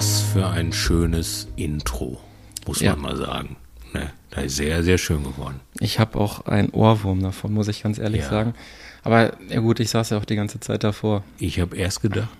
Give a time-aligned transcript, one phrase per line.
[0.00, 2.18] Was für ein schönes Intro,
[2.66, 2.92] muss Ja.
[2.96, 3.56] man mal sagen.
[3.92, 5.60] Ne, da ist sehr, sehr schön geworden.
[5.78, 8.30] Ich habe auch einen Ohrwurm davon, muss ich ganz ehrlich Ja.
[8.30, 8.54] sagen.
[9.02, 11.22] Aber ja gut, ich saß ja auch die ganze Zeit davor.
[11.38, 12.30] Ich habe erst gedacht,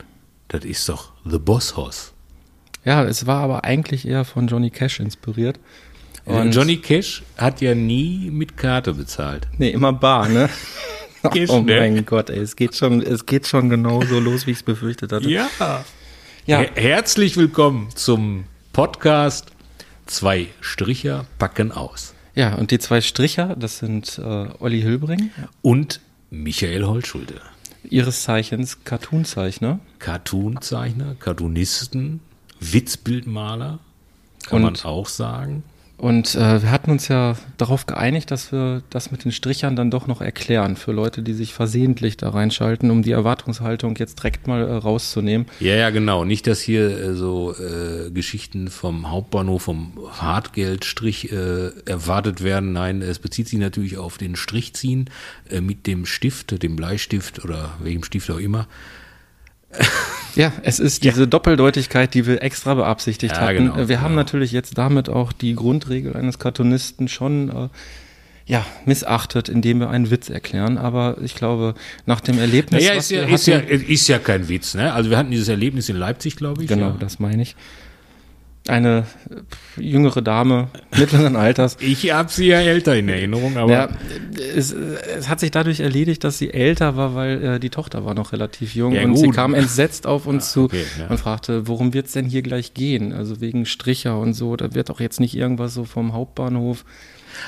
[0.49, 2.15] das ist doch The Boss Hoss.
[2.87, 5.61] Ja, es war aber eigentlich eher von Johnny Cash inspiriert.
[6.25, 9.47] Und Johnny Cash hat ja nie mit Karte bezahlt.
[9.59, 10.49] Nee, immer bar, ne?
[11.31, 11.79] Cash, oh ne?
[11.79, 14.63] mein Gott, ey, es geht schon, es geht schon genau so los, wie ich es
[14.63, 15.29] befürchtet hatte.
[15.29, 15.51] Ja.
[16.51, 19.53] Ja, Her herzlich willkommen zum Podcast
[20.07, 22.13] Zwei Stricher packen aus.
[22.35, 25.31] ja, und die zwei Stricher, das sind äh, Olli Hilbring,
[25.63, 27.41] Und Michael Holtschulte.
[27.85, 29.79] ihres Zeichens Cartoonzeichner.
[30.01, 32.19] Cartoonzeichner, Cartoonisten,
[32.59, 33.79] Witzbildmaler,
[34.49, 35.63] kann Und- man auch sagen.
[36.01, 39.91] Und äh, wir hatten uns ja darauf geeinigt, dass wir das mit den Strichern dann
[39.91, 44.47] doch noch erklären für Leute, die sich versehentlich da reinschalten, um die Erwartungshaltung jetzt direkt
[44.47, 45.47] mal äh, rauszunehmen.
[45.61, 46.25] Ja, ja, genau.
[46.25, 52.73] Nicht, dass hier äh, so äh, Geschichten vom Hauptbahnhof, vom Hartgeldstrich äh, erwartet werden.
[52.73, 55.11] Nein, es bezieht sich natürlich auf den Strichziehen
[55.51, 58.69] äh, mit dem Stift, dem Bleistift oder welchem Stift auch immer.
[60.37, 63.73] Ja, es ist diese Doppeldeutigkeit, die wir extra beabsichtigt Ja, hatten.
[63.73, 64.21] genau, wir haben genau.
[64.23, 67.69] natürlich jetzt damit auch die Grundregel eines Cartoonisten schon äh,
[68.47, 70.77] ja, missachtet, indem wir einen Witz erklären.
[70.79, 71.75] Aber ich glaube,
[72.07, 74.75] nach dem Erlebnis, Naja, ist ja, wir ist, ja, hatten- ist ja kein Witz.
[74.75, 74.93] Ne?
[74.93, 76.69] Also wir hatten dieses Erlebnis in Leipzig, glaube ich.
[76.69, 76.97] genau, ja.
[76.99, 77.55] das meine ich.
[78.69, 79.07] Eine
[79.79, 81.77] äh, jüngere Dame mittleren Alters.
[81.81, 83.89] Ich habe sie ja älter in Erinnerung, aber Ja,
[84.55, 88.15] es, es hat sich dadurch erledigt, dass sie älter war, weil äh, die Tochter war
[88.15, 89.35] noch relativ jung Ja, und sie gut.
[89.35, 91.07] kam entsetzt auf uns zu okay, ja.
[91.09, 93.13] und fragte, worum wird's denn hier gleich gehen?
[93.13, 96.85] Also wegen Stricher und so, da wird doch jetzt nicht irgendwas so vom Hauptbahnhof.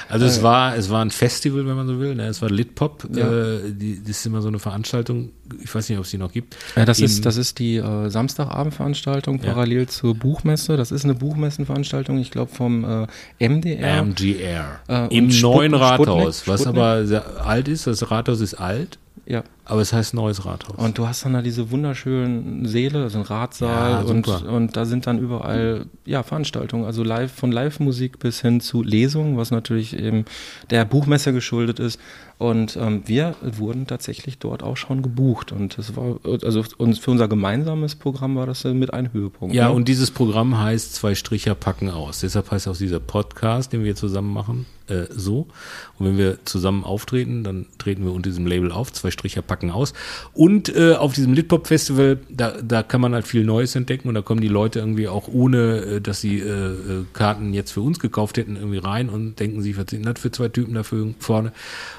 [0.08, 2.14] Also es war, es war ein Festival, wenn man so will.
[2.14, 2.26] Ne?
[2.26, 3.08] Es war Litpop.
[3.14, 3.30] Ja.
[3.56, 5.30] Äh, die, das ist immer so eine Veranstaltung.
[5.62, 6.56] Ich weiß nicht, ob es die noch gibt.
[6.76, 9.53] Ja, das Im- ist, das ist die äh, Samstagabendveranstaltung Ja.
[9.53, 10.76] parallel zur Buchmesse.
[10.76, 12.84] Das ist eine Buchmessenveranstaltung, ich glaube vom
[13.38, 14.03] äh, MDR.
[14.04, 14.80] MGR.
[14.88, 16.82] Äh, Im Sput- neuen Sputnik, Rathaus, was Sputnik.
[16.82, 17.86] aber sehr alt ist.
[17.86, 19.42] Das Rathaus ist alt, ja.
[19.65, 20.77] Aber es heißt neues Rathaus.
[20.77, 24.84] Und du hast dann da diese wunderschönen Säle, also ein Ratsaal Ja, und, und da
[24.84, 29.97] sind dann überall ja, Veranstaltungen, also live von Live-Musik bis hin zu Lesungen, was natürlich
[29.97, 30.25] eben
[30.71, 32.01] der Buchmesse geschuldet ist.
[32.39, 35.53] Und ähm, wir wurden tatsächlich dort auch schon gebucht.
[35.53, 39.55] Und das war, also uns für unser gemeinsames Programm war das mit ein Höhepunkt.
[39.55, 39.75] ja, ne?
[39.75, 42.21] und dieses Programm heißt Zwei Stricher packen aus.
[42.21, 45.47] Deshalb heißt auch dieser Podcast, den wir zusammen machen, äh, so.
[45.99, 49.52] Und wenn wir zusammen auftreten, dann treten wir unter diesem Label auf, Zwei Stricher packen
[49.71, 49.93] aus.
[50.33, 54.23] Und äh, auf diesem Litpop-Festival, da, da kann man halt viel Neues entdecken und da
[54.23, 57.99] kommen die Leute irgendwie auch ohne, äh, dass sie äh, äh, Karten jetzt für uns
[57.99, 61.53] gekauft hätten, irgendwie rein und denken sich, was sind das für zwei Typen da vorne?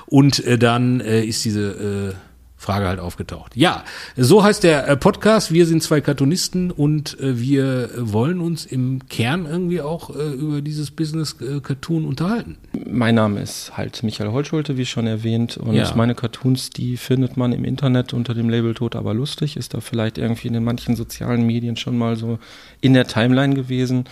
[0.05, 2.32] Und äh, dann äh, ist diese äh,
[2.63, 3.55] Frage halt aufgetaucht.
[3.55, 3.83] Ja,
[4.15, 5.51] so heißt der äh, Podcast.
[5.51, 10.61] Wir sind zwei Cartoonisten und äh, wir wollen uns im Kern irgendwie auch äh, über
[10.61, 12.57] dieses Business Cartoon unterhalten.
[12.89, 15.57] Mein Name ist halt Michael Holtschulte, wie schon erwähnt.
[15.57, 15.91] Und Ja.
[15.95, 19.57] meine Cartoons, die findet man im Internet unter dem Label Tot aber lustig.
[19.57, 22.39] Ist da vielleicht irgendwie in den manchen sozialen Medien schon mal so
[22.81, 24.05] in der Timeline gewesen.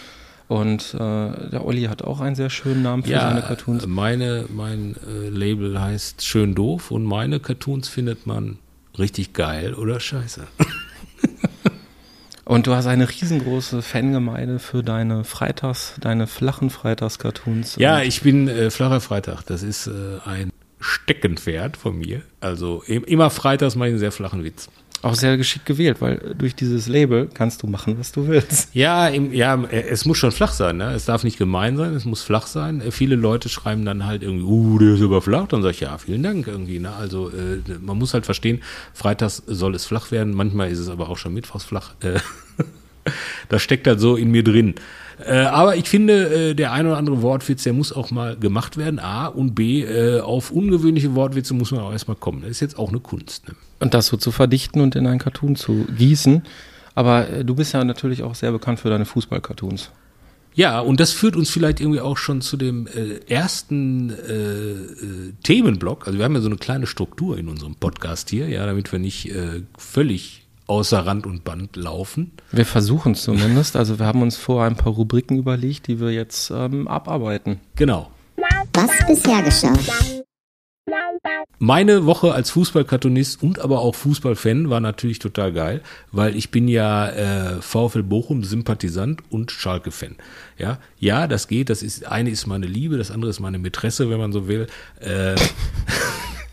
[0.51, 3.87] Und äh, der Olli hat auch einen sehr schönen Namen für seine Cartoons.
[3.87, 8.57] meine mein äh, Label heißt schön doof und meine Cartoons findet man
[8.99, 10.45] richtig geil oder scheiße.
[12.43, 17.77] Und du hast eine riesengroße Fangemeinde für deine Freitags, deine flachen Freitags-Cartoons.
[17.77, 19.43] Ja, ich bin äh, flacher Freitag.
[19.43, 19.91] Das ist äh,
[20.25, 22.23] ein Steckenpferd von mir.
[22.41, 24.67] Also im- immer freitags mache ich einen sehr flachen Witz.
[25.01, 28.69] Auch sehr geschickt gewählt, weil durch dieses Label kannst du machen, was du willst.
[28.73, 30.93] Ja, im, ja, es muss schon flach sein, ne?
[30.93, 32.81] Es darf nicht gemein sein, es muss flach sein.
[32.81, 35.47] Äh, Viele Leute schreiben dann halt irgendwie, uh, der ist aber flach.
[35.47, 36.93] Dann sag ich, ja, vielen Dank irgendwie, ne?
[36.93, 38.61] Also äh, man muss halt verstehen,
[38.93, 41.93] freitags soll es flach werden, manchmal ist es aber auch schon mittwochs flach.
[42.01, 42.19] Äh,
[43.49, 44.75] das steckt halt so in mir drin.
[45.25, 48.77] Äh, aber ich finde, äh, der ein oder andere Wortwitz, der muss auch mal gemacht
[48.77, 48.99] werden.
[48.99, 52.41] A und B, äh, auf ungewöhnliche Wortwitze muss man auch erstmal kommen.
[52.41, 53.47] Das ist jetzt auch eine Kunst.
[53.47, 53.55] Ne?
[53.81, 56.43] Und das so zu verdichten und in einen Cartoon zu gießen.
[56.95, 59.91] Aber äh, du bist ja natürlich auch sehr bekannt für deine Fußball-Cartoons.
[60.53, 65.33] Ja, und das führt uns vielleicht irgendwie auch schon zu dem äh, ersten äh, äh,
[65.43, 66.07] Themenblock.
[66.07, 68.99] Also wir haben ja so eine kleine Struktur in unserem Podcast hier, ja, damit wir
[68.99, 72.33] nicht äh, völlig außer Rand und Band laufen.
[72.51, 73.75] Wir versuchen es zumindest.
[73.75, 77.59] Also wir haben uns vor ein paar Rubriken überlegt, die wir jetzt ähm, abarbeiten.
[77.75, 78.11] Genau.
[78.73, 79.73] Was bisher geschah.
[81.59, 85.81] Meine Woche als Fußballkartonist und aber auch Fußballfan war natürlich total geil,
[86.11, 90.15] weil ich bin ja äh, VfL Bochum Sympathisant und Schalke Fan.
[90.57, 91.69] Ja, ja, das geht.
[91.69, 94.65] Das ist eine ist meine Liebe, das andere ist meine Mätresse, wenn man so will.
[94.99, 95.35] Äh,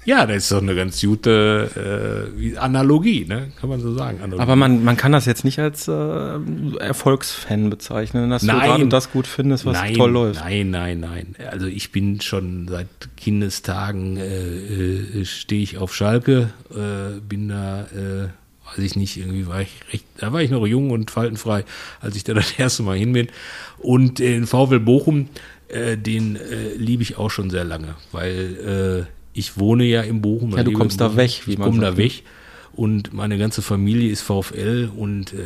[0.09, 3.53] ja, das ist doch eine ganz gute äh, Analogie, ne?
[3.61, 4.21] Kann man so sagen.
[4.23, 4.41] Analogie.
[4.41, 6.39] Aber man, man kann das jetzt nicht als äh,
[6.79, 8.57] Erfolgsfan bezeichnen, dass Nein.
[8.57, 10.41] du gerade das gut findest, was nein, toll läuft.
[10.41, 11.37] Nein, nein, nein.
[11.51, 12.89] Also ich bin schon seit
[13.19, 18.29] Kindestagen äh, äh, stehe ich auf Schalke, äh, bin da, äh,
[18.71, 21.67] weiß ich nicht, irgendwie war ich recht, da war ich noch jung und faltenfrei,
[22.01, 23.29] als ich da das erste Mal hin bin.
[23.77, 25.29] Und den VfL Bochum,
[25.69, 30.21] äh, den äh, liebe ich auch schon sehr lange, weil äh, ich wohne ja in
[30.21, 30.57] Bochum.
[30.57, 31.97] Ja, du kommst da weg, wie Ich komme da ne?
[31.97, 32.25] weg
[32.73, 35.37] und meine ganze Familie ist VfL und äh,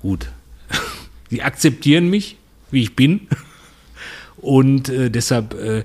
[0.00, 0.28] gut,
[1.30, 2.36] sie akzeptieren mich,
[2.70, 3.28] wie ich bin.
[4.42, 5.84] Und äh, deshalb äh,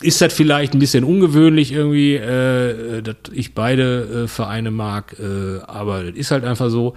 [0.00, 5.58] ist das vielleicht ein bisschen ungewöhnlich irgendwie, äh, dass ich beide äh, Vereine mag, äh,
[5.66, 6.94] aber es ist halt einfach so,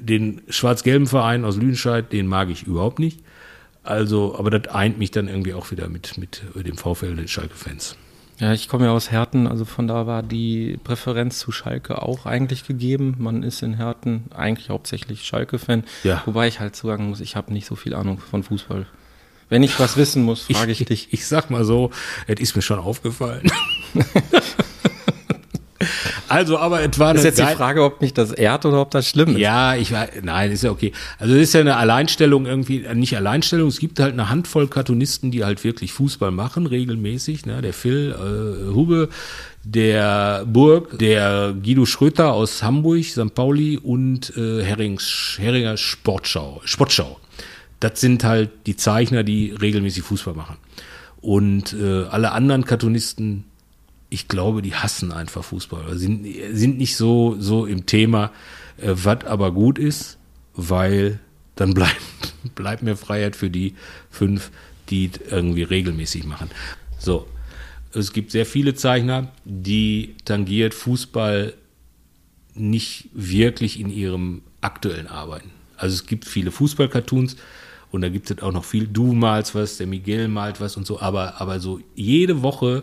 [0.00, 3.20] den schwarz-gelben Verein aus Lüdenscheid, den mag ich überhaupt nicht.
[3.82, 7.98] Also, aber das eint mich dann irgendwie auch wieder mit, mit dem VfL, den Schalke-Fans.
[8.40, 12.26] Ja, ich komme ja aus Herten, also von da war die Präferenz zu Schalke auch
[12.26, 13.14] eigentlich gegeben.
[13.18, 15.84] Man ist in Herten eigentlich hauptsächlich Schalke-Fan.
[16.02, 16.22] Ja.
[16.26, 18.86] Wobei ich halt sagen muss, ich habe nicht so viel Ahnung von Fußball.
[19.48, 21.12] Wenn ich was wissen muss, frage ich, dich.
[21.12, 21.90] Ich sag mal so,
[22.26, 23.50] es ist mir schon aufgefallen.
[26.34, 28.90] also, aber es war Das ist jetzt die Frage, ob mich das ehrt oder ob
[28.90, 29.38] das schlimm ist.
[29.38, 30.92] Ja, ich war, nein, ist ja okay.
[31.18, 34.68] Also es ist ja eine Alleinstellung irgendwie, äh, nicht Alleinstellung, es gibt halt eine Handvoll
[34.68, 37.62] Cartoonisten, die halt wirklich Fußball machen, regelmäßig, ne?
[37.62, 39.08] Der Phil äh, Hube,
[39.62, 43.34] der Burg, der Guido Schröter aus Hamburg, St.
[43.34, 47.18] Pauli und äh, Herrings, Heringer Sportschau, Sportschau.
[47.80, 50.56] Das sind halt die Zeichner, die regelmäßig Fußball machen.
[51.20, 53.44] Und äh, alle anderen Cartoonisten,
[54.14, 55.86] ich glaube, die hassen einfach Fußball.
[55.86, 58.30] oder Sind, sind nicht so, so im Thema,
[58.76, 60.18] äh, was aber gut ist,
[60.54, 61.18] weil
[61.56, 62.00] dann bleibt,
[62.54, 63.74] bleibt mehr Freiheit für die
[64.10, 64.52] fünf,
[64.88, 66.50] die irgendwie regelmäßig machen.
[66.98, 67.26] So.
[67.92, 71.54] Es gibt sehr viele Zeichner, die tangiert Fußball
[72.54, 75.50] nicht wirklich in ihrem aktuellen Arbeiten.
[75.76, 77.36] Also es gibt viele Fußball-Cartoons
[77.92, 78.88] und da gibt es auch noch viel.
[78.88, 82.82] Du malst was, der Miguel malt was und so, aber, aber so jede Woche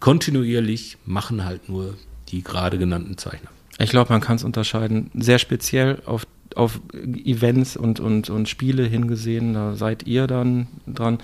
[0.00, 1.96] kontinuierlich machen halt nur
[2.28, 3.50] die gerade genannten Zeichner.
[3.78, 5.10] Ich glaube, man kann es unterscheiden.
[5.14, 9.54] Sehr speziell auf, auf Events und, und, und Spiele hingesehen.
[9.54, 11.18] Da seid ihr dann dran.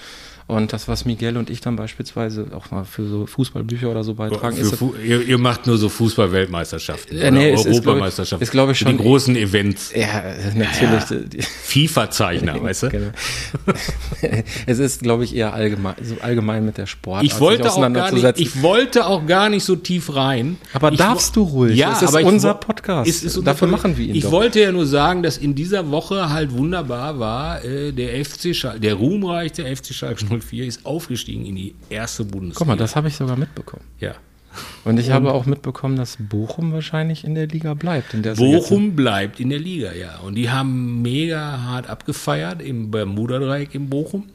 [0.49, 4.15] Und das, was Miguel und ich dann beispielsweise auch mal für so Fußballbücher oder so
[4.15, 7.75] beitragen, ist Fu ihr, ihr macht nur so Fußball-Weltmeisterschaften Äh, nee, oder es ist, glaub
[7.75, 8.43] ich- Europameisterschaften.
[8.45, 9.93] ist, glaub ich, schon- die großen Events.
[9.93, 10.23] ja,
[10.55, 11.29] natürlich.
[11.31, 12.89] die- FIFA-Zeichner, weißt du?
[12.91, 13.11] Genau.
[14.67, 17.81] es ist, glaube ich, eher allgemein, so allgemein mit der Sportart Ich wollte, sich auch
[17.81, 18.43] gar nicht, auseinanderzusetzen.
[18.47, 20.59] ich wollte auch gar nicht so tief rein.
[20.73, 21.77] Aber ich darfst du ruhig.
[21.77, 23.09] Ja, Es ist aber unser Podcast.
[23.11, 23.85] Es ist unser Dafür Podcast.
[23.85, 24.31] machen wir ihn Ich doch.
[24.33, 28.81] wollte ja nur sagen, dass in dieser Woche halt wunderbar war, äh, der FC Schalke,
[28.81, 32.59] der ruhmreiche FC Schalke 04 ist aufgestiegen in die erste Bundesliga.
[32.59, 33.85] Guck mal, das habe ich sogar mitbekommen.
[34.01, 34.15] ja.
[34.85, 38.15] Und ich habe auch mitbekommen, dass Bochum wahrscheinlich in der Liga bleibt.
[38.15, 40.21] In der Bochum bleibt in der Liga, ja.
[40.21, 44.31] Und die haben mega hart abgefeiert im Bermuda-Dreieck in Bochum.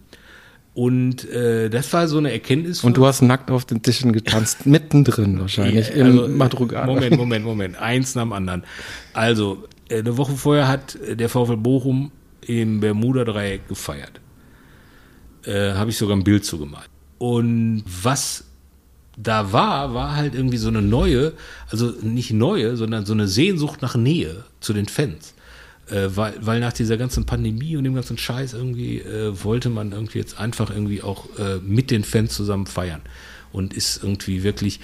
[0.75, 2.83] Und äh, das war so eine Erkenntnis.
[2.83, 6.85] Und du hast nackt auf den Tischen getanzt, mittendrin wahrscheinlich, Ja, im also, Madrugal.
[6.85, 7.81] Moment, Moment, Moment.
[7.81, 8.63] Eins nach dem anderen.
[9.13, 12.11] Also, äh, eine Woche vorher hat der VfL Bochum
[12.45, 14.20] im Bermuda-Dreieck gefeiert.
[15.45, 16.89] Äh, Habe ich sogar ein Bild zugemalt.
[17.17, 18.45] Und was
[19.17, 21.33] da war, war halt irgendwie so eine neue,
[21.69, 25.33] also nicht neue, sondern so eine Sehnsucht nach Nähe zu den Fans.
[25.89, 29.91] Äh, weil, weil nach dieser ganzen Pandemie und dem ganzen Scheiß irgendwie äh, wollte man
[29.91, 33.01] irgendwie jetzt einfach irgendwie auch äh, mit den Fans zusammen feiern.
[33.51, 34.79] Und ist irgendwie wirklich,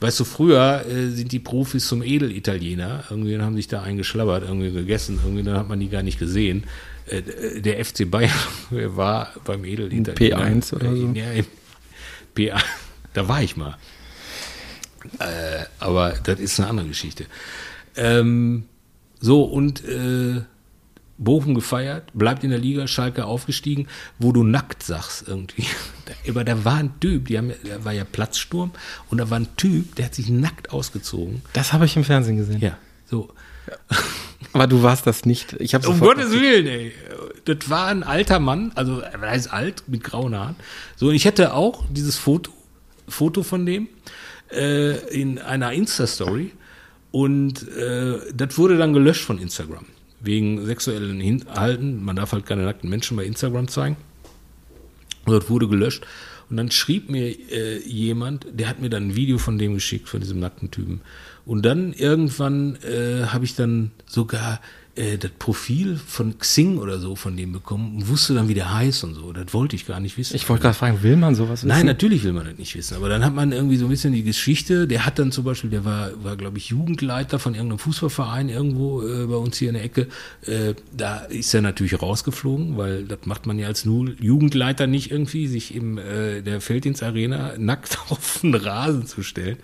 [0.00, 4.72] weißt du, früher äh, sind die Profis zum Edelitaliener, irgendwie haben sich da eingeschlabbert, irgendwie
[4.72, 6.64] gegessen, irgendwie dann hat man die gar nicht gesehen.
[7.08, 8.32] Äh, der FC Bayern
[8.70, 10.14] war beim Edelitaliener.
[10.14, 11.12] P1 oder so?
[11.14, 11.46] Ja, im
[12.36, 12.62] P1.
[13.14, 13.76] Da war ich mal.
[15.18, 17.26] Äh, aber das ist eine andere Geschichte.
[17.96, 18.64] Ähm,
[19.20, 20.42] so, und äh,
[21.18, 23.88] Bochum gefeiert, bleibt in der Liga, Schalke aufgestiegen,
[24.18, 25.66] wo du nackt sagst irgendwie.
[26.28, 28.70] Aber da war ein Typ, die haben, da war ja Platzsturm,
[29.10, 31.42] und da war ein Typ, der hat sich nackt ausgezogen.
[31.52, 32.60] Das habe ich im Fernsehen gesehen.
[32.60, 33.30] Ja, so.
[34.52, 35.54] Aber du warst das nicht.
[35.54, 36.92] Ich habe Um Gottes Willen, ey.
[37.44, 40.56] Das war ein alter Mann, also er ist alt, mit grauen Haaren.
[40.96, 42.52] So, und ich hätte auch dieses Foto,
[43.08, 43.88] Foto von dem
[44.50, 46.52] äh, in einer Insta-Story.
[47.10, 49.86] Und äh, das wurde dann gelöscht von Instagram.
[50.20, 52.04] Wegen sexuellen Inhalten.
[52.04, 53.96] Man darf halt keine nackten Menschen bei Instagram zeigen.
[55.24, 56.06] Und das wurde gelöscht.
[56.50, 60.08] Und dann schrieb mir äh, jemand, der hat mir dann ein Video von dem geschickt,
[60.08, 61.02] von diesem nackten Typen.
[61.48, 64.60] Und dann irgendwann äh, habe ich dann sogar
[64.96, 68.74] äh, das Profil von Xing oder so von dem bekommen und wusste dann, wie der
[68.74, 69.32] heißt und so.
[69.32, 70.36] Das wollte ich gar nicht wissen.
[70.36, 71.68] Ich wollte gerade fragen, will man sowas wissen?
[71.68, 72.96] Nein, natürlich will man das nicht wissen.
[72.98, 74.86] Aber dann hat man irgendwie so ein bisschen die Geschichte.
[74.86, 79.00] Der hat dann zum Beispiel, der war, war glaube ich, Jugendleiter von irgendeinem Fußballverein irgendwo
[79.00, 80.08] äh, bei uns hier in der Ecke.
[80.42, 85.10] Äh, da ist er natürlich rausgeflogen, weil das macht man ja als Null Jugendleiter nicht
[85.10, 89.56] irgendwie, sich im äh, der Felddienstarena nackt auf den Rasen zu stellen.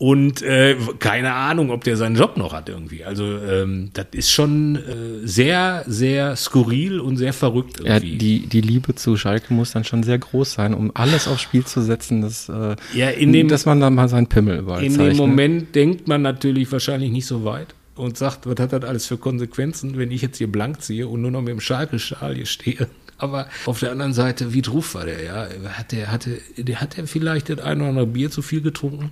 [0.00, 3.04] Und äh, keine Ahnung, ob der seinen Job noch hat irgendwie.
[3.04, 8.16] Also ähm, das ist schon äh, sehr, sehr skurril und sehr verrückt Ja, irgendwie.
[8.16, 11.64] die, die Liebe zu Schalke muss dann schon sehr groß sein, um alles aufs Spiel
[11.64, 14.92] zu setzen, dass, äh, Ja, in dem- dass man dann mal seinen Pimmel überall In
[14.92, 15.14] zeichnet.
[15.14, 19.06] dem Moment denkt man natürlich wahrscheinlich nicht so weit und sagt, was hat das alles
[19.06, 22.46] für Konsequenzen, wenn ich jetzt hier blank ziehe und nur noch mit dem Schalke-Schal hier
[22.46, 22.86] stehe.
[23.20, 25.48] Aber auf der anderen Seite, wie drauf war der, ja?
[25.72, 29.10] Hat der, hatte, der, hat der vielleicht das ein oder andere Bier zu viel getrunken?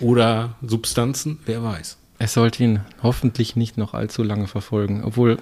[0.00, 1.38] Oder Substanzen?
[1.46, 1.98] Wer weiß.
[2.18, 5.02] Es sollte ihn hoffentlich nicht noch allzu lange verfolgen.
[5.04, 5.38] Obwohl,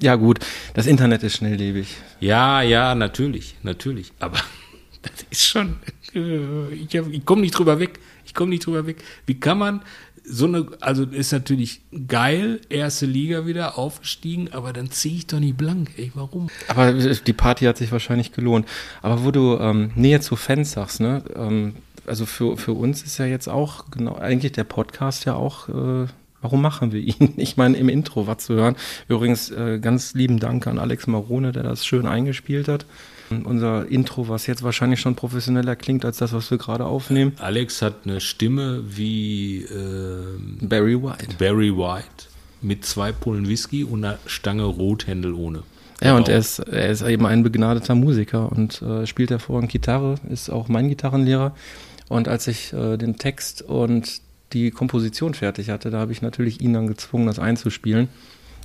[0.00, 0.38] ja gut,
[0.74, 1.96] das Internet ist schnelllebig.
[2.20, 4.12] Ja, ja, natürlich, natürlich.
[4.20, 4.38] Aber
[5.02, 5.76] das ist schon,
[6.14, 7.98] äh, ich, ich komme nicht drüber weg.
[8.24, 9.02] Ich komme nicht drüber weg.
[9.26, 9.82] Wie kann man
[10.24, 15.40] so eine, also ist natürlich geil, erste Liga wieder aufgestiegen, aber dann ziehe ich doch
[15.40, 15.90] nicht blank.
[15.96, 16.48] Ey, warum?
[16.68, 18.68] Aber die Party hat sich wahrscheinlich gelohnt.
[19.02, 21.24] Aber wo du ähm, Nähe zu Fans sagst, ne?
[21.34, 21.74] Ähm,
[22.06, 25.68] also für, für uns ist ja jetzt auch genau eigentlich der Podcast ja auch.
[25.68, 26.06] Äh,
[26.42, 27.34] warum machen wir ihn?
[27.36, 28.76] Ich meine, im Intro was zu hören.
[29.08, 32.86] Übrigens äh, ganz lieben Dank an Alex Marone, der das schön eingespielt hat.
[33.44, 37.32] Unser Intro, was jetzt wahrscheinlich schon professioneller klingt als das, was wir gerade aufnehmen.
[37.38, 41.36] Alex hat eine Stimme wie ähm, Barry White.
[41.38, 42.26] Barry White
[42.60, 45.62] mit zwei Pullen Whisky und einer Stange Rothändel ohne.
[46.02, 50.14] Ja, und er ist, er ist eben ein begnadeter Musiker und äh, spielt hervorragend Gitarre,
[50.30, 51.54] ist auch mein Gitarrenlehrer.
[52.10, 54.20] Und als ich äh, den Text und
[54.52, 58.08] die Komposition fertig hatte, da habe ich natürlich ihn dann gezwungen, das einzuspielen.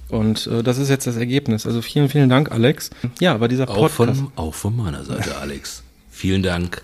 [0.09, 1.65] Und äh, das ist jetzt das Ergebnis.
[1.67, 2.89] Also vielen, vielen Dank, Alex.
[3.19, 5.83] Ja, aber dieser Auch Podcast, von, auch von meiner Seite, Alex.
[6.09, 6.81] Vielen Dank,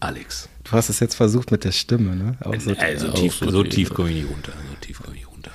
[0.00, 0.48] Alex.
[0.64, 2.36] du hast es jetzt versucht mit der Stimme, ne?
[2.44, 4.52] Auch so- also auch tief, so tief komme ich nicht runter.
[4.52, 5.50] So tief komme ich nicht runter.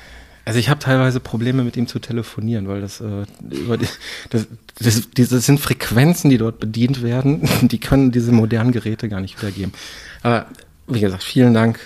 [0.45, 3.87] Also ich habe teilweise Probleme mit ihm zu telefonieren, weil das, äh, über die,
[4.29, 4.47] das,
[4.79, 9.37] das, das sind Frequenzen, die dort bedient werden, die können diese modernen Geräte gar nicht
[9.41, 9.73] wiedergeben.
[10.23, 10.47] Aber
[10.87, 11.79] wie gesagt, vielen Dank.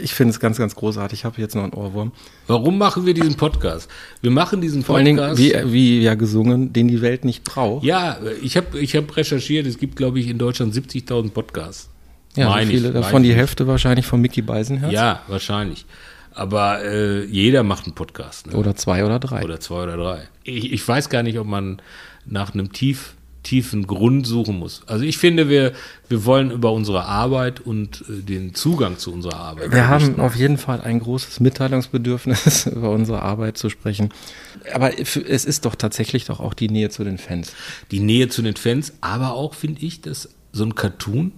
[0.00, 1.20] Ich finde es ganz, ganz großartig.
[1.20, 2.12] Ich habe jetzt noch einen Ohrwurm.
[2.46, 3.90] Warum machen wir diesen Podcast?
[4.22, 5.38] Wir machen diesen Vor allen Dingen, Podcast.
[5.40, 7.84] wie, wie ja gesungen, den die Welt nicht braucht.
[7.84, 11.90] ja, ich habe ich hab recherchiert, es gibt, glaube ich, in Deutschland 70.000 Podcasts.
[12.34, 13.36] Ja, Meine ich, viele meine davon die ich.
[13.36, 14.92] Hälfte wahrscheinlich von Mickey Beisenherz.
[14.92, 15.86] Ja, wahrscheinlich.
[16.34, 18.46] Aber äh, jeder macht einen Podcast.
[18.48, 18.54] Ne?
[18.56, 19.42] Oder zwei oder drei.
[19.42, 20.28] Oder zwei oder drei.
[20.44, 21.80] Ich, ich weiß gar nicht, ob man
[22.26, 23.14] nach einem tief,
[23.46, 24.82] tiefen Grund suchen muss.
[24.86, 25.72] Also ich finde, wir,
[26.08, 29.70] wir wollen über unsere Arbeit und äh, den Zugang zu unserer Arbeit.
[29.72, 34.10] Wir haben auf jeden Fall ein großes Mitteilungsbedürfnis, über unsere Arbeit zu sprechen.
[34.74, 37.52] Aber es ist doch tatsächlich doch auch die Nähe zu den Fans.
[37.92, 41.32] die Nähe zu den Fans, aber auch finde ich, dass so ein Cartoon,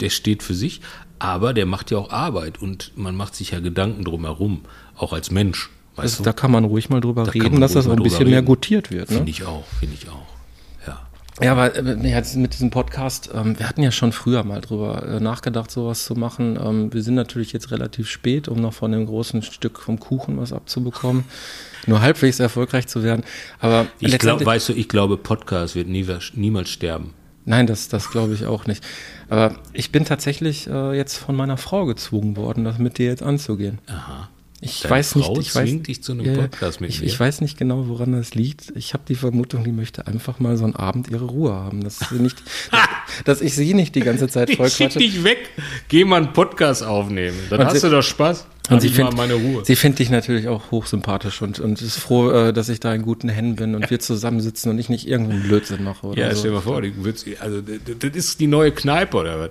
[0.00, 0.80] der steht für sich,
[1.18, 4.62] aber der macht ja auch Arbeit und man macht sich ja Gedanken drumherum,
[4.96, 5.70] auch als Mensch.
[5.96, 6.24] Weißt Also, du?
[6.24, 9.10] da kann man ruhig mal drüber Da reden, dass das ein bisschen mehr gutiert wird.
[9.10, 9.16] Ne?
[9.16, 10.26] Finde ich auch, finde ich auch.
[11.40, 11.46] Ja.
[11.46, 15.06] Ja, aber äh, jetzt mit diesem Podcast, ähm, wir hatten ja schon früher mal drüber
[15.06, 16.58] äh, nachgedacht, sowas zu machen.
[16.62, 20.38] Ähm, wir sind natürlich jetzt relativ spät, um noch von dem großen Stück vom Kuchen
[20.38, 21.24] was abzubekommen.
[21.86, 23.24] Nur halbwegs erfolgreich zu werden.
[23.58, 27.14] Aber Ich glaube, weißt du, ich glaube, Podcast wird nie, niemals sterben.
[27.46, 28.84] Nein, das, das glaube ich auch nicht.
[29.28, 33.22] Aber ich bin tatsächlich äh, jetzt von meiner Frau gezwungen worden, das mit dir jetzt
[33.22, 33.78] anzugehen.
[33.86, 34.28] Aha.
[34.62, 36.34] Ich Deine weiß Frau nicht, ich weiß, dich zu einem ja.
[36.34, 37.06] Podcast mit ich, mir?
[37.06, 38.72] ich weiß nicht genau, woran das liegt.
[38.76, 41.98] Ich habe die Vermutung, die möchte einfach mal so einen Abend ihre Ruhe haben, dass
[41.98, 42.42] sie nicht,
[43.24, 45.38] dass ich sie nicht die ganze Zeit voll Ich schick dich weg.
[45.88, 47.36] Geh mal einen Podcast aufnehmen.
[47.48, 48.46] Dann Und hast sie- du doch Spaß.
[48.68, 49.64] Und Hab sie findet meine Ruhe.
[49.64, 53.02] sie findet dich natürlich auch hochsympathisch und, und ist froh, äh, dass ich da in
[53.02, 56.38] guten Händen bin und wir zusammensitzen und ich nicht irgendeinen Blödsinn mache oder Ja, so.
[56.40, 56.92] stell dir mal vor, die
[57.40, 59.50] also das ist die neue Kneipe oder was?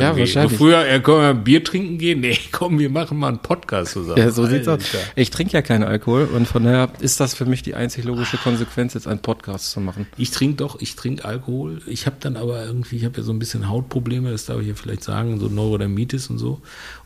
[0.00, 0.20] Irgendwie.
[0.20, 0.58] wahrscheinlich.
[0.58, 2.20] Früher, äh, können wir Bier trinken gehen?
[2.20, 4.18] Nee, komm, wir machen mal einen Podcast zusammen.
[4.18, 4.80] Ja, so sieht's aus.
[4.80, 4.98] Alter.
[5.16, 8.36] Ich trinke ja keinen Alkohol und von daher ist das für mich die einzig logische
[8.36, 10.06] Konsequenz, jetzt einen Podcast zu machen.
[10.16, 11.80] Ich trinke doch, ich trinke Alkohol.
[11.86, 14.68] Ich habe dann aber irgendwie, ich habe ja so ein bisschen Hautprobleme, das darf ich
[14.68, 16.60] ja vielleicht sagen, so Neurodermitis und so.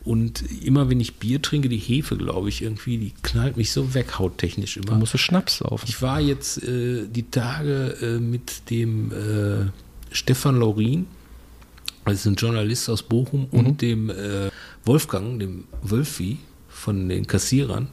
[0.05, 3.93] Und immer wenn ich Bier trinke, die Hefe, glaube ich, irgendwie, die knallt mich so
[3.95, 4.99] weg, hauttechnisch Da immer.
[5.01, 5.85] musst du Schnaps saufen.
[5.89, 9.67] Ich war jetzt äh, die Tage äh, mit dem äh,
[10.15, 11.07] Stefan Laurin,
[12.13, 14.51] das ist ein Journalist aus Bochum, und dem äh,
[14.85, 16.39] Wolfgang, dem Wölfi
[16.69, 17.89] von den Kassierern.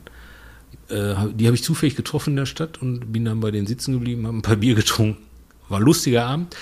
[0.90, 3.94] Äh, die habe ich zufällig getroffen in der Stadt und bin dann bei denen sitzen
[3.94, 5.22] geblieben, habe ein paar Bier getrunken.
[5.70, 6.56] War ein lustiger Abend.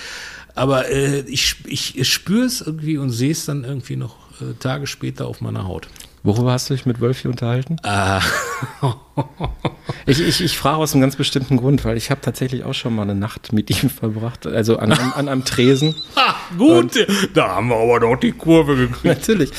[0.56, 4.88] Aber äh, ich, ich spüre es irgendwie und sehe es dann irgendwie noch äh, Tage
[4.88, 5.88] später auf meiner Haut.
[6.24, 7.76] Worüber hast du dich mit Wölfi unterhalten?
[7.84, 8.22] Ah.
[10.06, 12.96] Ich, ich, ich frage aus einem ganz bestimmten Grund, weil ich habe tatsächlich auch schon
[12.96, 15.94] mal eine Nacht mit ihm verbracht, also an, an, an einem Tresen.
[16.16, 19.04] Ah, gut, da haben wir aber doch die Kurve gekriegt.
[19.04, 19.52] Natürlich.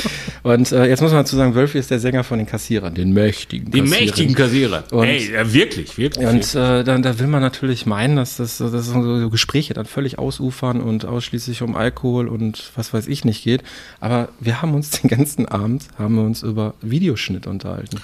[0.43, 3.13] Und äh, jetzt muss man dazu sagen, Wölfi ist der Sänger von den Kassierern, den
[3.13, 4.01] mächtigen Die Kassierern.
[4.05, 4.85] mächtigen Kassierer.
[4.91, 6.27] Und- Ey, ja, wirklich, wirklich.
[6.27, 9.85] Und äh, dann, da will man natürlich meinen, dass das, dass so so Gespräche dann
[9.87, 13.63] völlig ausufern und ausschließlich um Alkohol und was weiß ich nicht geht.
[14.01, 17.99] Aber wir haben uns den ganzen Abend, haben wir uns über Videoschnitt unterhalten.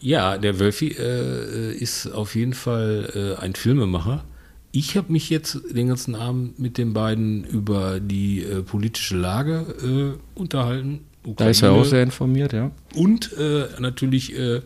[0.00, 4.24] ja, der Wölfi äh, ist auf jeden Fall äh, ein Filmemacher.
[4.72, 10.18] Ich habe mich jetzt den ganzen Abend mit den beiden über die äh, politische Lage
[10.36, 11.00] äh, unterhalten.
[11.36, 12.70] Da ist er auch Ukraine sehr informiert, ja.
[12.94, 14.60] Und äh, natürlich äh,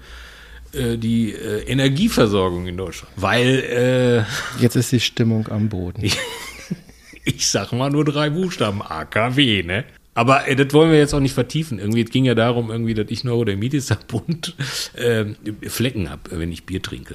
[0.73, 3.13] äh, die äh, Energieversorgung in Deutschland.
[3.17, 4.25] Weil
[4.59, 6.03] äh, Jetzt ist die Stimmung am Boden.
[7.25, 9.85] ich sag mal nur drei Buchstaben, AKW, ne?
[10.19, 11.79] Aber äh, das wollen wir jetzt auch nicht vertiefen.
[11.79, 14.57] Irgendwie, es ging ja darum, irgendwie, dass ich Neurodermitis habe und
[14.95, 15.27] äh,
[15.69, 17.15] Flecken habe, wenn ich Bier trinke.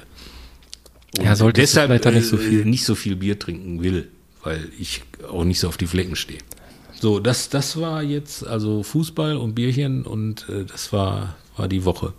[1.18, 2.64] Und Ja, solltest du deshalb vielleicht nicht so äh, viel.
[2.64, 4.08] nicht so viel Bier trinken will,
[4.42, 6.38] weil ich auch nicht so auf die Flecken stehe.
[6.98, 11.84] So, das, das war jetzt also Fußball und Bierchen und äh, das war, war die
[11.84, 12.14] Woche.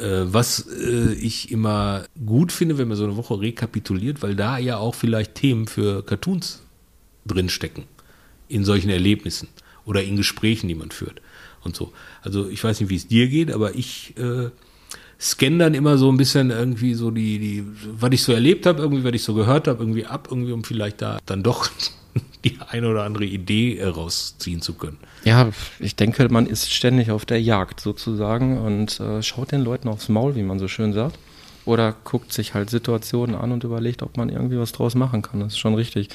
[0.00, 4.58] Äh, was äh, ich immer gut finde, wenn man so eine Woche rekapituliert, weil da
[4.58, 6.62] ja auch vielleicht Themen für Cartoons
[7.26, 7.84] drinstecken.
[8.48, 9.46] In solchen Erlebnissen
[9.84, 11.20] oder in Gesprächen, die man führt
[11.62, 11.92] und so.
[12.22, 14.50] Also ich weiß nicht, wie es dir geht, aber ich äh,
[15.20, 17.64] scanne dann immer so ein bisschen irgendwie so die, die,
[17.98, 20.64] was ich so erlebt habe, irgendwie, was ich so gehört habe, irgendwie ab, irgendwie, um
[20.64, 21.70] vielleicht da dann doch
[22.44, 24.98] die eine oder andere Idee äh, rausziehen zu können.
[25.24, 29.88] Ja, ich denke, man ist ständig auf der Jagd sozusagen und äh, schaut den Leuten
[29.88, 31.18] aufs Maul, wie man so schön sagt.
[31.64, 35.40] Oder guckt sich halt Situationen an und überlegt, ob man irgendwie was draus machen kann.
[35.40, 36.10] Das ist schon richtig.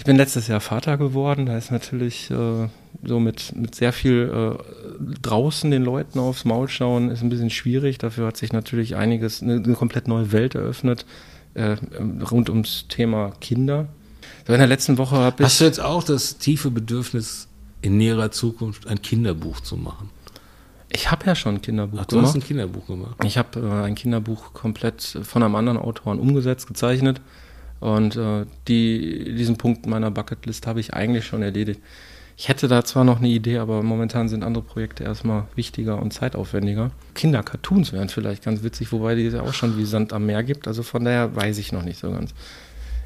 [0.00, 1.44] Ich bin letztes Jahr Vater geworden.
[1.44, 2.68] Da ist natürlich äh,
[3.04, 7.50] so mit, mit sehr viel äh, draußen den Leuten aufs Maul schauen, ist ein bisschen
[7.50, 7.98] schwierig.
[7.98, 11.04] Dafür hat sich natürlich einiges, eine, eine komplett neue Welt eröffnet
[11.52, 11.76] äh,
[12.30, 13.88] rund ums Thema Kinder.
[14.46, 15.44] So in der letzten Woche habe ich.
[15.44, 17.48] Hast du jetzt auch das tiefe Bedürfnis,
[17.82, 20.08] in näherer Zukunft ein Kinderbuch zu machen?
[20.88, 22.36] Ich habe ja schon ein Kinderbuch Ach, du hast gemacht.
[22.36, 23.16] ein Kinderbuch gemacht.
[23.22, 27.20] Ich habe äh, ein Kinderbuch komplett von einem anderen Autoren umgesetzt, gezeichnet.
[27.80, 31.80] Und äh, die, diesen Punkt meiner Bucketlist habe ich eigentlich schon erledigt.
[32.36, 36.12] Ich hätte da zwar noch eine Idee, aber momentan sind andere Projekte erstmal wichtiger und
[36.12, 36.90] zeitaufwendiger.
[37.14, 40.42] Kinder-Cartoons wären vielleicht ganz witzig, wobei die es ja auch schon wie Sand am Meer
[40.42, 40.66] gibt.
[40.66, 42.32] Also von daher weiß ich noch nicht so ganz.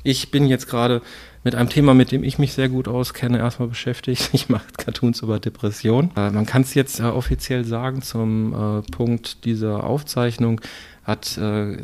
[0.05, 1.01] Ich bin jetzt gerade
[1.45, 4.31] mit einem Thema, mit dem ich mich sehr gut auskenne, erstmal beschäftigt.
[4.35, 6.11] Ich mache Cartoons über Depression.
[6.15, 10.61] Äh, man kann es jetzt äh, offiziell sagen, zum äh, Punkt dieser Aufzeichnung
[11.05, 11.77] hat äh,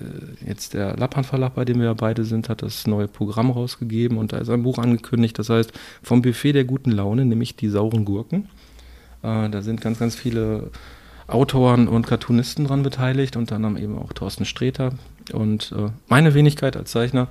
[0.47, 4.17] jetzt der Lappan Verlag, bei dem wir ja beide sind, hat das neue Programm rausgegeben
[4.17, 7.69] und da ist ein Buch angekündigt, das heißt vom Buffet der guten Laune, nämlich die
[7.69, 8.49] sauren Gurken.
[9.23, 10.71] Äh, da sind ganz, ganz viele
[11.27, 14.95] Autoren und Cartoonisten dran beteiligt, unter anderem eben auch Thorsten Sträter
[15.33, 17.29] und äh, meine Wenigkeit als Zeichner.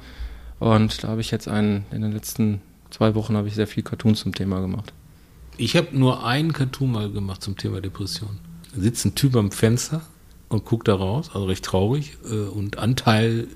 [0.60, 3.84] Und da habe ich jetzt einen, in den letzten zwei Wochen habe ich sehr viel
[3.84, 4.93] Cartoons zum Thema gemacht.
[5.58, 8.30] Ich habe nur einen Cartoon mal gemacht zum Thema Depression.
[8.75, 10.02] Da sitzt ein Typ am Fenster
[10.49, 13.47] und guckt da raus, also recht traurig äh, und Anteil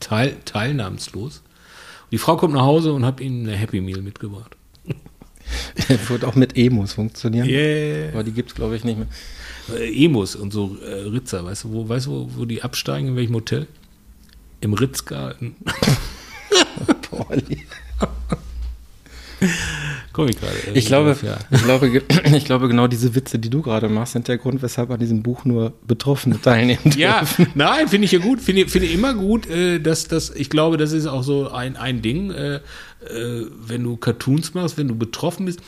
[0.00, 1.38] teil, teilnahmslos.
[1.38, 4.56] Und die Frau kommt nach Hause und hat ihm eine Happy Meal mitgebracht.
[6.08, 7.48] Wird auch mit Emos funktionieren.
[7.48, 8.10] Yeah.
[8.12, 9.06] Aber die gibt es, glaube ich, nicht mehr.
[9.74, 13.08] Äh, Emos und so äh, Ritzer, weißt du, wo, weißt du, wo, wo die absteigen,
[13.08, 13.66] in welchem Hotel?
[14.60, 15.56] Im Ritzgarten.
[20.16, 20.54] Komm ich gerade.
[20.72, 21.36] Ich glaube, ja.
[21.50, 22.02] ich, glaube,
[22.34, 25.22] ich glaube, genau diese Witze, die du gerade machst, sind der Grund, weshalb an diesem
[25.22, 26.94] Buch nur Betroffene teilnehmen.
[26.96, 27.48] Ja, dürfen.
[27.54, 28.40] nein, finde ich ja gut.
[28.40, 32.00] Finde finde immer gut, äh, dass das, ich glaube, das ist auch so ein, ein
[32.00, 32.60] Ding, äh, äh,
[33.66, 35.60] wenn du Cartoons machst, wenn du betroffen bist,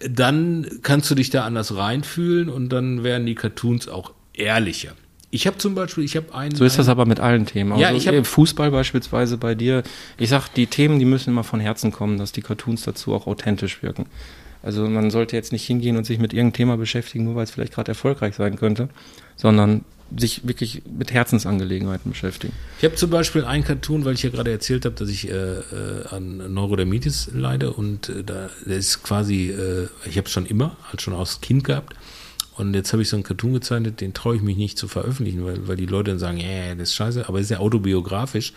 [0.00, 4.92] dann kannst du dich da anders reinfühlen und dann werden die Cartoons auch ehrlicher.
[5.30, 6.54] Ich habe zum Beispiel, ich habe einen.
[6.54, 7.76] So ist das aber mit allen Themen.
[7.78, 9.82] Ja, Also ich hab- im Fußball beispielsweise bei dir.
[10.16, 13.26] Ich sag, die Themen, die müssen immer von Herzen kommen, dass die Cartoons dazu auch
[13.26, 14.06] authentisch wirken.
[14.62, 17.50] Also man sollte jetzt nicht hingehen und sich mit irgendeinem Thema beschäftigen, nur weil es
[17.50, 18.88] vielleicht gerade erfolgreich sein könnte,
[19.36, 19.84] sondern
[20.16, 22.54] sich wirklich mit Herzensangelegenheiten beschäftigen.
[22.78, 25.32] Ich habe zum Beispiel einen Cartoon, weil ich ja gerade erzählt habe, dass ich äh,
[25.34, 30.76] äh, an Neurodermitis leide und äh, da ist quasi, äh, ich habe es schon immer,
[30.88, 31.94] halt schon als Kind gehabt.
[32.58, 35.44] Und jetzt habe ich so einen Cartoon gezeichnet, den traue ich mich nicht zu veröffentlichen,
[35.44, 37.58] weil, weil die Leute dann sagen, ja, yeah, das ist scheiße, aber es ist ja
[37.58, 38.52] autobiografisch.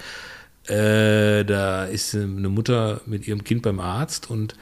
[0.66, 4.56] Äh, da ist eine Mutter mit ihrem Kind beim Arzt und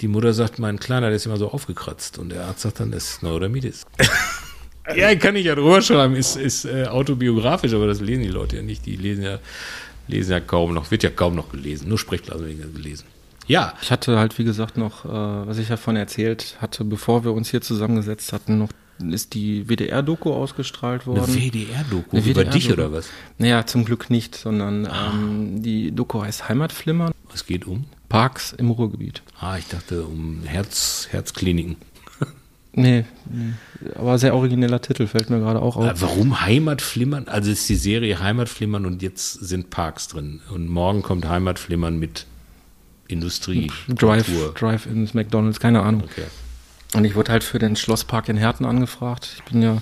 [0.00, 2.18] die Mutter sagt, mein Kleiner, der ist immer so aufgekratzt.
[2.18, 3.86] Und der Arzt sagt dann, das ist Neurodermitis.
[4.96, 8.56] ja, kann ich ja drüber schreiben, ist, ist äh, autobiografisch, aber das lesen die Leute
[8.56, 8.84] ja nicht.
[8.84, 9.38] Die lesen ja,
[10.08, 11.88] lesen ja kaum noch, wird ja kaum noch gelesen.
[11.88, 13.06] Nur Sprechblasen werden gelesen.
[13.52, 17.32] Ja, Ich hatte halt, wie gesagt, noch, äh, was ich davon erzählt hatte, bevor wir
[17.32, 18.70] uns hier zusammengesetzt hatten, noch
[19.10, 21.24] ist die WDR-Doku ausgestrahlt worden.
[21.24, 23.10] eine WDR-Doku Eine über dich oder was?
[23.36, 27.84] Naja, zum Glück nicht, sondern ähm, die Doku heißt Heimatflimmern, Es geht um?
[28.08, 29.22] Parks im Ruhrgebiet.
[29.38, 31.76] Ah, ich dachte um Herz, Herzkliniken.
[32.74, 33.52] Nee, nee,
[33.96, 36.00] aber sehr origineller Titel, fällt mir gerade auch auf.
[36.00, 37.28] Warum Heimatflimmern?
[37.28, 40.40] Also ist die Serie Heimatflimmern und jetzt sind Parks drin.
[40.50, 42.24] Und morgen kommt Heimatflimmern mit
[43.08, 44.54] Industrie, Drive, Kultur.
[44.54, 46.04] Drive-ins, McDonalds, keine Ahnung.
[46.04, 46.24] Okay.
[46.94, 49.28] Und ich wurde halt für den Schlosspark in Herten angefragt.
[49.36, 49.78] Ich bin ja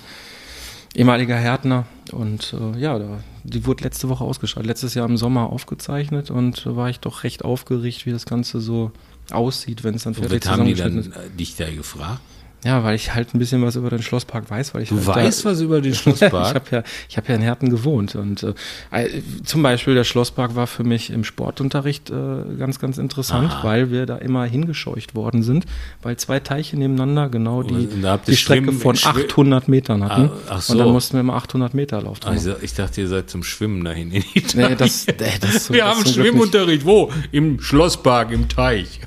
[0.94, 4.66] ehemaliger Härtner und äh, ja, da, die wurde letzte Woche ausgestrahlt.
[4.66, 8.60] Letztes Jahr im Sommer aufgezeichnet und äh, war ich doch recht aufgeregt, wie das Ganze
[8.60, 8.92] so
[9.30, 11.10] aussieht, wenn es dann fertig was haben die dann ist.
[11.38, 12.20] dich da gefragt?
[12.64, 15.06] Ja, weil ich halt ein bisschen was über den Schlosspark weiß, weil ich Du halt
[15.06, 16.54] weißt was über den ich Schlosspark?
[16.54, 18.52] habe ja, ich habe ja in Herten gewohnt und äh,
[18.90, 22.14] äh, zum Beispiel der Schlosspark war für mich im Sportunterricht äh,
[22.58, 23.64] ganz, ganz interessant, Aha.
[23.64, 25.64] weil wir da immer hingescheucht worden sind,
[26.02, 27.88] weil zwei Teiche nebeneinander genau die,
[28.26, 30.74] die Strecke von Schwi- 800 Metern hatten Ah, ach so.
[30.74, 32.24] und dann mussten wir immer 800 Meter laufen.
[32.26, 34.10] also, ich dachte, ihr seid zum Schwimmen dahin.
[34.10, 36.06] In die Nee, das, nee, das, Wir das haben.
[36.06, 36.84] Schwimmunterricht.
[36.84, 37.10] Wo?
[37.32, 39.00] Im Schlosspark, im Teich.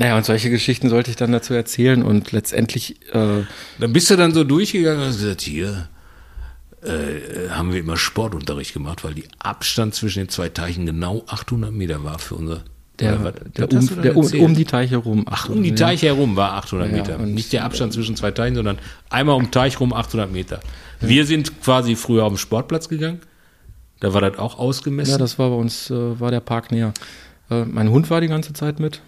[0.00, 3.42] Naja, und solche Geschichten sollte ich dann dazu erzählen und letztendlich äh,
[3.78, 5.88] Dann bist du dann so durchgegangen und hast gesagt, hier
[6.82, 11.70] äh, haben wir immer Sportunterricht gemacht, weil die Abstand zwischen den zwei Teichen genau 800
[11.70, 12.62] Meter war für unser...
[12.98, 13.16] der,
[13.56, 15.26] der, du um, der um, um die Teiche rum.
[15.28, 17.18] Ach, um die Teiche herum war 800 Ja, Meter.
[17.18, 18.78] und- Nicht der Abstand zwischen zwei Teichen, sondern
[19.10, 20.60] einmal um Teich rum 800 Meter.
[21.00, 23.20] Wir sind quasi früher auf den Sportplatz gegangen.
[24.00, 25.10] Da war das auch ausgemessen.
[25.12, 26.94] Ja, das war bei uns, äh, war der Park näher.
[27.50, 29.02] Äh, mein Hund war die ganze Zeit mit.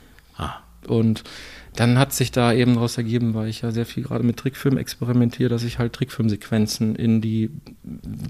[0.87, 1.25] Und
[1.77, 4.77] dann hat sich da eben daraus ergeben, weil ich ja sehr viel gerade mit Trickfilm
[4.77, 7.51] experimentiere, dass ich halt Trickfilmsequenzen in die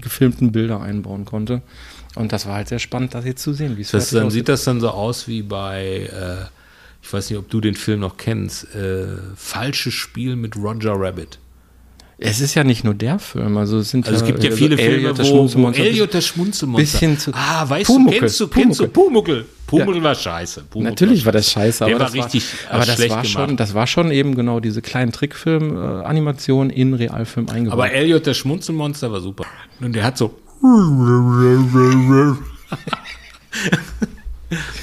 [0.01, 1.61] gefilmten Bilder einbauen konnte.
[2.15, 4.47] Und das war halt sehr spannend, das jetzt zu sehen, wie es Das, dann sieht
[4.47, 6.45] das dann so aus wie bei, äh,
[7.01, 11.39] ich weiß nicht, ob du den Film noch kennst, äh, Falsches Spiel mit Roger Rabbit.
[12.17, 14.57] Es ist ja nicht nur der Film, also es sind Also es gibt ja also
[14.63, 16.81] viele Elliot, Filme, das wo, Elliot das Schmunzelmonster.
[16.83, 19.45] bisschen zu- ah, weißt Pumuckl, du, kennst du, kennst du Pumuckel?
[19.67, 20.63] Pumuckl war scheiße.
[20.69, 23.41] Pumuckl Natürlich war das scheiße, Der aber war das richtig war, aber das war schon,
[23.45, 23.59] gemacht.
[23.59, 27.79] das war schon eben genau diese kleinen Trickfilm-Animationen in Realfilm eingebaut.
[27.79, 29.45] Aber Elliot das Schmunzelmonster war super.
[29.81, 30.35] Und der hat so.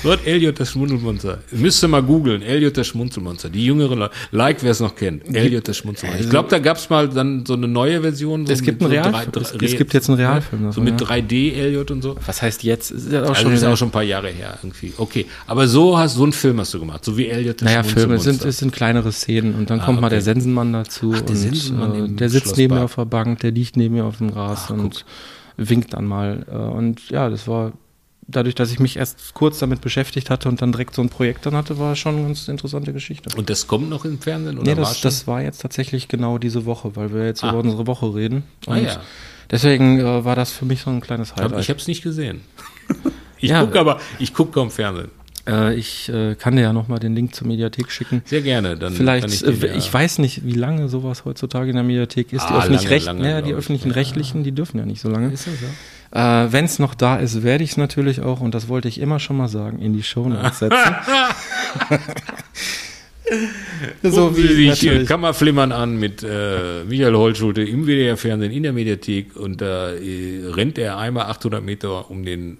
[0.02, 1.38] Gott, Elliot das Schmunzelmonster.
[1.52, 2.42] Müsst ihr mal googeln.
[2.42, 3.48] Elliot das Schmunzelmonster.
[3.48, 4.14] Die jüngere Leute.
[4.32, 5.34] Like, wer es noch kennt.
[5.34, 6.24] Elliot das Schmunzelmonster.
[6.24, 8.46] Ich glaube, da gab es mal dann so eine neue Version.
[8.46, 9.42] So Es gibt mit einen so Realfilm.
[9.42, 11.06] Es- es gibt jetzt einen Realfilm So davon, mit ja.
[11.06, 12.16] 3D Elliot und so.
[12.26, 12.90] was heißt jetzt?
[12.90, 14.92] Ist ja auch Also schon ist auch schon ein paar Jahre her irgendwie.
[14.96, 17.82] Okay, aber so hast so einen Film hast du gemacht, so wie Elliot das Naja,
[17.82, 18.48] Filme, es sind, Schmunzelmonster.
[18.48, 20.16] es sind kleinere Szenen und dann kommt mal okay.
[20.16, 23.40] der Sensenmann dazu Ach, der und Sensenmann äh, der sitzt neben mir auf der Bank,
[23.40, 25.04] der liegt neben mir auf dem Gras Ach, und
[25.56, 26.46] winkt dann mal.
[26.50, 27.72] Äh, und ja, das war
[28.30, 31.46] dadurch, dass ich mich erst kurz damit beschäftigt hatte und dann direkt so ein Projekt
[31.46, 33.30] dann hatte, war schon eine ganz interessante Geschichte.
[33.36, 35.08] Und das kommt noch im Fernsehen oder Nee, war das, schon?
[35.08, 37.50] das war jetzt tatsächlich genau diese Woche, weil wir jetzt Ah.
[37.50, 38.44] über unsere Woche reden.
[38.66, 39.00] Ah, Und ja.
[39.50, 41.60] deswegen äh, war das für mich so ein kleines Highlight.
[41.60, 42.40] Ich habe es nicht gesehen.
[43.42, 43.64] Ich Ja.
[43.64, 45.08] gucke aber, ich gucke kaum Fernsehen.
[45.48, 48.20] äh, ich äh, kann dir ja nochmal den Link zur Mediathek schicken.
[48.26, 48.76] Sehr gerne.
[48.76, 52.34] Dann Vielleicht, ich, äh, ja- ich weiß nicht, wie lange sowas heutzutage in der Mediathek
[52.34, 52.44] ist.
[52.46, 53.94] die Ah, öffentlich-recht, lange, lange, naja, die öffentlichen Ja.
[53.94, 55.32] Rechtlichen, die dürfen ja nicht so lange.
[55.32, 55.66] Ist das so?
[56.12, 59.00] Äh, Wenn es noch da ist, werde ich es natürlich auch, und das wollte ich
[59.00, 60.78] immer schon mal sagen, in die Shownotes setzen.
[64.02, 65.06] so Gucken Sie sich.
[65.06, 70.78] Kammerflimmern an mit äh, Michael Holtschulte im WDR-Fernsehen in der Mediathek und da äh, rennt
[70.78, 72.58] er einmal 800 Meter um den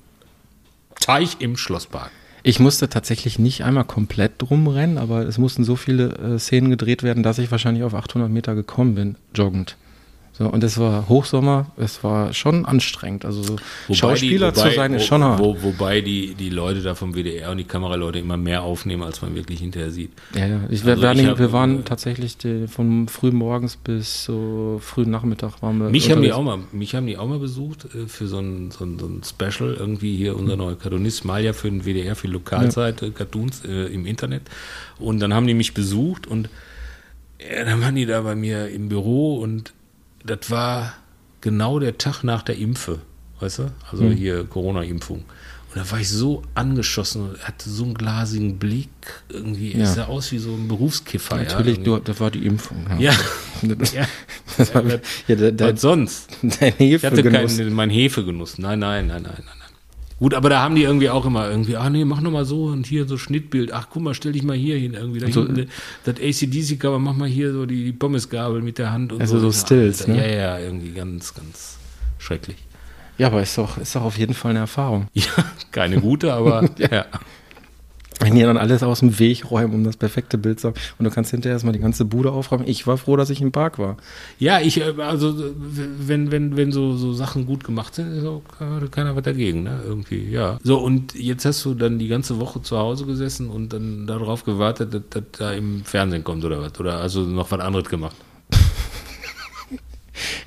[1.00, 2.10] Teich im Schlosspark.
[2.42, 6.70] Ich musste tatsächlich nicht einmal komplett drum rennen, aber es mussten so viele äh, Szenen
[6.70, 9.76] gedreht werden, dass ich wahrscheinlich auf 800 Meter gekommen bin, joggend.
[10.40, 13.26] So, und es war Hochsommer, es war schon anstrengend.
[13.26, 13.56] Also so
[13.88, 15.38] Wobei Schauspieler die, wobei, zu sein ist wo- schon hart.
[15.38, 19.20] Wo, wobei die, die Leute da vom WDR und die Kameraleute immer mehr aufnehmen, als
[19.20, 20.12] man wirklich hinterher sieht.
[20.34, 20.60] Ja, ja.
[20.70, 24.80] Ich, Also wir, waren, ich hab- wir waren tatsächlich die, von früh morgens bis so
[24.82, 25.90] frühen Nachmittag waren wir.
[25.90, 28.70] Mich haben, die auch mal, mich haben die auch mal besucht äh, für so ein,
[28.70, 32.28] so, ein, so ein Special, irgendwie hier unser neuer Cartoonist, Malia für den WDR, für
[32.28, 34.44] die Lokalseite, Cartoons äh, im Internet.
[34.98, 36.48] Und dann haben die mich besucht und
[37.46, 39.74] ja, dann waren die da bei mir im Büro und
[40.24, 40.94] das war
[41.40, 42.98] genau der Tag nach der Impfe,
[43.40, 43.70] weißt du?
[43.90, 44.12] Also Hm.
[44.12, 45.18] hier Corona-Impfung.
[45.72, 48.88] Und da war ich so angeschossen und hatte so einen glasigen Blick.
[49.28, 49.84] Irgendwie, Ja.
[49.84, 51.36] ich sah aus wie so ein Berufskiffer.
[51.36, 52.86] Natürlich, ja, du, das war die Impfung.
[52.98, 53.12] Ja.
[53.62, 54.06] Das, ja.
[54.56, 54.82] das war,
[55.28, 56.28] ja, der, Was sonst?
[56.60, 58.56] dein Ich hatte keinen, mein Hefegenuss.
[58.56, 59.59] Nein, nein, nein, nein, nein, nein.
[60.20, 62.66] Gut, aber da haben die irgendwie auch immer irgendwie, ah nee, mach noch mal so
[62.66, 63.72] und hier so Schnittbild.
[63.72, 65.18] Ach, guck mal, stell dich mal hier hin irgendwie.
[65.18, 65.68] Da Also- hinten,
[66.04, 69.50] das ACDC-Cover, mach mal hier so die, die Pommesgabel mit der Hand und Also so.
[69.50, 70.16] so Stills, ne?
[70.18, 71.78] Ja, ja, irgendwie ganz, ganz
[72.18, 72.58] schrecklich.
[73.18, 75.08] Ja, aber ist doch, ist doch auf jeden Fall eine Erfahrung.
[75.14, 75.24] Ja,
[75.72, 77.06] keine gute, aber ja.
[78.20, 80.74] Wenn die dann alles aus dem Weg räumen, um das perfekte Bild zu haben.
[80.98, 82.64] Und du kannst hinterher erstmal die ganze Bude aufräumen.
[82.68, 83.96] Ich war froh, dass ich im Park war.
[84.38, 88.42] Ja, ich, äh, also wenn, wenn, wenn so, so Sachen gut gemacht sind, ist auch
[88.90, 89.80] keiner- was dagegen, ne?
[89.86, 90.58] Irgendwie, ja.
[90.62, 94.44] So, und jetzt hast du dann die ganze Woche zu Hause gesessen und dann darauf
[94.44, 96.78] gewartet, dass das da im Fernsehen kommt oder was?
[96.78, 98.16] Oder also noch was anderes gemacht?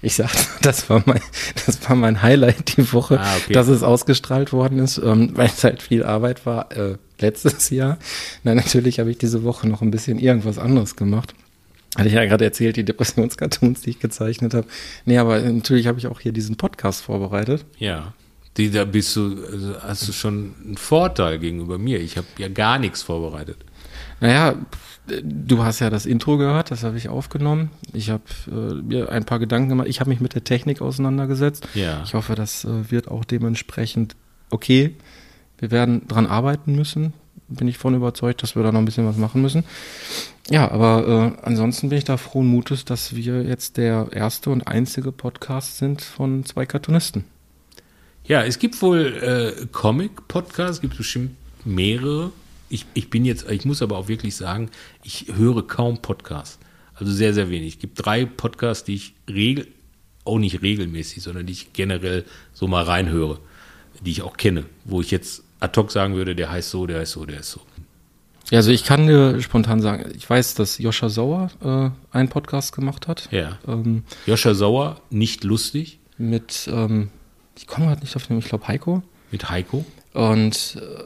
[0.01, 0.29] Ich sag,
[0.61, 1.21] das war mein,
[1.65, 3.53] das war mein Highlight die Woche, Ah, okay.
[3.53, 7.97] dass es ausgestrahlt worden ist, ähm, weil es halt viel Arbeit war äh, letztes Jahr.
[8.43, 11.33] Nein, natürlich habe ich diese Woche noch ein bisschen irgendwas anderes gemacht.
[11.95, 14.67] Hatte ich ja gerade erzählt, die Depressionscartoons, die ich gezeichnet habe.
[15.05, 17.65] Nee, aber natürlich habe ich auch hier diesen Podcast vorbereitet.
[17.77, 18.13] Ja.
[18.57, 21.99] Die, da bist du, also hast du schon einen Vorteil gegenüber mir.
[21.99, 23.57] Ich habe ja gar nichts vorbereitet.
[24.21, 24.55] Naja,
[25.23, 27.71] du hast ja das Intro gehört, das habe ich aufgenommen.
[27.93, 29.87] Ich habe äh, mir ein paar Gedanken gemacht.
[29.87, 31.67] Ich habe mich mit der Technik auseinandergesetzt.
[31.73, 32.01] Ja.
[32.03, 34.15] Ich hoffe, das äh, wird auch dementsprechend
[34.49, 34.95] okay.
[35.57, 37.13] Wir werden dran arbeiten müssen.
[37.47, 39.63] Bin ich von überzeugt, dass wir da noch ein bisschen was machen müssen.
[40.49, 44.67] Ja, aber äh, ansonsten bin ich da frohen Mutes, dass wir jetzt der erste und
[44.67, 47.25] einzige Podcast sind von zwei Cartoonisten.
[48.25, 51.31] Ja, es gibt wohl äh, Comic-Podcasts, gibt bestimmt
[51.65, 52.31] mehrere.
[52.69, 54.69] Ich, ich bin jetzt, ich muss aber auch wirklich sagen,
[55.03, 56.59] ich höre kaum Podcasts.
[56.95, 57.75] Also sehr, sehr wenig.
[57.75, 59.67] Es gibt drei Podcasts, die ich regel,
[60.25, 63.39] auch nicht regelmäßig, sondern die ich generell so mal reinhöre,
[64.05, 66.99] die ich auch kenne, wo ich jetzt ad hoc sagen würde, der heißt so, der
[66.99, 67.61] heißt so, der ist so.
[68.51, 72.75] Ja, also ich kann dir spontan sagen, ich weiß, dass Joscha Sauer äh, einen Podcast
[72.75, 73.29] gemacht hat.
[73.31, 73.57] Ja.
[73.67, 77.09] Ähm, Joscha Sauer, nicht lustig, mit, ähm,
[77.57, 79.01] ich komme gerade nicht auf den, ich glaube Heiko.
[79.31, 79.85] mit Heiko.
[80.13, 81.03] Und äh,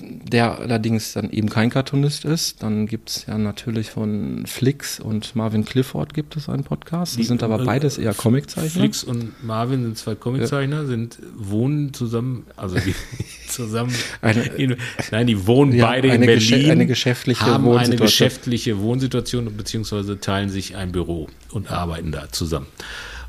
[0.00, 2.62] der allerdings dann eben kein Cartoonist ist.
[2.62, 7.14] Dann gibt es ja natürlich von Flix und Marvin Clifford gibt es einen Podcast.
[7.14, 8.68] Die, Die- sind aber äh, beides eher Comiczeichner.
[8.80, 12.94] Flix und Marvin sind zwei Comiczeichner, sind wohnen zusammen, also die
[13.48, 13.94] zusammen.
[14.20, 14.76] Eine- in,
[15.10, 16.40] nein, die wohnen Ja, beide in eine Berlin.
[16.42, 18.06] Geschä- eine geschäftliche haben eine Wohnsituation.
[18.06, 22.66] geschäftliche Wohnsituation beziehungsweise teilen sich ein Büro und arbeiten da zusammen.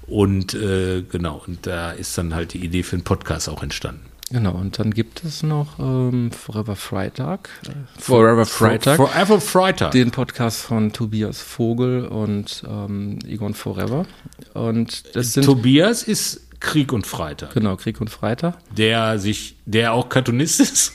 [0.07, 4.01] Und äh, genau, und da ist dann halt die Idee für einen Podcast auch entstanden.
[4.31, 7.49] Genau, und dann gibt es noch ähm, Forever Freitag.
[7.65, 8.97] Äh, Forever Freitag.
[8.97, 9.91] Forever Freitag.
[9.91, 14.05] den Podcast von Tobias Vogel und ähm, Egon Forever.
[14.53, 18.57] Und das sind Tobias ist Krieg und Freitag, genau Krieg und Freitag.
[18.75, 20.93] der sich, der auch Cartoonist ist.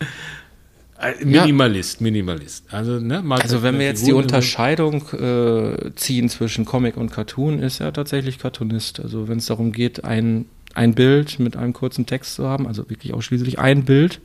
[1.00, 2.64] Äh, Minimalist, Minimalist.
[2.72, 7.60] Also, ne, Also wenn wir jetzt die Figuren- Unterscheidung äh, ziehen zwischen Comic und Cartoon,
[7.60, 8.98] ist er tatsächlich Cartoonist.
[8.98, 12.88] Also wenn es darum geht, ein, ein Bild mit einem kurzen Text zu haben, also
[12.90, 14.20] wirklich ausschließlich ein Bild,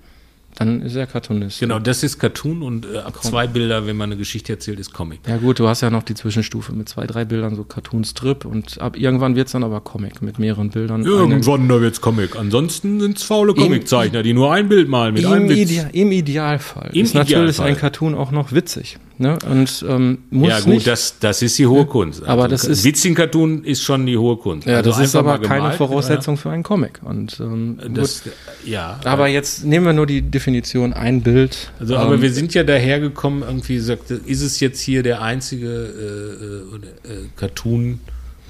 [0.55, 1.59] dann ist er Cartoonist.
[1.59, 4.93] Genau, das ist Cartoon und äh, ab zwei Bilder, wenn man eine Geschichte erzählt, ist
[4.93, 5.19] Comic.
[5.27, 8.79] Ja gut, du hast ja noch die Zwischenstufe mit zwei, drei Bildern, so Cartoon-Strip und
[8.81, 11.03] ab irgendwann wird es dann aber Comic mit mehreren Bildern.
[11.03, 12.35] Irgendwann da wird's Comic.
[12.35, 15.71] Ansonsten sind's faule Comiczeichner, die nur ein Bild malen mit einem Im, Witz.
[15.71, 17.67] Idea Im Idealfall Im ist natürlich Idealfall.
[17.69, 18.97] ein Cartoon auch noch witzig.
[19.19, 19.37] Ne?
[19.49, 22.21] Und ähm, muss Ja gut, nicht, das, das ist die hohe Kunst.
[22.21, 24.65] Also Aber das ist- Witzigen Cartoon ist schon die hohe Kunst.
[24.67, 26.99] ja, Also das ist aber keine Voraussetzung für einen Comic.
[27.03, 28.23] Und ähm, Ja, das,
[28.65, 28.99] ja.
[29.03, 31.71] Aber jetzt nehmen wir nur die Definition ein Bild.
[31.79, 35.67] Also, aber Ähm, wir sind ja dahergekommen, irgendwie sagte, ist es jetzt hier der einzige
[35.69, 38.01] äh, äh, äh, Cartoon,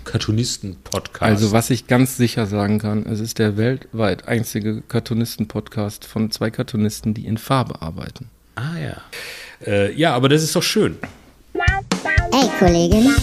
[0.04, 1.22] Cartoonisten-Podcast?
[1.22, 6.50] also was ich ganz sicher sagen kann, es ist der weltweit einzige Cartoonisten-Podcast von zwei
[6.50, 8.28] Cartoonisten, die in Farbe arbeiten.
[8.56, 9.02] Ah ja.
[9.64, 10.98] Äh, ja, aber das ist doch schön.
[12.32, 13.14] Ey, Kollegin.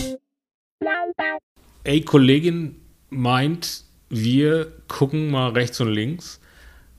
[1.83, 2.77] Ey, Kollegin
[3.09, 6.39] meint, wir gucken mal rechts und links.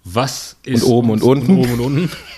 [0.03, 1.57] Was ist oben und unten.
[1.57, 2.11] oben und unten.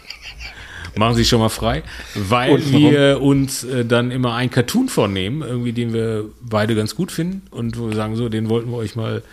[0.96, 1.84] machen Sie schon mal frei,
[2.16, 6.96] weil Und wir uns äh, dann immer einen Cartoon vornehmen, irgendwie den wir beide ganz
[6.96, 9.24] gut finden und wo wir sagen, so, den wollten wir euch mal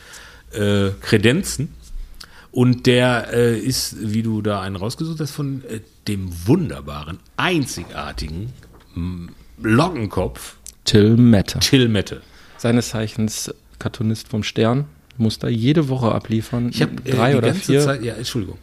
[0.52, 1.74] äh, kredenzen.
[2.52, 8.52] Und der äh, ist, wie du da einen rausgesucht hast, von äh, dem wunderbaren, einzigartigen
[8.96, 9.28] m,
[9.62, 11.60] Lockenkopf Till Mette.
[11.60, 12.22] Till Mette.
[12.56, 14.86] Seines Zeichens Cartoonist vom Stern.
[15.20, 16.70] Muss da jede Woche abliefern.
[16.72, 17.82] Ich habe äh, drei oder vier.
[17.82, 18.56] Zeit, ja, Entschuldigung.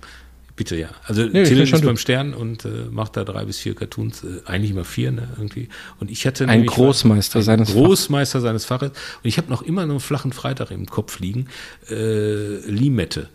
[0.55, 0.89] Bitte, ja.
[1.03, 1.97] Also Nee, Till ist beim.
[1.97, 5.69] Stern und äh, macht da drei bis vier Cartoons, äh, eigentlich immer vier, ne, irgendwie.
[5.99, 8.89] Und ich hatte Ein Großmeister ein seines Großmeister seines Faches.
[8.89, 11.45] Und ich habe noch immer einen flachen Freitag im Kopf liegen.
[11.91, 13.29] Äh, Limette.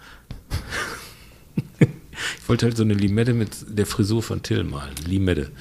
[1.78, 4.96] ich wollte halt so eine Limette mit der Frisur von Till malen.
[5.06, 5.52] Limette.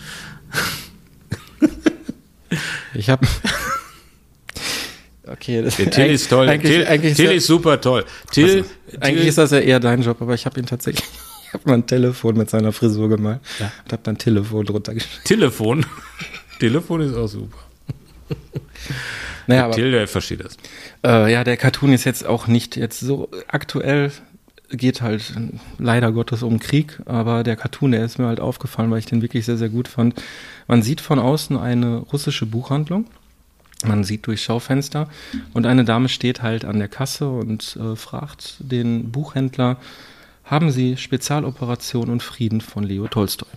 [2.96, 3.28] Ich habe.
[5.32, 6.48] Okay, das Der Till ist toll.
[6.50, 8.06] Eigentlich, Till, eigentlich, Till ist, ist super toll.
[8.32, 11.06] Till, das, eigentlich ist das ja eher dein Job, aber ich habe ihn tatsächlich.
[11.48, 13.70] Ich habe mal ein Telefon mit seiner Frisur gemalt Ja.
[13.84, 15.22] und habe dann Telefon drunter geschrieben.
[15.26, 15.86] Telefon.
[16.62, 17.58] Telefon ist auch super.
[19.48, 20.56] Naja, aber Till, der versteht das.
[21.04, 24.12] Äh, ja, der Cartoon ist jetzt auch nicht jetzt so aktuell,
[24.70, 25.34] geht halt
[25.78, 29.22] leider Gottes um Krieg, aber der Cartoon, der ist mir halt aufgefallen, weil ich den
[29.22, 30.22] wirklich sehr, sehr gut fand.
[30.68, 33.08] Man sieht von außen eine russische Buchhandlung.
[33.86, 35.10] Man sieht durch Schaufenster
[35.54, 39.78] und eine Dame steht halt an der Kasse und äh, fragt den Buchhändler,
[40.44, 43.48] haben Sie Spezialoperation und Frieden von Leo Tolstoi?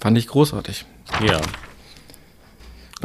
[0.00, 0.84] Fand ich großartig.
[1.26, 1.40] Ja.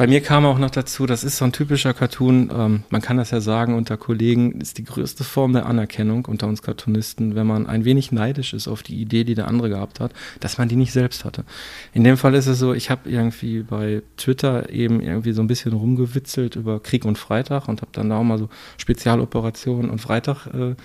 [0.00, 3.18] Bei mir kam auch noch dazu, das ist so ein typischer Cartoon, ähm, man kann
[3.18, 7.46] das ja sagen, unter Kollegen ist die größte Form der Anerkennung unter uns Cartoonisten, wenn
[7.46, 10.70] man ein wenig neidisch ist auf die Idee, die der andere gehabt hat, dass man
[10.70, 11.44] die nicht selbst hatte.
[11.92, 15.48] In dem Fall ist es so, ich habe irgendwie bei Twitter eben irgendwie so ein
[15.48, 19.98] bisschen rumgewitzelt über Krieg und Freitag und habe dann da auch mal so Spezialoperationen und
[19.98, 20.76] Freitag äh,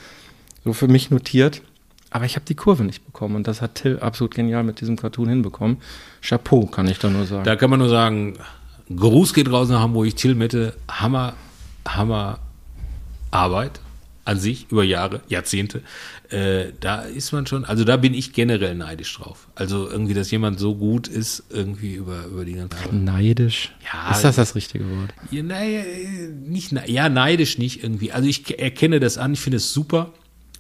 [0.66, 1.62] so für mich notiert.
[2.10, 4.98] Aber ich habe die Kurve nicht bekommen und das hat Till absolut genial mit diesem
[4.98, 5.78] Cartoon hinbekommen.
[6.22, 7.46] Chapeau, kann ich da nur sagen.
[7.46, 8.36] Da kann man nur sagen,
[8.94, 11.34] Gruß geht raus nach Hamburg, Till Mette, Hammer,
[11.88, 12.40] Hammer
[13.32, 13.80] Arbeit
[14.26, 15.82] an sich über Jahre, Jahrzehnte.
[16.30, 19.48] Äh, da ist man schon, also da bin ich generell neidisch drauf.
[19.54, 22.94] Also irgendwie, dass jemand so gut ist, irgendwie über, über die ganze Arbeit.
[22.94, 23.72] Neidisch.
[23.94, 25.14] Ja, ist das das richtige Wort?
[25.30, 25.84] Ja, naja,
[26.44, 28.12] nicht, ne- ja, neidisch nicht irgendwie.
[28.12, 30.12] Also ich ke- erkenne das an, ich finde es super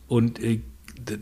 [0.07, 0.61] und äh,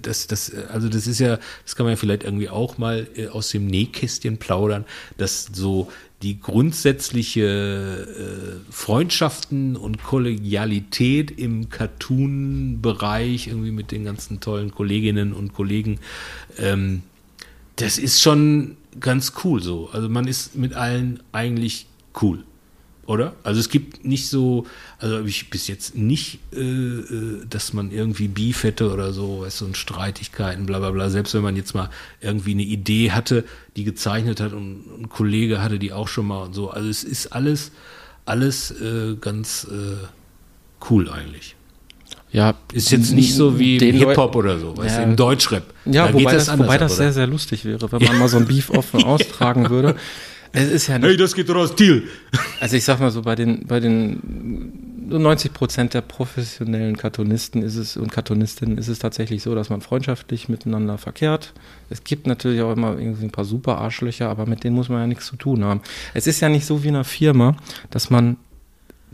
[0.02, 3.28] das, das, also das ist ja, das kann man ja vielleicht irgendwie auch mal äh,
[3.28, 4.84] aus dem Nähkästchen plaudern,
[5.18, 5.92] dass so
[6.24, 15.54] die grundsätzliche äh, Freundschaften und Kollegialität im Cartoon-Bereich irgendwie mit den ganzen tollen Kolleginnen und
[15.54, 16.00] Kollegen,
[16.58, 17.04] ähm,
[17.76, 19.90] das ist schon ganz cool so.
[19.92, 21.88] Also man ist mit allen eigentlich
[22.22, 22.44] cool.
[23.06, 23.34] Oder?
[23.44, 24.66] Also es gibt nicht so,
[24.98, 29.42] also habe ich bis jetzt nicht, äh, äh, dass man irgendwie Beef hätte oder so,
[29.42, 31.10] weißt du, und Streitigkeiten, bla bla bla.
[31.10, 31.90] Selbst wenn man jetzt mal
[32.22, 33.44] irgendwie eine Idee hatte,
[33.76, 36.70] die gezeichnet hat und ein Kollege hatte die auch schon mal und so.
[36.70, 37.72] Also es ist alles,
[38.26, 40.08] alles äh, ganz äh,
[40.90, 41.56] cool eigentlich.
[42.32, 45.04] Ja, Ist jetzt nicht so wie Hip-Hop oder so, weißt Ja.
[45.04, 45.64] du, im Deutschrap.
[45.86, 48.48] Ja, Da wobei das, wobei das sehr, sehr lustig wäre, wenn man mal so ein
[48.48, 49.96] Beef offen austragen würde.
[50.54, 52.08] Es ist ja Hey, nicht, das geht raus, Thiel.
[52.60, 57.64] also ich sag mal so, bei den, bei den so 90 Prozent der professionellen Cartoonisten
[57.64, 61.54] ist es und Cartoonistinnen ist es tatsächlich so, dass man freundschaftlich miteinander verkehrt.
[61.90, 65.00] Es gibt natürlich auch immer irgendwie ein paar super Arschlöcher, aber mit denen muss man
[65.00, 65.82] ja nichts zu tun haben.
[66.14, 67.56] Es ist ja nicht so wie in einer Firma,
[67.90, 68.38] dass man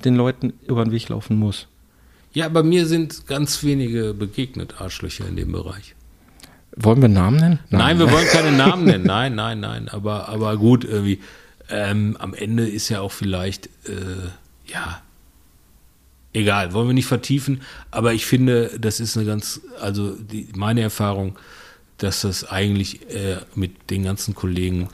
[0.04, 1.68] den Leuten über den Weg laufen muss.
[2.34, 5.96] Ja, aber mir sind ganz wenige begegnet, Arschlöcher in dem Bereich.
[6.82, 7.60] Wollen wir Namen nennen?
[7.70, 9.04] Nein, wir wollen keine Namen nennen.
[9.06, 9.90] Nein, nein, nein.
[9.90, 11.20] Aber, aber gut, irgendwie.
[11.70, 14.30] Ähm, am Ende ist ja auch vielleicht, äh,
[14.66, 15.02] ja,
[16.34, 17.62] egal, wollen wir nicht vertiefen.
[17.92, 21.38] Aber ich finde, das ist eine ganz, also die, meine Erfahrung,
[21.98, 24.90] dass das eigentlich äh, mit den ganzen Kollegen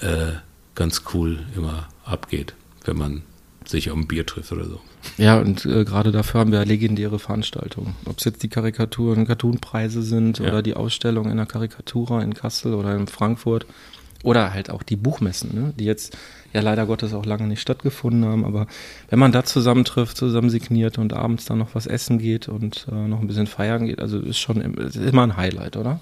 [0.00, 0.32] äh,
[0.74, 3.22] ganz cool immer abgeht, wenn man
[3.64, 4.80] sich auf ein Bier trifft oder so.
[5.16, 7.94] Ja, und äh, gerade dafür haben wir legendäre Veranstaltungen.
[8.06, 10.48] Ob es jetzt die Karikaturen, Cartoonpreise sind Ja.
[10.48, 13.66] oder die Ausstellung in der Karikatura in Kassel oder in Frankfurt
[14.22, 15.72] oder halt auch die Buchmessen, ne?
[15.78, 16.16] die jetzt
[16.52, 18.44] ja leider Gottes auch lange nicht stattgefunden haben.
[18.44, 18.66] Aber
[19.08, 22.94] wenn man da zusammentrifft, zusammen signiert und abends dann noch was essen geht und äh,
[23.08, 26.00] noch ein bisschen feiern geht, also ist schon im- ist immer ein Highlight, oder?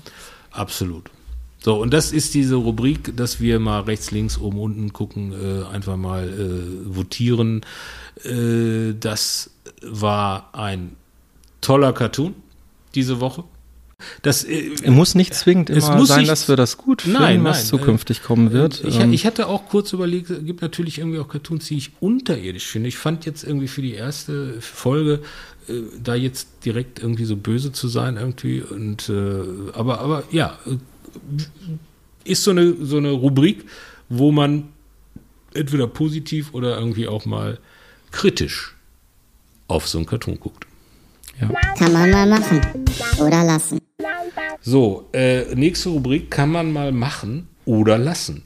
[0.51, 1.11] Absolut.
[1.61, 5.65] So, und das ist diese Rubrik, dass wir mal rechts, links, oben, unten gucken, äh,
[5.75, 7.63] einfach mal äh, votieren.
[8.25, 9.51] Äh, das
[9.83, 10.97] war ein
[11.61, 12.35] toller Cartoon
[12.95, 13.45] diese Woche.
[14.23, 17.43] Das, äh, muss nicht zwingend immer muss sein, nicht- dass wir das gut finden, Nein,
[17.43, 18.85] was nein, zukünftig kommen wird.
[18.85, 21.91] Ich, Ähm, ich hatte auch kurz überlegt, es gibt natürlich irgendwie auch Cartoons, die ich
[21.99, 22.89] unterirdisch finde.
[22.89, 25.23] Ich fand jetzt irgendwie für die erste Folge
[25.69, 30.57] äh, da jetzt direkt irgendwie so böse zu sein irgendwie und äh, aber aber ja,
[30.67, 30.77] äh,
[32.25, 33.65] ist so eine, so eine Rubrik,
[34.09, 34.69] wo man
[35.55, 37.59] entweder positiv oder irgendwie auch mal
[38.11, 38.77] kritisch
[39.67, 40.67] auf so einen Cartoon guckt.
[41.79, 42.61] Kann man mal machen.
[43.21, 43.79] Oder lassen.
[44.61, 48.43] So, äh, nächste Rubrik kann man mal machen oder lassen.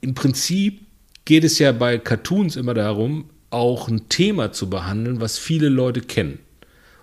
[0.00, 0.80] Im Prinzip
[1.24, 6.00] geht es ja bei Cartoons immer darum, auch ein Thema zu behandeln, was viele Leute
[6.00, 6.38] kennen.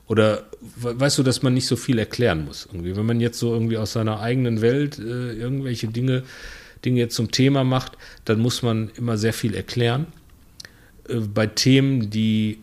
[0.08, 2.68] Oder weißt du, dass man nicht so viel erklären muss.
[2.72, 2.96] Irgendwie.
[2.96, 6.24] Wenn man jetzt so irgendwie aus seiner eigenen Welt äh, irgendwelche Dinge,
[6.84, 7.94] Dinge jetzt zum Thema macht,
[8.26, 10.08] dann muss man immer sehr viel erklären.
[11.08, 12.60] Äh, bei Themen, die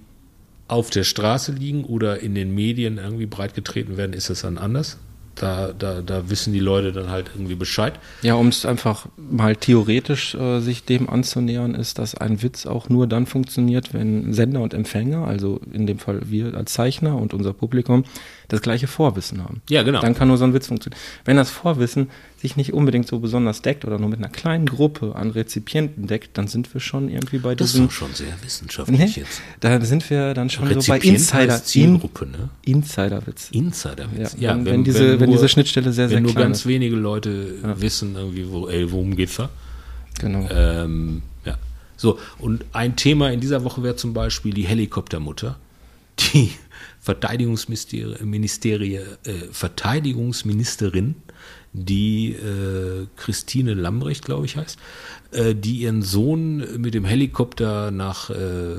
[0.68, 4.99] auf der Straße liegen oder in den Medien irgendwie breitgetreten werden, ist das dann anders.
[5.37, 7.95] Da, da, da wissen die Leute dann halt irgendwie Bescheid.
[8.22, 12.89] Ja, um es einfach mal theoretisch äh, sich dem anzunähern, ist, dass ein Witz auch
[12.89, 17.34] nur dann funktioniert, wenn Sender und Empfänger, also in dem Fall wir als Zeichner und
[17.34, 18.05] unser Publikum,
[18.49, 19.62] das gleiche Vorwissen haben.
[19.68, 20.01] Ja, genau.
[20.01, 21.01] Dann kann nur so ein Witz funktionieren.
[21.24, 22.09] Wenn das Vorwissen
[22.39, 26.37] sich nicht unbedingt so besonders deckt oder nur mit einer kleinen Gruppe an Rezipienten deckt,
[26.37, 27.87] dann sind wir schon irgendwie bei Das ist diesem.
[27.87, 29.41] doch schon sehr wissenschaftlich Nee, jetzt.
[29.61, 32.49] da sind wir dann schon so bei Rezipient Insider, Zielgruppe, ne?
[32.64, 33.49] Insiderwitz.
[33.53, 34.37] Insiderwitz.
[34.39, 36.66] Ja, wenn- wenn diese- wenn diese Schnittstelle sehr, sehr wenn nur klein ganz ist.
[36.66, 39.49] wenige Leute wissen irgendwie, wo, ey, worum geht's da?
[40.20, 40.47] Genau.
[40.51, 41.57] Ähm, ja.
[41.97, 45.57] So, und ein Thema in dieser Woche wäre zum Beispiel die Helikoptermutter,
[46.18, 46.51] die
[47.01, 49.05] Verteidigungsministerie, Ministerie, äh,
[49.53, 51.14] Verteidigungsministerin,
[51.77, 54.79] die äh, Christine Lambrecht, glaube ich, heißt,
[55.33, 58.77] äh, die ihren Sohn mit dem Helikopter nach äh,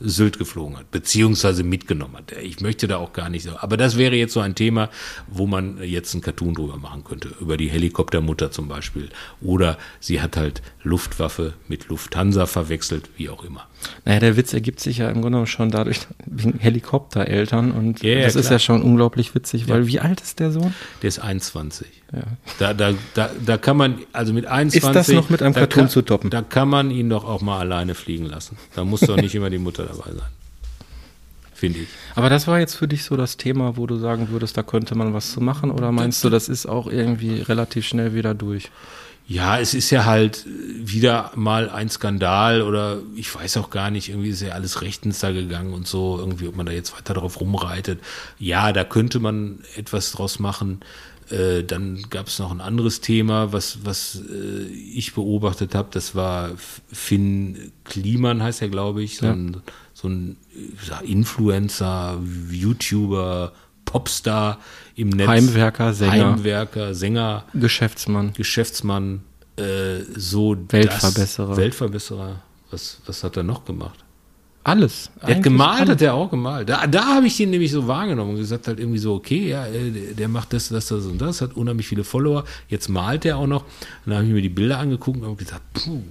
[0.00, 2.32] Sylt geflogen hat, beziehungsweise mitgenommen hat.
[2.32, 3.56] Ich möchte da auch gar nicht so.
[3.58, 4.90] Aber das wäre jetzt so ein Thema,
[5.26, 7.30] wo man jetzt einen Cartoon drüber machen könnte.
[7.40, 9.08] Über die Helikoptermutter zum Beispiel.
[9.40, 13.66] Oder sie hat halt Luftwaffe mit Lufthansa verwechselt, wie auch immer.
[14.04, 18.14] Naja, der Witz ergibt sich ja im Grunde genommen schon dadurch, wegen Helikoptereltern und Ja,
[18.14, 18.52] ja, das ist klar.
[18.54, 20.74] ja schon unglaublich witzig, weil wie alt ist der Sohn?
[21.02, 21.86] Der ist 21.
[22.12, 22.22] Ja.
[22.58, 24.92] Da, da, da, da kann man, also mit 21.
[24.92, 26.30] das noch mit einem Cartoon kann, zu toppen?
[26.30, 28.56] Da kann man ihn doch auch mal alleine fliegen lassen.
[28.74, 30.28] Da muss doch nicht immer die Mutter dabei sein.
[31.52, 31.88] Finde ich.
[32.14, 34.94] Aber das war jetzt für dich so das Thema, wo du sagen würdest, da könnte
[34.94, 38.70] man was zu machen oder meinst du, das ist auch irgendwie relativ schnell wieder durch?
[39.28, 44.10] Ja, es ist ja halt wieder mal ein Skandal oder ich weiß auch gar nicht,
[44.10, 47.14] irgendwie ist ja alles rechtens da gegangen und so, irgendwie, ob man da jetzt weiter
[47.14, 47.98] drauf rumreitet.
[48.38, 50.80] Ja, da könnte man etwas draus machen.
[51.30, 56.14] Äh, dann gab es noch ein anderes Thema, was, was äh, ich beobachtet habe, das
[56.14, 59.56] war Finn Kliman, heißt er, glaube ich, so ein,
[59.92, 60.36] so ein
[60.86, 62.20] sag, Influencer,
[62.50, 63.52] YouTuber,
[63.84, 64.60] Popstar
[64.94, 65.26] im Netz.
[65.26, 66.12] Heimwerker, Sänger.
[66.12, 67.44] Heimwerker, Sänger.
[67.54, 68.32] Geschäftsmann.
[68.34, 69.22] Geschäftsmann,
[69.56, 71.48] äh, so Weltverbesserer.
[71.48, 72.42] Das, Weltverbesserer.
[72.70, 74.04] Was, was hat er noch gemacht?
[74.66, 75.12] Alles.
[75.24, 75.90] Der hat gemalt, alles.
[75.90, 76.68] hat er auch gemalt.
[76.68, 79.64] Da, da habe ich ihn nämlich so wahrgenommen und gesagt halt irgendwie so, okay, ja,
[79.64, 82.42] äh, der, der macht das, das, das und das, hat unheimlich viele Follower.
[82.68, 83.62] Jetzt malt er auch noch.
[83.62, 83.70] Und
[84.06, 86.02] dann habe ich mir die Bilder angeguckt und habe gesagt, puh.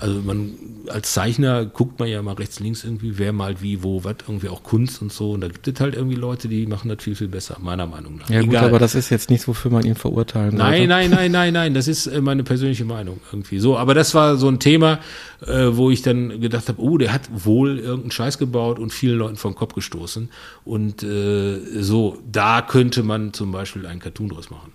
[0.00, 0.54] Also man
[0.88, 4.48] als Zeichner guckt man ja mal rechts, links irgendwie, wer malt wie, wo, was, irgendwie
[4.48, 5.32] auch Kunst und so.
[5.32, 8.16] Und da gibt es halt irgendwie Leute, die machen das viel, viel besser, meiner Meinung
[8.16, 8.30] nach.
[8.30, 8.66] Ja gut, Egal.
[8.66, 10.64] aber das ist jetzt nichts, wofür man ihn verurteilen sollte.
[10.64, 13.58] Nein, nein, nein, nein, nein, das ist äh, meine persönliche Meinung irgendwie.
[13.58, 15.00] So, aber das war so ein Thema,
[15.44, 19.18] äh, wo ich dann gedacht habe, oh, der hat wohl irgendeinen Scheiß gebaut und vielen
[19.18, 20.30] Leuten vom Kopf gestoßen.
[20.64, 24.72] Und äh, so, da könnte man zum Beispiel einen Cartoon draus machen.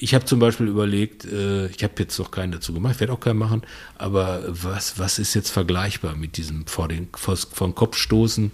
[0.00, 3.20] Ich habe zum Beispiel überlegt, äh, ich habe jetzt noch keinen dazu gemacht, werde auch
[3.20, 3.62] keinen machen,
[3.96, 8.52] aber was, was ist jetzt vergleichbar mit diesem vor den vor, vor den Kopf stoßen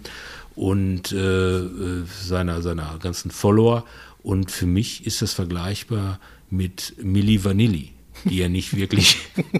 [0.55, 3.85] und äh, äh, seiner, seiner ganzen Follower?
[4.23, 6.19] Und für mich ist das vergleichbar
[6.49, 7.91] mit Milli Vanilli,
[8.23, 9.17] die ja nicht wirklich,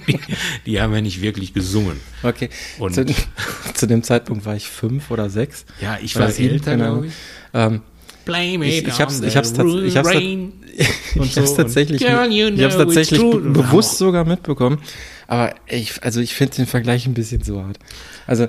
[0.07, 0.19] die,
[0.65, 1.99] die haben ja nicht wirklich gesungen.
[2.23, 2.49] Okay.
[2.79, 3.05] Und- zu,
[3.75, 5.65] zu dem Zeitpunkt war ich fünf oder sechs.
[5.81, 7.13] Ja, ich war älter, glaube ich.
[7.53, 7.81] Ähm,
[8.25, 11.55] Blame Ich- it ich hab's- ich hab's ich hab's ich habe es so.
[11.55, 14.79] tatsächlich, Und, Girl, you ich hab's know tatsächlich be bewusst sogar mitbekommen.
[15.27, 17.79] Aber ich, also ich finde den Vergleich ein bisschen so hart.
[18.27, 18.47] Also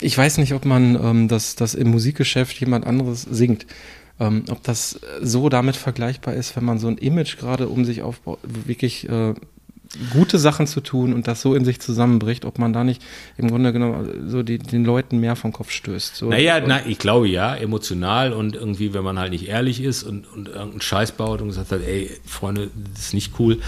[0.00, 3.66] ich weiß nicht, ob man ähm, das, das im Musikgeschäft jemand anderes singt.
[4.18, 8.02] Ähm, ob das so damit vergleichbar ist, wenn man so ein Image gerade um sich
[8.02, 9.34] aufbaut, wirklich äh,
[10.12, 13.02] gute Sachen zu tun und das so in sich zusammenbricht, ob man da nicht
[13.36, 16.16] im Grunde genommen so die, den Leuten mehr vom Kopf stößt.
[16.16, 20.04] So, Naja, na, ich glaube ja, emotional und irgendwie, wenn man halt nicht ehrlich ist
[20.04, 23.58] und, und irgendeinen Scheiß baut und gesagt hat, ey, Freunde, das ist nicht cool.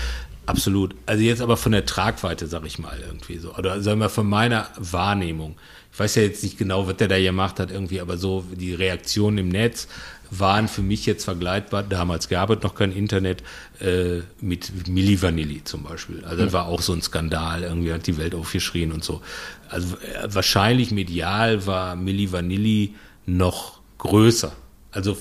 [0.46, 0.94] Absolut.
[1.06, 3.54] Also jetzt aber von der Tragweite, sag ich mal, irgendwie so.
[3.54, 5.56] Oder sagen wir von meiner Wahrnehmung.
[5.92, 8.74] Ich weiß ja jetzt nicht genau, was der da gemacht hat, irgendwie, aber so die
[8.74, 9.88] Reaktionen im Netz
[10.38, 11.82] waren für mich jetzt vergleichbar.
[11.82, 13.42] Damals gab es noch kein Internet
[13.80, 16.24] äh, mit Milli Vanilli zum Beispiel.
[16.24, 17.64] Also das war auch so ein Skandal.
[17.64, 19.20] Irgendwie hat die Welt aufgeschrien und so.
[19.68, 22.94] Also äh, wahrscheinlich medial war Milli Vanilli
[23.26, 24.52] noch größer.
[24.90, 25.16] Also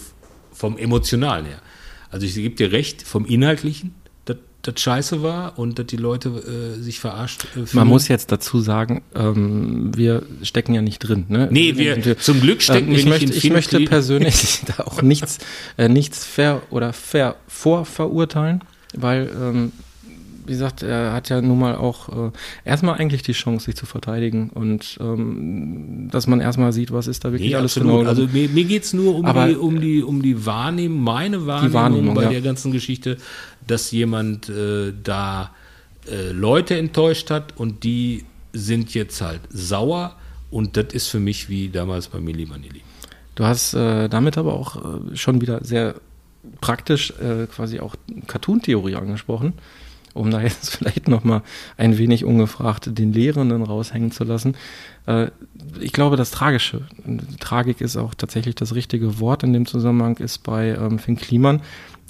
[0.53, 1.61] vom Emotionalen her.
[2.09, 3.95] Also ich gebe dir recht, vom Inhaltlichen,
[4.63, 7.67] das scheiße war und dass die Leute äh, sich verarscht äh, fühlen.
[7.73, 11.25] Man muss jetzt dazu sagen, ähm, wir stecken ja nicht drin.
[11.29, 11.47] Ne?
[11.51, 14.83] Nee, wir- zum Glück stecken ähm, wir nicht möchte, in Ich möchte Filmkli- persönlich da
[14.83, 15.39] auch nichts,
[15.77, 18.61] äh, nichts fair oder fair vorverurteilen,
[18.95, 19.71] weil, ähm,
[20.45, 22.31] wie gesagt, er hat ja nun mal auch äh,
[22.65, 27.23] erstmal eigentlich die Chance, sich zu verteidigen und ähm, dass man erstmal sieht, was ist
[27.23, 27.99] da wirklich Nee, alles absolut.
[27.99, 28.09] genau.
[28.09, 31.73] Also mir, mir geht's nur um Aber- die, um, die, um die Wahrnehmung, meine Wahrnehmung,
[31.73, 32.29] Wahrnehmung, bei ja.
[32.31, 33.17] der ganzen Geschichte,
[33.67, 35.51] dass jemand äh, da
[36.09, 40.15] äh, Leute enttäuscht hat und die sind jetzt halt sauer
[40.49, 42.81] und das ist für mich wie damals bei Milli Vanilli.
[43.35, 45.95] Du hast äh, damit aber auch äh, schon wieder sehr
[46.59, 47.95] praktisch äh, quasi auch
[48.27, 49.53] Cartoon-Theorie angesprochen,
[50.13, 51.41] um da jetzt vielleicht nochmal
[51.77, 54.55] ein wenig ungefragt den Lehrenden raushängen zu lassen.
[55.05, 55.27] Äh,
[55.79, 56.81] ich glaube, das Tragische,
[57.39, 61.61] Tragik ist auch tatsächlich das richtige Wort in dem Zusammenhang, ist bei ähm, Finn Kliman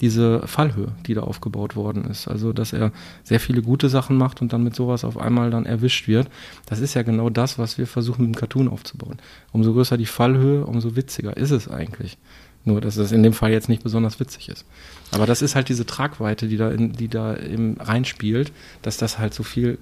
[0.02, 2.26] diese Fallhöhe, die da aufgebaut worden ist.
[2.26, 2.90] Also, dass er
[3.22, 6.28] sehr viele gute Sachen macht und dann mit sowas auf einmal dann erwischt wird.
[6.66, 9.18] Das ist ja genau das, was wir versuchen mit dem Cartoon aufzubauen.
[9.52, 12.18] Umso größer die Fallhöhe, umso witziger ist es eigentlich.
[12.64, 14.64] Nur, dass es in dem Fall jetzt nicht besonders witzig ist.
[15.12, 19.18] Aber das ist halt diese Tragweite, die da, in, die da eben reinspielt, dass das
[19.18, 19.78] halt so viel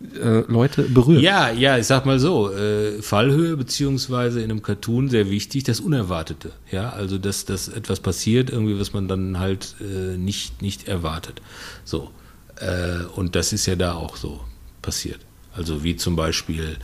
[0.00, 1.22] äh, Leute berührt.
[1.22, 5.80] Ja, ja, ich sag mal so, äh, Fallhöhe beziehungsweise in einem Cartoon sehr wichtig, das
[5.80, 6.52] Unerwartete.
[6.70, 11.40] Ja, also dass, dass etwas passiert, irgendwie, was man dann halt äh, nicht, nicht erwartet.
[11.84, 12.10] So.
[12.56, 14.40] Äh, und das ist ja da auch so
[14.82, 15.20] passiert.
[15.54, 16.76] Also wie zum Beispiel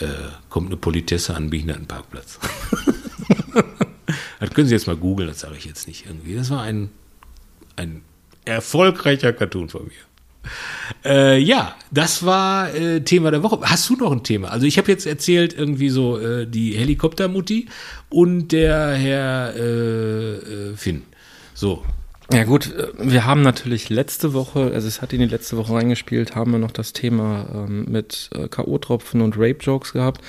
[0.00, 0.06] äh,
[0.48, 2.38] kommt eine Politesse an einen Behindertenparkplatz.
[4.40, 6.34] das können Sie jetzt mal googeln, das sage ich jetzt nicht irgendwie.
[6.34, 6.90] Das war ein,
[7.76, 8.02] ein
[8.44, 10.09] erfolgreicher Cartoon von mir.
[11.04, 13.60] Äh, ja, das war äh, Thema der Woche.
[13.62, 14.48] Hast du noch ein Thema?
[14.48, 17.68] Also ich habe jetzt erzählt irgendwie so äh, die Helikoptermutti
[18.08, 21.02] und der Herr äh, äh, Finn.
[21.54, 21.84] So.
[22.32, 25.74] Ja gut, äh, wir haben natürlich letzte Woche, also es hat in die letzte Woche
[25.74, 30.20] reingespielt, haben wir noch das Thema ähm, mit K.O.-Tropfen und Rape-Jokes gehabt.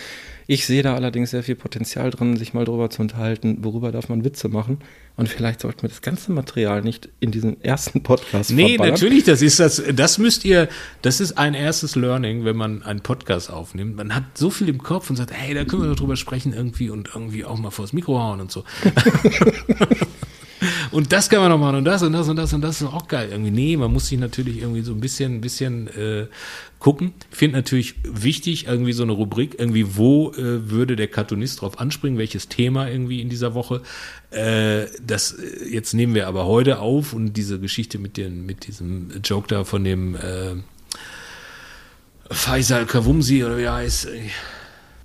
[0.52, 4.10] Ich sehe da allerdings sehr viel Potenzial drin, sich mal drüber zu unterhalten, worüber darf
[4.10, 4.80] man Witze machen.
[5.16, 8.94] Und vielleicht sollten wir das ganze Material nicht in diesen ersten Podcast Nee, verballern.
[8.96, 10.68] natürlich, das ist das, das müsst ihr,
[11.04, 13.96] das ist ein erstes Learning, wenn man einen Podcast aufnimmt.
[13.96, 16.52] Man hat so viel im Kopf und sagt, hey, da können wir doch drüber sprechen
[16.52, 18.66] irgendwie und irgendwie auch mal vors Mikro hauen und so.
[20.92, 22.88] und das kann man noch machen und das und das und das und das ist
[22.88, 23.30] auch geil.
[23.32, 26.28] Irgendwie, nee, man muss sich natürlich irgendwie so ein bisschen, bisschen äh,
[26.80, 27.14] gucken.
[27.32, 31.80] Ich finde natürlich wichtig, irgendwie so eine Rubrik, irgendwie, wo äh, würde der Cartoonist drauf
[31.80, 33.82] anspringen, welches Thema irgendwie in dieser Woche.
[34.32, 38.68] Äh, das äh, jetzt nehmen wir aber heute auf und diese Geschichte mit, den, mit
[38.68, 40.56] diesem Joke da von dem äh,
[42.30, 44.06] Faisal Kawumsi oder wie er heißt.
[44.08, 44.30] äh,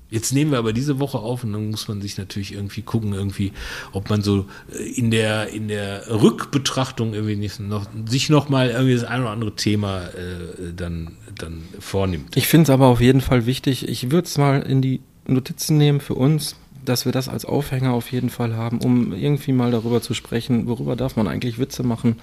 [0.08, 3.12] Jetzt nehmen wir aber diese Woche auf und dann muss man sich natürlich irgendwie gucken,
[3.12, 3.52] irgendwie,
[3.92, 8.94] ob man so äh, in der in der Rückbetrachtung irgendwie noch sich noch mal irgendwie
[8.94, 12.36] das ein oder andere Thema äh, dann dann vornimmt.
[12.36, 13.88] Ich finde es aber auf jeden Fall wichtig.
[13.88, 17.92] Ich würde es mal in die Notizen nehmen für uns, dass wir das als Aufhänger
[17.92, 21.82] auf jeden Fall haben, um irgendwie mal darüber zu sprechen, worüber darf man eigentlich Witze
[21.82, 22.16] machen,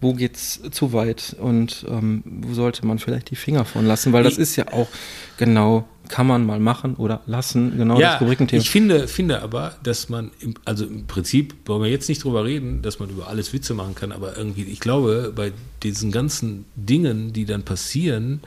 [0.00, 4.22] wo geht's zu weit und ähm, wo sollte man vielleicht die Finger von lassen, weil
[4.22, 4.88] das ist ja auch
[5.38, 8.60] genau, kann man mal machen oder lassen, genau das Rubrikenthema.
[8.60, 12.44] ich finde, finde aber, dass man, im, also im Prinzip wollen wir jetzt nicht drüber
[12.44, 16.66] reden, dass man über alles Witze machen kann, aber irgendwie, ich glaube, bei diesen ganzen
[16.76, 18.42] Dingen, die dann passieren,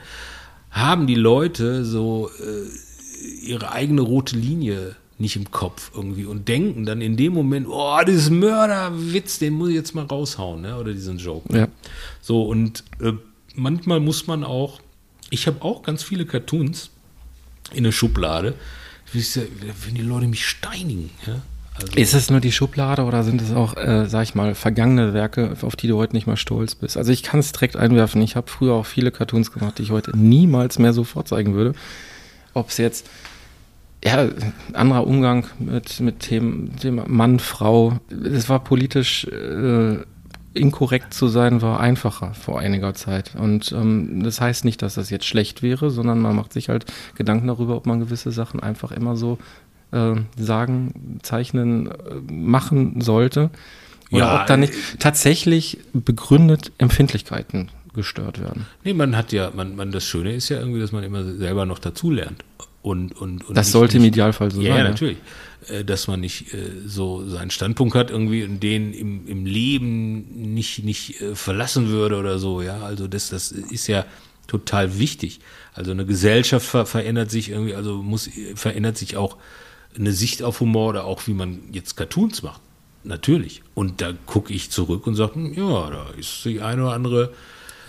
[0.70, 6.86] haben die Leute so äh, ihre eigene rote Linie nicht im Kopf irgendwie und denken
[6.86, 10.78] dann in dem Moment, oh, dieses Mörderwitz, den muss ich jetzt mal raushauen, ne?
[10.78, 11.56] oder diesen Joke.
[11.56, 11.68] Ja.
[12.20, 13.12] So, und äh,
[13.54, 14.80] manchmal muss man auch,
[15.28, 16.90] ich habe auch ganz viele Cartoons
[17.72, 18.54] in der Schublade,
[19.12, 21.10] wenn die Leute mich steinigen.
[21.26, 21.42] Ja?
[21.74, 25.14] Also, Ist es nur die Schublade oder sind es auch, äh, sag ich mal, vergangene
[25.14, 26.96] Werke, auf die du heute nicht mal stolz bist?
[26.96, 28.20] Also ich kann es direkt einwerfen.
[28.22, 31.74] Ich habe früher auch viele Cartoons gemacht, die ich heute niemals mehr so vorzeigen würde.
[32.54, 33.08] Ob es jetzt
[34.04, 34.28] ja,
[34.72, 37.98] anderer Umgang mit, mit Themen, Thema Mann, Frau.
[38.10, 39.98] Es war politisch äh,
[40.54, 43.34] inkorrekt zu sein, war einfacher vor einiger Zeit.
[43.36, 46.86] Und ähm, das heißt nicht, dass das jetzt schlecht wäre, sondern man macht sich halt
[47.14, 49.38] Gedanken darüber, ob man gewisse Sachen einfach immer so
[49.92, 53.50] äh, sagen, zeichnen, äh, machen sollte.
[54.10, 58.66] Oder Ja, ob da nicht tatsächlich begründet Empfindlichkeiten gestört werden.
[58.84, 61.66] nee, man hat ja, man, man, das Schöne ist ja irgendwie, dass man immer selber
[61.66, 62.44] noch dazulernt.
[62.82, 64.84] Und, und, und Das nicht- sollte im nicht- Idealfall so ja, sein.
[64.84, 65.18] Ja, natürlich.
[65.68, 70.54] Äh, Dass man nicht äh, so seinen Standpunkt hat irgendwie und den im, im Leben
[70.54, 72.80] nicht, nicht äh, verlassen würde oder so, ja.
[72.80, 74.06] Also das, das ist ja
[74.46, 75.40] total wichtig.
[75.74, 79.36] Also eine Gesellschaft ver verändert sich irgendwie, also muss, verändert sich auch
[79.96, 82.60] eine Sicht auf Humor oder auch wie man jetzt Cartoons macht.
[83.04, 83.62] Natürlich.
[83.74, 87.32] Und da gucke ich zurück und sage, hm, ja, da ist die eine oder andere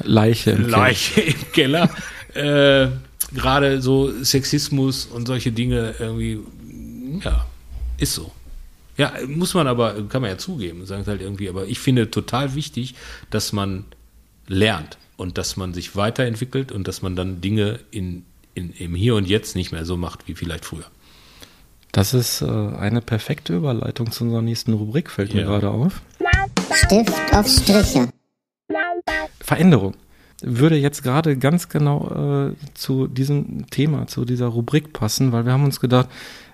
[0.03, 0.51] Leiche.
[0.51, 0.77] im Keller.
[0.77, 1.89] Leiche im Keller.
[2.33, 2.87] äh,
[3.33, 6.39] Gerade so Sexismus und solche Dinge irgendwie,
[7.23, 7.45] ja,
[7.97, 8.31] ist so.
[8.97, 12.11] Ja, muss man aber, kann man ja zugeben, sagen es halt irgendwie, aber ich finde
[12.11, 12.93] total wichtig,
[13.29, 13.85] dass man
[14.47, 19.15] lernt und dass man sich weiterentwickelt und dass man dann Dinge in, in, im Hier
[19.15, 20.85] und Jetzt nicht mehr so macht wie vielleicht früher.
[21.93, 25.47] Das ist äh, eine perfekte Überleitung zu unserer nächsten Rubrik, fällt mir Ja.
[25.47, 26.01] gerade auf.
[26.85, 28.09] Stift auf Striche.
[29.39, 29.95] Veränderung.
[30.41, 35.53] Würde jetzt gerade ganz genau äh, zu diesem Thema, zu dieser Rubrik passen, weil wir
[35.53, 36.09] haben uns gedacht,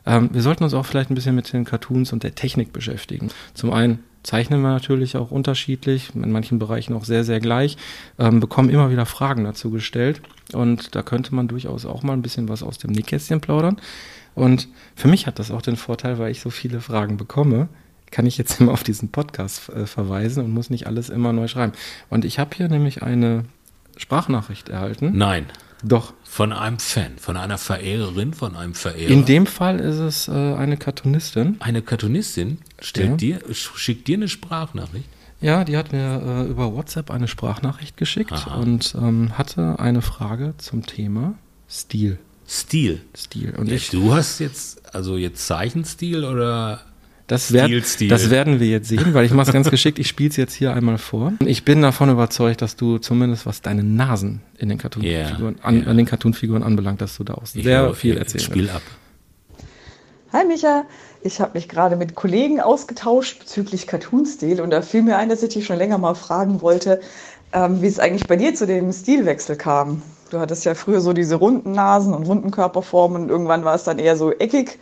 [0.05, 3.29] ähm, wir sollten uns auch vielleicht ein bisschen mit den Cartoons und der Technik beschäftigen.
[3.53, 7.77] Zum einen zeichnen wir natürlich auch unterschiedlich, in manchen Bereichen auch sehr, sehr gleich,
[8.19, 10.21] ähm, bekommen immer wieder Fragen dazu gestellt
[10.53, 13.77] und da könnte man durchaus auch mal ein bisschen was aus dem Nähkästchen plaudern.
[14.35, 17.69] Und für mich hat das auch den Vorteil, weil ich so viele Fragen bekomme,
[18.11, 21.47] kann ich jetzt immer auf diesen Podcast äh, verweisen und muss nicht alles immer neu
[21.47, 21.73] schreiben.
[22.09, 23.45] Und ich habe hier nämlich eine
[23.97, 25.11] Sprachnachricht erhalten.
[25.17, 25.47] Nein,
[25.83, 26.13] Doch.
[26.23, 29.09] von einem Fan, von einer Verehrerin, von einem Verehrer.
[29.11, 31.57] In dem Fall ist es äh, eine Cartoonistin.
[31.59, 33.39] eine Cartoonistin stellt Ja.
[33.39, 35.09] dir, schickt dir eine Sprachnachricht.
[35.39, 38.55] Ja, die hat mir äh, über WhatsApp eine Sprachnachricht geschickt Aha.
[38.55, 41.35] und ähm, hatte eine Frage zum Thema
[41.69, 42.17] Stil.
[42.47, 43.01] Stil.
[43.15, 43.53] Stil.
[43.57, 46.81] Und Ja, ich, du hast jetzt, also jetzt Zeichenstil oder
[47.27, 48.07] das, werd, Stilstil.
[48.09, 49.99] das werden wir jetzt sehen, weil ich mache es ganz geschickt.
[49.99, 51.33] Ich spiele es jetzt hier einmal vor.
[51.45, 55.81] Ich bin davon überzeugt, dass du zumindest was deine Nasen in den Cartoonfiguren, Ja, an,
[55.83, 55.87] ja.
[55.87, 58.81] an den Cartoonfiguren anbelangt, dass du da auch sehr höre- viel ich erzählen Spiel ab.
[60.33, 60.83] Hi Micha,
[61.21, 65.41] ich habe mich gerade mit Kollegen ausgetauscht bezüglich Cartoon-Stil und da fiel mir ein, dass
[65.43, 66.99] ich dich schon länger mal fragen wollte,
[67.53, 70.01] ähm, wie es eigentlich bei dir zu dem Stilwechsel kam.
[70.29, 73.85] Du hattest ja früher so diese runden Nasen und runden Körperformen und irgendwann war es
[73.85, 74.77] dann eher so eckig.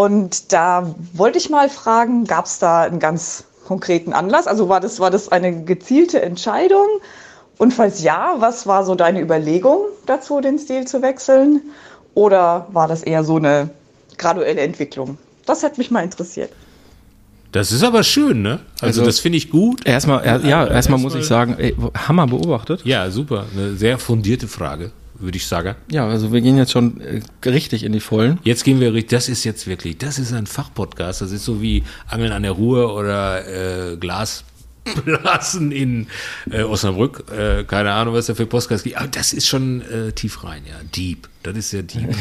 [0.00, 4.46] Und da wollte ich mal fragen, gab es da einen ganz konkreten Anlass?
[4.46, 6.86] Also war das, war das eine gezielte Entscheidung?
[7.58, 11.60] Und falls ja, was war so deine Überlegung dazu, den Stil zu wechseln?
[12.14, 13.68] Oder war das eher so eine
[14.16, 15.18] graduelle Entwicklung?
[15.44, 16.50] Das hat mich mal interessiert.
[17.52, 18.60] Das ist aber schön, ne?
[18.80, 19.84] Also, Also- das finde ich gut.
[19.86, 21.76] Erstmal, er, ja, erstmal muss erstmal- ich sagen, ey,
[22.08, 22.86] Hammer beobachtet.
[22.86, 23.44] Ja, super.
[23.52, 25.74] Eine sehr fundierte Frage, würde ich sagen.
[25.90, 28.38] Ja, also wir gehen jetzt schon äh, richtig in die Vollen.
[28.44, 31.20] Jetzt gehen wir, richtig- das ist jetzt wirklich, das ist ein Fachpodcast.
[31.20, 33.46] Das ist so wie Angeln an der Ruhr oder
[33.92, 33.96] äh,
[34.94, 36.06] Glasblasen in
[36.50, 37.24] äh, Osnabrück.
[37.30, 38.96] Äh, keine Ahnung, was da für Podcast gibt.
[38.96, 40.74] Aber das ist schon äh, tief rein, ja.
[40.94, 41.28] Deep.
[41.42, 42.08] Das ist ja deep.
[42.08, 42.14] Wir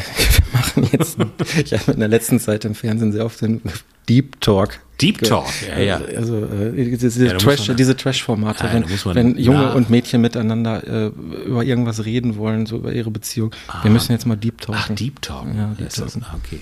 [0.53, 1.17] machen jetzt,
[1.57, 3.61] ich habe in der letzten Zeit im Fernsehen sehr oft den
[4.07, 4.79] Deep Talk.
[5.01, 6.01] Deep Talk, ja, ja.
[6.17, 9.89] Also äh, diese, Ja, Trash, diese Trash-Formate, Ja, wenn, muss man wenn Junge nach- und
[9.89, 11.11] Mädchen miteinander äh,
[11.45, 13.51] über irgendwas reden wollen, so über ihre Beziehung.
[13.81, 14.83] Wir müssen jetzt mal Deep Talken.
[14.91, 15.47] Ach, Deep Talk.
[15.55, 16.27] Ja, Deep ist das, Talken.
[16.29, 16.59] ah, okay.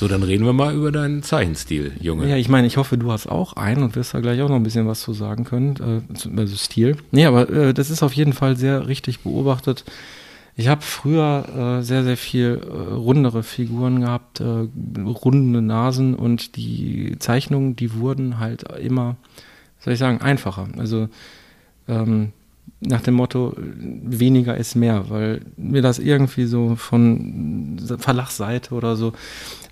[0.00, 2.26] So, dann reden wir mal über deinen Zeichenstil, Junge.
[2.26, 4.56] Ja, ich meine, ich hoffe, du hast auch einen und wirst da gleich auch noch
[4.56, 6.96] ein bisschen was zu sagen können, äh, also Stil.
[7.10, 9.84] Nee, aber äh, das ist auf jeden Fall sehr richtig beobachtet.
[10.56, 14.68] Ich habe früher äh, sehr, sehr viel äh, rundere Figuren gehabt, äh,
[15.04, 19.16] runde Nasen und die Zeichnungen, die wurden halt immer,
[19.80, 20.66] soll ich sagen, einfacher.
[20.78, 21.10] Also
[21.88, 22.32] ähm,
[22.80, 29.12] nach dem Motto, weniger ist mehr, weil mir das irgendwie so von Verlagsseite oder so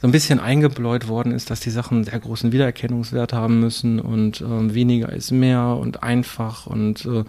[0.00, 3.98] so ein bisschen eingebläut worden ist, dass die Sachen einen sehr großen Wiedererkennungswert haben müssen
[3.98, 7.24] und ähm, weniger ist mehr und einfach und äh,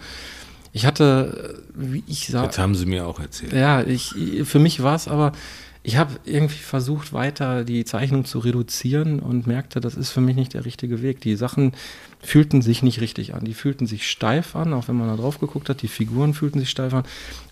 [0.71, 3.53] ich hatte, äh, wie ich sage, Jetzt haben sie mir auch erzählt.
[3.53, 4.13] ja, ich,
[4.43, 5.31] für mich war es aber,
[5.89, 10.35] ich habe irgendwie versucht, weiter die Zeichnung zu reduzieren und merkte, das ist für mich
[10.35, 11.19] nicht der richtige Weg.
[11.21, 11.71] Die Sachen
[12.21, 13.43] fühlten sich nicht richtig an.
[13.43, 15.81] Die fühlten sich steif an, auch wenn man da drauf geguckt hat.
[15.81, 17.05] Die Figuren fühlten sich steif an.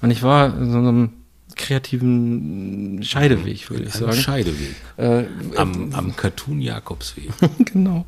[0.04, 1.10] Und ich war in so einem
[1.56, 4.14] kreativen Scheideweg, würde ich sagen.
[4.14, 4.76] Scheideweg.
[4.98, 5.24] Äh,
[5.56, 7.32] Am, am Cartoon Jakobsweg.
[7.66, 8.06] genau.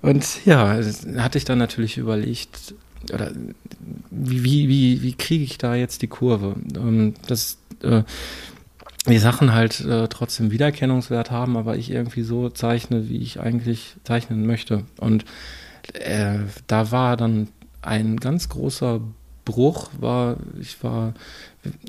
[0.00, 2.74] Und ja, das hatte ich dann natürlich überlegt,
[3.12, 3.30] oder
[4.10, 6.56] wie, wie, wie, wie kriege ich da jetzt die Kurve?
[6.74, 8.04] Ähm, dass äh,
[9.10, 13.96] die Sachen halt äh, trotzdem Wiedererkennungswert haben, aber ich irgendwie so zeichne, wie ich eigentlich
[14.04, 14.84] zeichnen möchte.
[14.98, 15.24] Und
[15.94, 17.48] äh, da war dann
[17.82, 19.00] ein ganz großer
[19.44, 21.14] Bruch, war, ich war,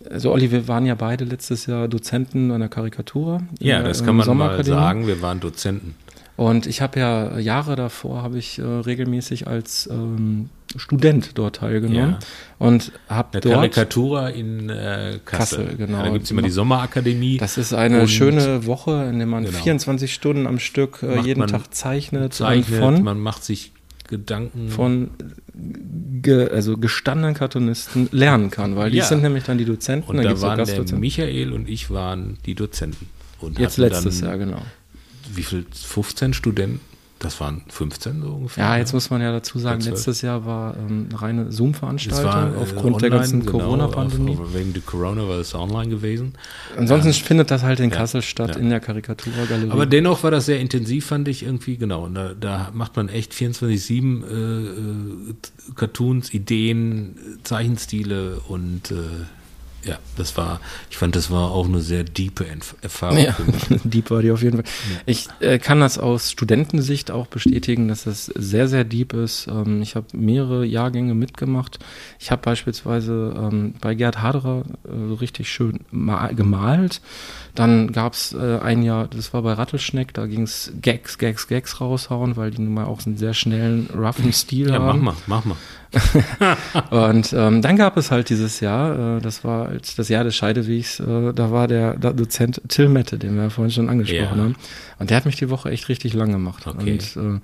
[0.09, 3.41] also Olli, wir waren ja beide letztes Jahr Dozenten an der Karikatur.
[3.59, 5.07] Ja, der, das kann man mal sagen.
[5.07, 5.95] Wir waren Dozenten.
[6.37, 12.11] Und ich habe ja Jahre davor habe ich äh, regelmäßig als ähm, Student dort teilgenommen
[12.11, 12.19] Ja.
[12.59, 15.65] und habe dort Karikatura in äh, Kassel.
[15.65, 15.97] Kassel, genau.
[15.99, 17.37] Ja, da gibt's immer die Sommerakademie.
[17.37, 19.57] das ist eine schöne Woche, in der man Genau.
[19.57, 23.71] 24 Stunden am Stück äh, jeden Tag zeichnet, zeichnet, und von man macht sich
[24.07, 24.69] Gedanken.
[24.69, 25.11] von
[26.21, 29.05] ge, also gestandenen Cartoonisten lernen kann, weil die Ja.
[29.05, 30.97] sind nämlich dann die Dozenten, und da waren der.
[30.97, 33.07] Michael und ich waren die Dozenten.
[33.39, 34.61] Und Jetzt letztes dann, Jahr, genau.
[35.33, 35.65] Wie viel?
[35.73, 36.79] 15 Studenten?
[37.21, 38.63] Das waren 15 so ungefähr.
[38.63, 38.79] Ja, ne?
[38.79, 42.57] jetzt muss man ja dazu sagen, letztes Jahr war ähm, eine reine Zoom-Veranstaltung war, äh,
[42.57, 44.39] aufgrund der ganzen genau, Corona-Pandemie.
[44.53, 46.33] Wegen der Corona war es online gewesen.
[46.75, 48.61] Ansonsten findet das halt in Ja, Kassel statt, ja.
[48.61, 49.69] in der Karikaturgalerie.
[49.69, 52.05] Aber dennoch war das sehr intensiv, fand ich irgendwie, genau.
[52.05, 55.33] Und da, da macht man echt 24-7 äh, äh,
[55.75, 58.95] Cartoons, Ideen, Zeichenstile und äh,
[59.83, 60.59] ja, das war,
[60.89, 63.35] ich fand, das war auch eine sehr diepe Entf- Erfahrung Ja,
[63.83, 64.71] deep war die auf jeden Fall.
[65.05, 69.47] Ich äh, kann das aus Studentensicht auch bestätigen, dass es sehr, sehr deep ist.
[69.47, 71.79] Ähm, ich habe mehrere Jahrgänge mitgemacht.
[72.19, 77.01] Ich habe beispielsweise ähm, bei Gerd Haderer äh, so richtig schön ma gemalt.
[77.55, 82.37] Dann gab's äh, ein Jahr, das war bei Rattelschneck, da ging's Gags, Gags, Gags raushauen,
[82.37, 85.03] weil die nun mal auch einen sehr schnellen, roughen Stil Ja, mach haben.
[85.03, 85.57] mal, mach mal.
[86.89, 90.35] Und ähm, dann gab es halt dieses Jahr, äh, das war als das Jahr des
[90.35, 94.37] Scheidewegs, äh, da war der, der Dozent Till Mette, den wir ja vorhin schon angesprochen
[94.37, 94.43] Ja.
[94.43, 94.55] haben.
[94.99, 96.65] Und der hat mich die Woche echt richtig lang gemacht.
[96.67, 96.93] Okay.
[96.93, 97.39] Und äh,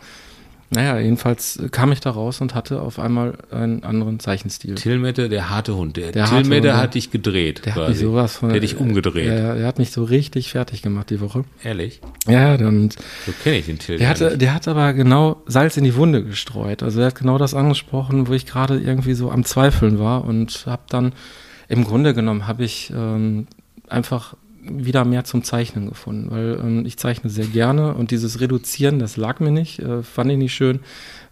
[0.70, 4.76] naja, jedenfalls kam ich da raus und hatte auf einmal einen anderen Zeichenstil.
[4.76, 5.96] Tilmette, der harte Hund.
[5.96, 6.78] Der, Der Tilmette ja.
[6.78, 7.66] hat dich gedreht.
[7.66, 7.92] Der hat quasi.
[7.92, 8.50] mich sowas von.
[8.50, 9.28] Der hat dich umgedreht.
[9.28, 11.46] Ja, der hat mich so richtig fertig gemacht die Woche.
[11.64, 12.02] Ehrlich?
[12.28, 12.96] Ja, und
[13.26, 13.98] So kenne ich den Till.
[13.98, 16.84] Der hatte, der hat aber genau Salz in die Wunde gestreut.
[16.84, 20.66] Also er hat genau das angesprochen, wo ich gerade irgendwie so am Zweifeln war und
[20.66, 21.14] habe dann
[21.70, 23.48] im Grunde genommen habe ich ähm,
[23.88, 24.36] einfach
[24.70, 29.18] wieder mehr zum Zeichnen gefunden, weil ähm, ich zeichne sehr gerne und dieses Reduzieren, das
[29.18, 30.80] lag mir nicht, äh, fand ich nicht schön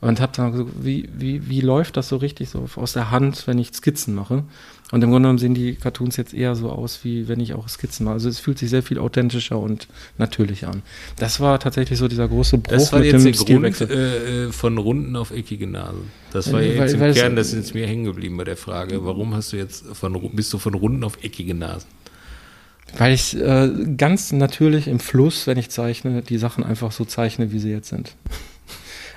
[0.01, 3.47] und habe dann so, wie, wie, wie läuft das so richtig so aus der Hand,
[3.47, 4.43] wenn ich Skizzen mache?
[4.91, 7.67] Und im Grunde genommen sehen die Cartoons jetzt eher so aus, wie wenn ich auch
[7.67, 8.13] Skizzen mache.
[8.13, 9.87] Also es fühlt sich sehr viel authentischer und
[10.19, 10.83] natürlicher an.
[11.17, 13.89] Das war tatsächlich so dieser große Bruch Das war mit jetzt dem der Grund Stilwechsel.
[13.89, 16.11] äh, äh, von Runden auf eckige Nasen.
[16.31, 18.57] Das war Äh, ja weil- jetzt im Kern, das ist mir hängen geblieben bei der
[18.57, 19.03] Frage.
[19.03, 21.87] Warum hast du jetzt von, bist du von Runden auf eckige Nasen?
[22.97, 27.51] Weil ich äh, ganz natürlich im Fluss, wenn ich zeichne, die Sachen einfach so zeichne,
[27.51, 28.15] wie sie jetzt sind.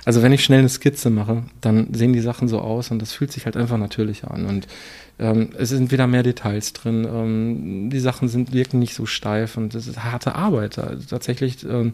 [0.05, 3.13] Also wenn ich schnell eine Skizze mache, dann sehen die Sachen so aus und das
[3.13, 4.47] fühlt sich halt einfach natürlicher an.
[4.47, 4.65] Und
[5.19, 7.05] ähm, es sind wieder mehr Details drin.
[7.05, 11.63] Ähm, die Sachen sind wirken nicht so steif und es ist harte Arbeit, also tatsächlich
[11.63, 11.93] ähm,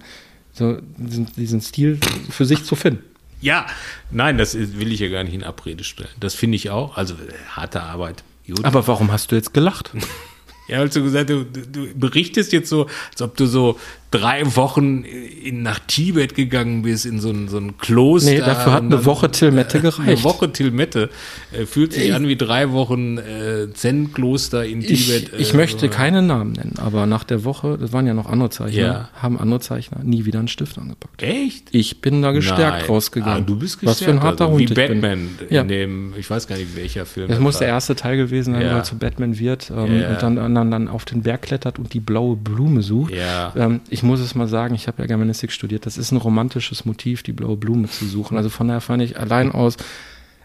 [0.53, 1.99] so diesen, Stil
[2.29, 3.03] für sich zu finden.
[3.41, 3.65] Ja,
[4.11, 6.09] nein, das will ich ja gar nicht in Abrede stellen.
[6.19, 6.95] Das finde ich auch.
[6.95, 8.23] Also äh, harte Arbeit.
[8.47, 8.63] Gut.
[8.63, 9.91] Aber warum hast du jetzt gelacht?
[10.67, 13.77] Ja, als du gesagt, du, du berichtest jetzt so, als ob du so
[14.17, 18.31] drei Wochen in, nach Tibet gegangen bist, in so ein, so ein Kloster.
[18.31, 20.07] Nee, dafür hat eine Woche Tilmette gereicht.
[20.07, 21.09] Eine Woche Tilmette.
[21.51, 25.31] Äh, fühlt sich an wie drei Wochen äh, Zen-Kloster in Tibet.
[25.33, 25.91] Ich, ich äh, möchte so.
[25.91, 29.09] keine Namen nennen, aber nach der Woche, das waren ja noch andere Zeichner, Ja.
[29.21, 31.21] haben andere Zeichner nie wieder einen Stift angepackt.
[31.21, 31.67] Echt?
[31.71, 32.85] Ich bin da gestärkt Nein.
[32.87, 33.43] rausgegangen.
[33.43, 34.03] Ah, du bist Was gestärkt.
[34.03, 34.73] für ein harter also, Hund Wie ich.
[34.73, 35.61] Batman Ja.
[35.61, 37.27] in dem, ich weiß gar nicht welcher Film.
[37.27, 37.75] Das muss der war.
[37.75, 38.69] erste Teil gewesen sein, Ja.
[38.71, 41.93] weil er zu Batman wird ähm, und dann, dann, dann auf den Berg klettert und
[41.93, 43.13] die blaue Blume sucht.
[43.13, 43.53] Ja.
[43.55, 45.85] Ähm, ich muss es mal sagen, ich habe ja Germanistik studiert.
[45.85, 48.37] Das ist ein romantisches Motiv, die blaue Blume zu suchen.
[48.37, 49.77] Also von daher fand ich allein aus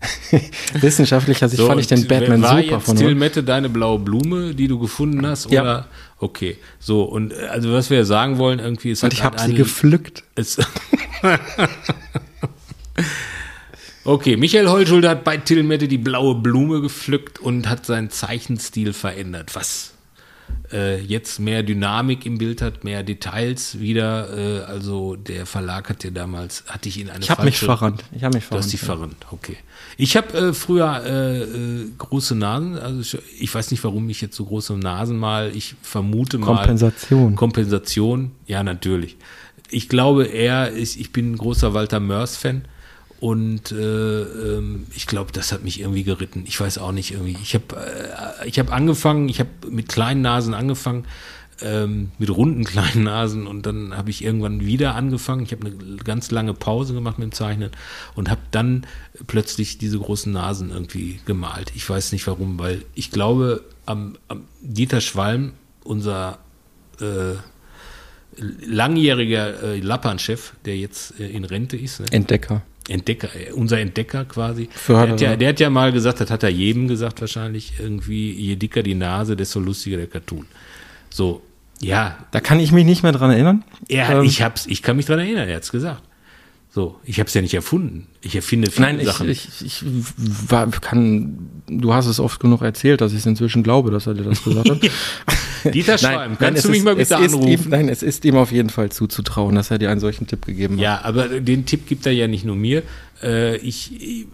[0.72, 3.98] wissenschaftlicher Sicht So, fand ich den Batman war super jetzt von Till Mette deine blaue
[3.98, 5.50] Blume, die du gefunden hast?
[5.50, 5.62] Ja.
[5.62, 5.86] Oder?
[6.18, 6.56] Okay.
[6.78, 10.24] So, und äh, also was wir sagen wollen, irgendwie ist Und ich habe sie gepflückt.
[14.02, 18.94] Okay, Michael Holschulde hat bei Till Mette die blaue Blume gepflückt und hat seinen Zeichenstil
[18.94, 19.54] verändert.
[19.54, 19.92] Was
[20.72, 24.36] äh, jetzt mehr Dynamik im Bild hat, mehr Details wieder.
[24.36, 28.04] Äh, also der Verlag hat dir damals, hatte ich in eine Ich habe mich verrannt.
[28.12, 28.72] Ich habe mich Du hast verrannt.
[28.72, 29.56] dich verrannt, okay.
[29.96, 34.20] Ich habe äh, früher äh, äh, große Nasen, also ich, ich weiß nicht, warum ich
[34.20, 36.46] jetzt so große Nasen mal, ich vermute mal.
[36.46, 37.36] Kompensation.
[37.36, 39.16] Kompensation, ja, natürlich.
[39.70, 42.64] Ich glaube eher, ich, ich bin ein großer Walter Mörs-Fan
[43.20, 46.44] und äh, ähm, ich glaube, das hat mich irgendwie geritten.
[46.46, 47.36] Ich weiß auch nicht irgendwie.
[47.42, 51.04] Ich habe äh, hab angefangen, ich habe mit kleinen Nasen angefangen,
[51.60, 55.42] ähm, mit runden kleinen Nasen und dann habe ich irgendwann wieder angefangen.
[55.42, 57.70] Ich habe eine ganz lange Pause gemacht mit dem Zeichnen
[58.14, 58.86] und habe dann
[59.26, 61.72] plötzlich diese großen Nasen irgendwie gemalt.
[61.74, 65.52] Ich weiß nicht warum, weil ich glaube, am, am Dieter Schwalm,
[65.84, 66.38] unser
[67.00, 67.34] äh,
[68.38, 72.06] langjähriger äh, Lappan-Chef, der jetzt äh, in Rente ist, ne?
[72.10, 72.62] Entdecker.
[72.90, 74.66] Entdecker, unser Entdecker quasi.
[74.66, 75.12] Der Förderer.
[75.12, 78.56] hat, ja, der hat ja mal gesagt, das hat er jedem gesagt wahrscheinlich, irgendwie, je
[78.56, 80.46] dicker die Nase, desto lustiger der Cartoon.
[81.08, 81.42] So,
[81.80, 83.64] ja, Da kann ich mich nicht mehr dran erinnern.
[83.88, 86.02] er, Ähm, ich hab's, ich kann mich dran erinnern, er hat's gesagt.
[86.72, 88.06] So, ich hab's ja nicht erfunden.
[88.20, 89.28] Ich erfinde viele Nein, ich, Sachen.
[89.28, 89.82] ich, ich
[90.48, 94.14] war, kann, du hast es oft genug erzählt, dass ich es inzwischen glaube, dass er
[94.14, 94.78] dir das gesagt hat.
[95.64, 97.48] Dieter Schreim, kannst es du mich ist- mal bitte anrufen?
[97.48, 100.46] Ihm, nein, es ist ihm auf jeden Fall zuzutrauen, dass er dir einen solchen Tipp
[100.46, 100.82] gegeben hat.
[100.82, 102.82] Ja, aber den Tipp gibt er ja nicht nur mir.
[103.22, 104.26] Äh, ich, äh,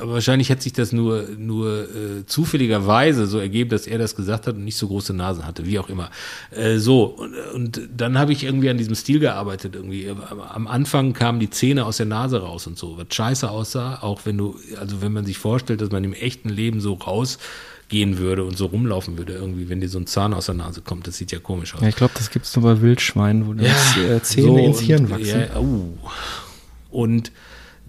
[0.00, 4.46] aber wahrscheinlich hat sich das nur, nur äh, zufälligerweise so ergeben, dass er das gesagt
[4.46, 6.10] hat und nicht so große Nasen hatte, wie auch immer.
[6.76, 9.74] So, und, und dann habe ich irgendwie an diesem Stil gearbeitet.
[9.74, 10.08] Irgendwie.
[10.54, 14.22] Am- Anfang kamen die Zähne aus der Nase raus und so, was scheiße aussah, auch
[14.24, 16.96] wenn du, also wenn man sich vorstellt, dass man im echten Leben so
[17.90, 20.80] rausgehen würde und so rumlaufen würde, irgendwie, wenn dir so ein Zahn aus der Nase
[20.80, 21.80] kommt, das sieht ja komisch aus.
[21.80, 24.84] Ja, ich glaube, das gibt's nur bei Wildschweinen, wo die äh, Zähne so ins und-
[24.84, 25.40] Hirn wachsen.
[25.40, 25.98] Ja, uh.
[26.90, 27.32] Und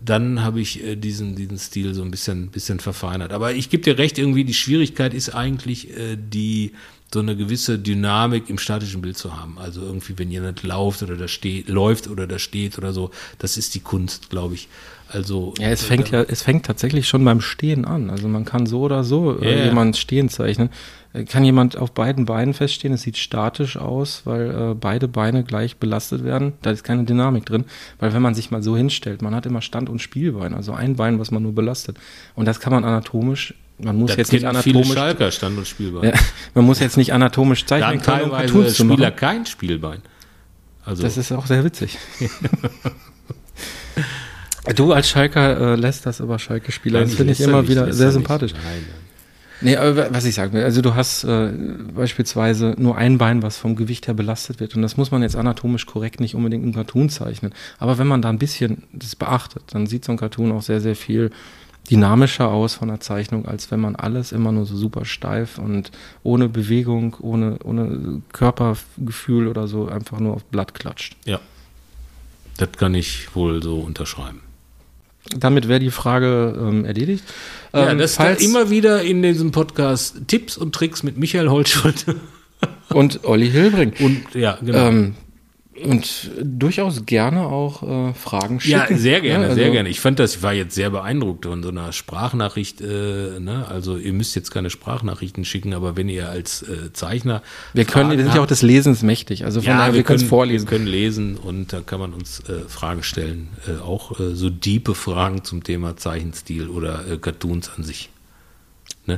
[0.04, 3.32] dann habe ich äh, diesen, diesen Stil so ein bisschen, bisschen verfeinert.
[3.32, 6.74] Aber ich gebe dir recht, irgendwie die Schwierigkeit ist eigentlich äh, die
[7.14, 9.58] so eine gewisse Dynamik im statischen Bild zu haben.
[9.60, 13.58] Also irgendwie, wenn jemand läuft oder da steht, läuft oder da steht oder so, das
[13.58, 14.70] ist die Kunst, glaube ich.
[15.14, 18.09] Also Ja, es fängt ja, es fängt tatsächlich schon beim Stehen an.
[18.09, 19.66] Also man kann so oder so äh, Ja, ja.
[19.66, 20.70] jemanden stehen zeichnen.
[21.14, 22.93] Äh, Kann jemand auf beiden Beinen feststehen?
[22.93, 26.53] Es sieht statisch aus, weil äh, beide Beine gleich belastet werden.
[26.62, 27.66] Da ist keine Dynamik drin.
[27.99, 30.95] Weil wenn man sich mal so hinstellt, man hat immer Stand- und Spielbein, also ein
[30.95, 31.97] Bein, was man nur belastet.
[32.36, 35.57] Und das kann man anatomisch, man muss das jetzt nicht kennen viele anatomisch, Schalker Stand
[35.57, 36.09] und Spielbein.
[36.09, 36.14] ja,
[36.53, 40.01] man muss jetzt nicht anatomisch Dann zeichnen können, um Cartoons zu Spieler kein Spielbein.
[40.86, 41.97] Also Das ist auch sehr witzig.
[44.76, 47.01] du als Schalker äh, lässt das aber Schalke-Spieler.
[47.01, 48.53] Das finde ich er immer nicht, wieder sehr sympathisch.
[48.53, 49.01] Nein, nein.
[49.64, 51.51] Nee, aber was ich sagen will, also du hast äh,
[51.93, 54.76] beispielsweise nur ein Bein, was vom Gewicht her belastet wird.
[54.76, 57.53] Und das muss man jetzt anatomisch korrekt nicht unbedingt im Cartoon zeichnen.
[57.78, 60.82] Aber wenn man da ein bisschen das beachtet, dann sieht so ein Cartoon auch sehr,
[60.82, 61.30] sehr viel
[61.89, 65.91] dynamischer aus von der Zeichnung, als wenn man alles immer nur so super steif und
[66.24, 71.16] ohne Bewegung, ohne, ohne Körpergefühl oder so einfach nur auf Blatt klatscht.
[71.26, 71.39] Ja.
[72.57, 74.41] Das kann ich wohl so unterschreiben.
[75.38, 77.24] Damit wäre die Frage ähm, erledigt.
[77.74, 82.15] Ja, Ähm, das falls immer wieder in diesem Podcast Tipps und Tricks mit Michael Holtschulte.
[82.89, 83.93] und Olli Hilbring.
[83.99, 84.88] Und ja, genau.
[84.88, 85.15] Ähm,
[85.84, 88.99] und durchaus gerne auch äh, Fragen ja, schicken.
[88.99, 89.89] sehr gerne, Ja, sehr also- gerne.
[89.89, 92.82] Ich fand das, ich war jetzt sehr beeindruckt von so einer Sprachnachricht.
[92.82, 93.65] Äh, ne?
[93.69, 97.41] Also ihr müsst jetzt keine Sprachnachrichten schicken, aber wenn ihr als äh, Zeichner
[97.74, 99.45] Wir können, wir Fragen sind ja auch des Lesens mächtig.
[99.45, 100.69] Also von ja, daher, wir, können es vorlesen.
[100.69, 103.47] Wir können lesen und da kann man uns äh, Fragen stellen.
[103.67, 108.09] Äh, auch äh, so diepe Fragen zum Thema Zeichenstil oder äh, Cartoons an sich.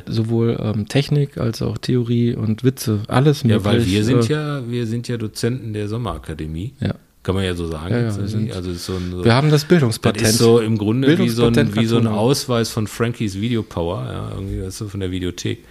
[0.08, 4.70] Sowohl ähm, Technik als auch Theorie und Witze, alles Ja, weil wir sind äh, ja,
[4.70, 6.74] wir sind ja Dozenten der Sommerakademie.
[6.80, 6.96] Ja.
[7.22, 7.94] Kann man ja so sagen.
[7.94, 8.28] Ja, ja, wir irgendwie.
[8.28, 10.28] sind- also so ein, so, Wir haben das das Bildungspatent.
[10.28, 12.08] ist so im Grunde wie so ein, wie so ein.
[12.08, 15.64] Ausweis von Frankies Videopower, ja, irgendwie das so von der Videothek.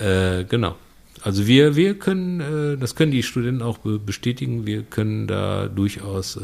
[0.00, 0.76] Äh, genau.
[1.22, 5.66] Also wir, wir können, äh, das können die Studenten auch be bestätigen, wir können da
[5.68, 6.40] durchaus äh,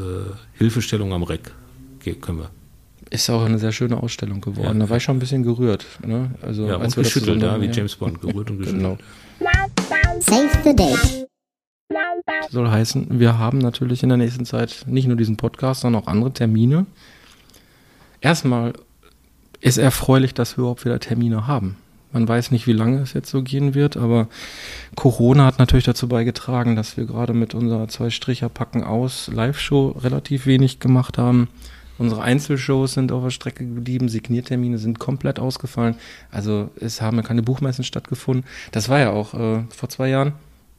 [0.58, 1.52] Hilfestellung am Reck.
[2.00, 2.50] Okay, können wir.
[3.14, 4.80] Ist auch eine sehr schöne Ausstellung geworden.
[4.80, 4.86] Ja.
[4.86, 5.86] Da war ich schon ein bisschen gerührt.
[6.04, 6.30] Ne?
[6.42, 8.82] Also, Ja, und wir das geschüttelt, ja, wie James Bond, gerührt und geschüttelt.
[8.82, 8.98] Genau.
[10.18, 11.28] Save the date.
[12.50, 16.08] Soll heißen, wir haben natürlich in der nächsten Zeit nicht nur diesen Podcast, sondern auch
[16.08, 16.86] andere Termine.
[18.20, 18.72] Erstmal
[19.60, 21.76] ist erfreulich, dass wir überhaupt wieder Termine haben.
[22.12, 24.28] Man weiß nicht, wie lange es jetzt so gehen wird, aber
[24.96, 29.98] Corona hat natürlich dazu beigetragen, dass wir gerade mit unserer zwei Stricher packen aus Live-Show
[30.00, 31.48] relativ wenig gemacht haben.
[31.98, 35.94] Unsere Einzelshows sind auf der Strecke geblieben, Signiertermine sind komplett ausgefallen.
[36.30, 38.44] Also es haben keine Buchmessen stattgefunden.
[38.72, 40.32] Das war ja auch äh, vor zwei Jahren.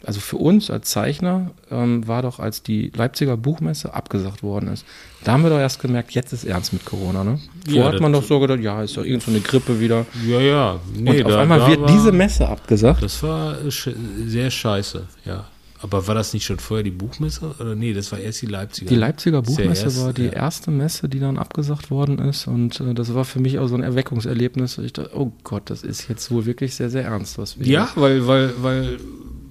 [0.04, 4.86] Also für uns als Zeichner ähm, war doch, als die Leipziger Buchmesse abgesagt worden ist,
[5.24, 7.24] da haben wir doch erst gemerkt, jetzt ist ernst mit Corona.
[7.24, 7.40] Ne?
[7.66, 10.06] Vorher Ja, hat man doch so gedacht, ja, ist doch irgend so eine Grippe wieder.
[10.28, 10.80] Ja, ja.
[10.96, 13.02] Nee, Und auf da- einmal da wird diese Messe abgesagt.
[13.02, 15.46] Das war sehr scheiße, ja.
[15.86, 17.54] Aber war das nicht schon vorher die Buchmesse?
[17.60, 18.90] Oder nee, das war erst die Leipziger.
[18.90, 20.34] Die Leipziger Buchmesse erst, war die ja.
[20.34, 22.48] erste Messe, die dann abgesagt worden ist.
[22.48, 24.80] Und äh, das war für mich auch so ein Erweckungserlebnis.
[24.80, 27.68] Ich dachte, oh Gott, das ist jetzt wohl wirklich sehr, sehr ernst, was wir.
[27.68, 28.98] Ja, weil, weil, weil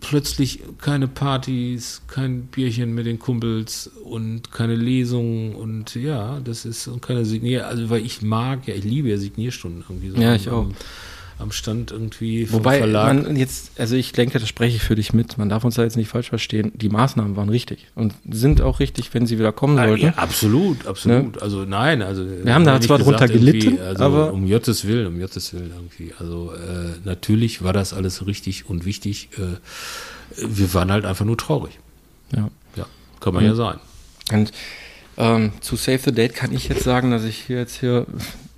[0.01, 6.89] plötzlich keine Partys, kein Bierchen mit den Kumpels und keine Lesungen und ja, das ist
[6.89, 10.17] und keine Signier, also weil ich mag, ja, ich liebe ja Signierstunden irgendwie so.
[10.17, 10.67] Ja, ich auch.
[11.39, 13.15] Am, Stand irgendwie vom Wobei Verlag.
[13.25, 15.37] man jetzt, also ich denke, das spreche ich für dich mit.
[15.37, 16.73] Man darf uns da jetzt nicht falsch verstehen.
[16.77, 20.05] Die Maßnahmen waren richtig und sind auch richtig, wenn sie wieder kommen Ah, sollten.
[20.07, 21.43] Ja, absolut, absolut.
[21.43, 25.19] Also nein, also Wir haben da zwar drunter gelitten, also aber- um Gottes Willen, um
[25.19, 26.13] Gottes Willen irgendwie.
[26.19, 29.29] Also äh, natürlich war das alles richtig und wichtig.
[29.37, 29.57] Äh,
[30.47, 31.79] wir waren halt einfach nur traurig.
[32.35, 32.49] Ja.
[32.77, 32.87] Ja,
[33.21, 33.79] kann man ja sein.
[34.33, 34.53] Und
[35.17, 38.07] ähm, zu Save the Date kann ich jetzt sagen, dass ich hier jetzt hier,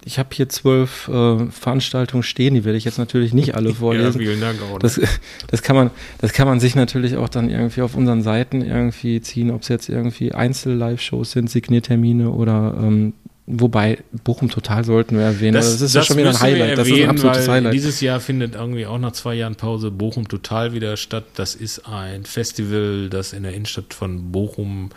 [0.06, 4.20] ich habe hier zwölf äh, Veranstaltungen stehen, die werde ich jetzt natürlich nicht alle vorlesen.
[4.20, 4.78] vielen Dank auch.
[4.78, 5.00] Das,
[5.48, 9.20] das, kann man, das kann man sich natürlich auch dann irgendwie auf unseren Seiten irgendwie
[9.20, 13.14] ziehen, ob es jetzt irgendwie Einzel-Live-Shows sind, Signiertermine oder ähm,
[13.48, 15.54] Wobei Bochum total sollten wir erwähnen.
[15.54, 16.78] Das, Das, ist ja schon wieder ein Highlight.
[16.78, 17.74] das ist ein absolutes Highlight.
[17.74, 21.26] Dieses Jahr findet irgendwie auch nach zwei Jahren Pause Bochum total wieder statt.
[21.36, 24.90] Das ist ein Festival, das in der Innenstadt von Bochum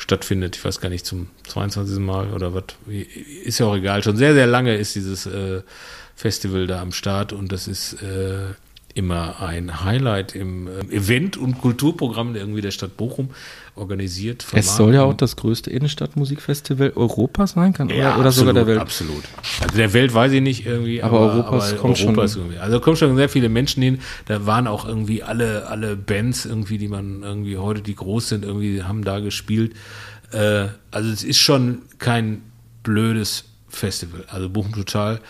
[0.00, 0.56] stattfindet.
[0.56, 1.98] Ich weiß gar nicht, zum 22.
[1.98, 2.64] Mal oder was.
[3.44, 4.02] Ist ja auch egal.
[4.02, 5.62] Schon sehr, sehr lange ist dieses äh,
[6.16, 8.54] Festival da am Start und das ist äh,
[8.94, 13.30] immer ein Highlight im äh, Event- und Kulturprogramm der irgendwie der Stadt Bochum
[13.76, 14.46] organisiert.
[14.52, 18.80] Es soll ja auch das größte Innenstadtmusikfestival Europas sein, kann oder, oder sogar der Welt.
[18.80, 19.24] Absolut.
[19.60, 22.14] Also der Welt weiß ich nicht irgendwie, Aber Europas kommt schon.
[22.16, 22.58] irgendwie.
[22.58, 24.00] Also kommen schon sehr viele Menschen hin.
[24.26, 28.44] Da waren auch irgendwie alle, alle Bands irgendwie, die man irgendwie heute, die groß sind,
[28.44, 29.74] irgendwie haben da gespielt.
[30.32, 32.42] Äh, also es ist schon kein
[32.82, 34.24] blödes Festival.
[34.28, 35.20] Also Bochum total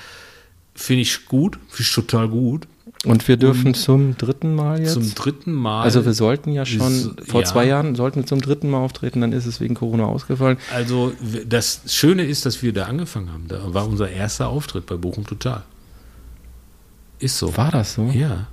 [0.75, 2.67] finde ich gut, finde ich total gut.
[3.05, 4.93] Und wir dürfen zum dritten Mal jetzt.
[4.95, 5.83] Zum dritten Mal.
[5.83, 7.47] also wir sollten ja schon S- vor ja.
[7.47, 10.59] zwei Jahren sollten wir zum dritten Mal auftreten, dann ist es wegen Corona ausgefallen.
[10.75, 11.13] Also
[11.47, 13.49] das Schöne ist, dass wir da angefangen haben.
[13.49, 15.63] Da war unser erster Auftritt bei Bochum Total.
[17.19, 17.57] Ist so.
[17.57, 18.07] War das so?
[18.13, 18.47] Ja.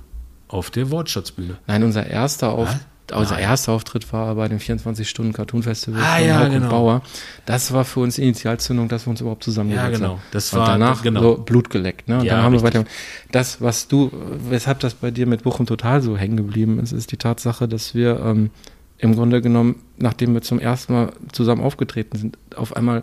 [0.48, 1.58] Auf der Wortschatzbühne.
[1.66, 2.76] Nein, unser erster Auf Was?
[3.12, 6.64] Unser erster Auftritt war bei dem 24 Stunden Cartoon Festival Ah, von ja, Hauck genau.
[6.64, 7.02] und Bauer.
[7.46, 10.08] Das war für uns die Initialzündung, dass wir uns überhaupt zusammengesetzt Ja, genau.
[10.14, 10.20] haben.
[10.30, 11.20] Das und war- danach genau.
[11.22, 12.18] so Blut geleckt, ne?
[12.18, 12.80] Und Ja, dann haben wir richtig.
[12.82, 12.90] weiter.
[13.32, 14.10] Das, was du,
[14.48, 17.94] weshalb das bei dir mit Bochum total so hängen geblieben ist, ist die Tatsache, dass
[17.94, 18.50] wir ähm,
[18.98, 23.02] im Grunde genommen, nachdem wir zum ersten Mal zusammen aufgetreten sind, auf einmal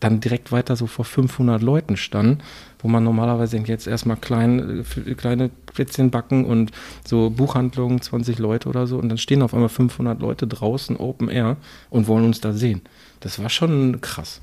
[0.00, 2.38] dann direkt weiter so vor 500 Leuten standen,
[2.82, 6.72] wo man normalerweise denkt, jetzt erstmal klein, äh, kleine Plätzchen backen und
[7.06, 11.28] so Buchhandlungen, 20 Leute oder so und dann stehen auf einmal 500 Leute draußen Open
[11.28, 11.56] Air
[11.90, 12.82] und wollen uns da sehen.
[13.20, 14.40] Das war schon krass.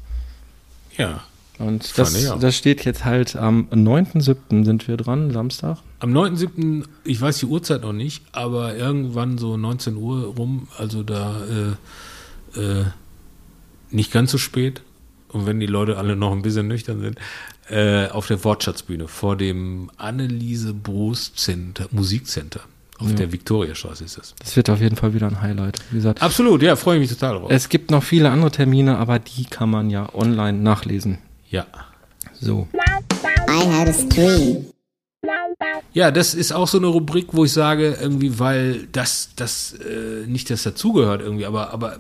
[0.98, 1.22] Ja.
[1.60, 4.64] Und das, das steht jetzt halt am 9.7.
[4.64, 5.80] sind wir dran, Samstag.
[6.00, 11.02] Am 9.7., ich weiß die Uhrzeit noch nicht, aber irgendwann so 19 Uhr rum, also
[11.02, 11.42] da
[12.56, 12.86] äh, äh,
[13.90, 14.84] nicht ganz so spät.
[15.30, 17.20] Und wenn die Leute alle noch ein bisschen nüchtern sind,
[17.70, 22.62] äh, auf der Wortschatzbühne vor dem Anneliese Broos Center, Musikcenter.
[23.00, 24.34] Auf der Viktoriastraße ist das.
[24.40, 25.78] Das wird auf jeden Fall wieder ein Highlight.
[25.92, 27.52] Wie gesagt, Absolut, ja, freue ich mich total drauf.
[27.52, 31.20] es gibt noch viele andere Termine, aber die kann man ja online nachlesen.
[31.50, 31.66] ja.
[32.40, 32.68] So.
[33.50, 34.66] I had a stream.
[35.94, 40.28] Ja, das ist auch so eine Rubrik, wo ich sage, irgendwie, weil das, das äh,
[40.28, 41.98] nicht das dazugehört irgendwie, aber, aber äh,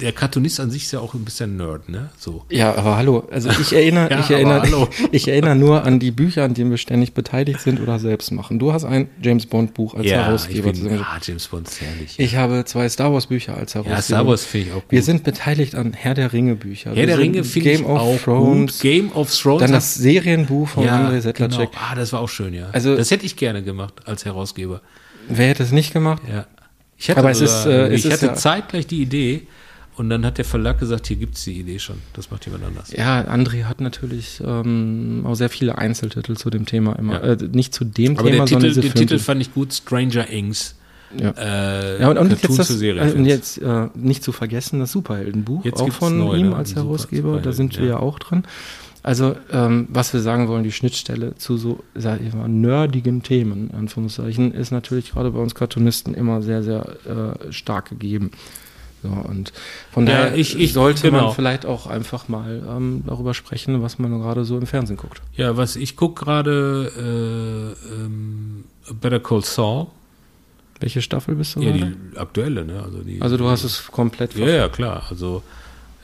[0.00, 2.10] der Cartoonist an sich ist ja auch ein bisschen Nerd, ne?
[2.18, 2.44] So.
[2.50, 4.88] Ja, aber hallo, also ich erinnere, Ja, ich erinnere, hallo.
[5.12, 8.58] ich erinnere nur an die Bücher, an denen wir ständig beteiligt sind oder selbst machen.
[8.58, 11.16] Du hast ein James Bond Buch als Ja, ich Herausgeber bin, zusammengestellt.
[11.16, 12.14] ah, James Bond ist herrlich.
[12.18, 13.96] Ich habe zwei Star Wars Bücher als Herausgeber.
[13.96, 14.90] ja, Star Wars finde ich auch gut.
[14.90, 16.90] Wir sind beteiligt an Herr der Ringe Bücher.
[16.90, 18.72] Herr Wir der Ringe finde ich auch Thrones.
[18.74, 18.82] gut.
[18.82, 19.60] Game of Thrones.
[19.62, 21.70] Dann das Serienbuch von ja, André Sedlacek.
[21.70, 21.70] genau.
[21.90, 22.68] Ah, das war auch schön, ja.
[22.72, 24.80] Also- das hätte ich gerne gemacht als Herausgeber.
[25.28, 26.22] Wer hätte es nicht gemacht?
[26.28, 26.46] Ja.
[26.96, 29.46] Ich hatte, Aber es ist, äh, es ich ist hatte ja- zeitgleich die Idee
[29.96, 31.96] und dann hat der Verlag gesagt, hier gibt's die Idee schon.
[32.14, 32.92] Das macht jemand anders.
[32.92, 37.14] Ja, André hat natürlich ähm, auch sehr viele Einzeltitel zu dem Thema immer.
[37.24, 37.32] Ja.
[37.34, 39.72] Äh, nicht zu dem Aber Thema, der sondern Titel, diese den Titel fand ich gut,
[39.74, 40.76] Stranger Things.
[41.18, 41.30] Ja.
[41.36, 45.64] Äh, Ja, und, und jetzt, das, äh, und jetzt äh, nicht zu vergessen, das Superheldenbuch,
[45.64, 46.56] Jetzt auch von neu, ihm ne?
[46.56, 47.90] als Herausgeber, da sind wir ja.
[47.92, 48.44] ja auch drin.
[49.04, 53.70] Also, ähm, was wir sagen wollen, die Schnittstelle zu so, sag ich mal, nerdigen Themen,
[53.70, 56.86] in Anführungszeichen, ist natürlich gerade bei uns Cartoonisten immer sehr, sehr
[57.48, 58.30] äh, stark gegeben.
[59.02, 59.52] So, und
[59.90, 61.26] von Ja, daher ich- ich- sollte genau.
[61.26, 65.20] man vielleicht auch einfach mal ähm, darüber sprechen, was man gerade so im Fernsehen guckt.
[65.34, 68.62] Ja, was ich gucke gerade, äh, ähm,
[69.00, 69.88] Better Call Saul.
[70.78, 71.96] Welche Staffel bist du Ja, gerade?
[72.12, 72.80] die aktuelle, ne?
[72.84, 75.02] Also, die, Also du hast es komplett Ja, ja, klar.
[75.10, 75.42] Also,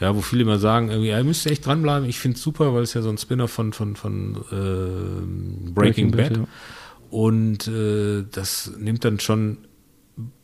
[0.00, 2.08] ja, wo viele immer sagen, irgendwie, ja, ihr müsst echt dranbleiben.
[2.08, 6.12] Ich finde es super, weil es ja so ein Spin-off von, von, von äh, Breaking,
[6.12, 6.36] Bad.
[6.36, 6.44] ja.
[7.10, 9.58] Und äh, das nimmt dann schon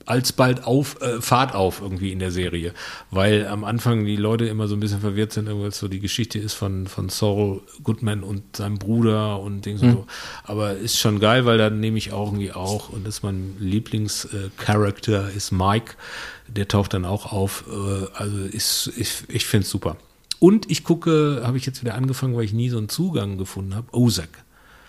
[0.06, 2.72] alsbald auf, äh, Fahrt auf irgendwie in der Serie.
[3.10, 6.00] Weil am Anfang die Leute immer so ein bisschen verwirrt sind, weil es so die
[6.00, 10.06] Geschichte ist von, von Saul Goodman und seinem Bruder und Dings und so.
[10.44, 13.56] Aber ist schon geil, weil dann nehme ich auch irgendwie auch, und das ist mein
[13.58, 15.94] Lieblingscharakter, ist Mike.
[16.48, 17.64] Der taucht dann auch auf.
[17.68, 19.96] Äh, also ist, ich, ich finde es super.
[20.40, 23.74] Und ich gucke, habe ich jetzt wieder angefangen, weil ich nie so einen Zugang gefunden
[23.74, 24.43] habe, Ozark.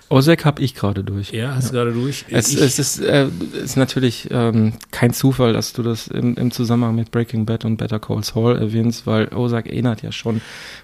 [0.10, 1.32] Ozek habe ich gerade durch.
[1.32, 2.26] Ja, hast du gerade durch?
[2.30, 3.28] Es, Ich- es ist, äh,
[3.64, 7.78] ist natürlich ähm, kein Zufall, dass du das im, im Zusammenhang mit Breaking Bad und
[7.78, 10.42] Better Call Saul erwähnst, weil Ozark erinnert ja schon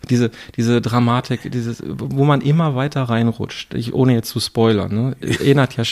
[0.09, 5.15] diese, diese Dramatik, dieses, wo man immer weiter reinrutscht, ich, ohne jetzt zu spoilern, ne?
[5.21, 5.83] erinnert, ja,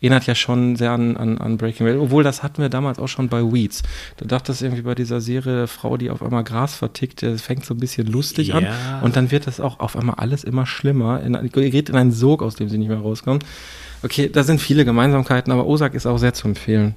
[0.00, 3.08] erinnert ja schon sehr an, an, an Breaking Bad, obwohl das hatten wir damals auch
[3.08, 3.82] schon bei Weeds.
[4.18, 7.74] Du dachtest irgendwie bei dieser Serie Frau, die auf einmal Gras vertickt, das fängt so
[7.74, 9.00] ein bisschen lustig an Ja.
[9.02, 12.42] und dann wird das auch auf einmal alles immer schlimmer, in, gerät in einen Sog,
[12.44, 13.44] aus dem sie nicht mehr rauskommt.
[14.02, 16.94] Okay, da sind viele Gemeinsamkeiten, aber Ozark ist auch sehr zu empfehlen.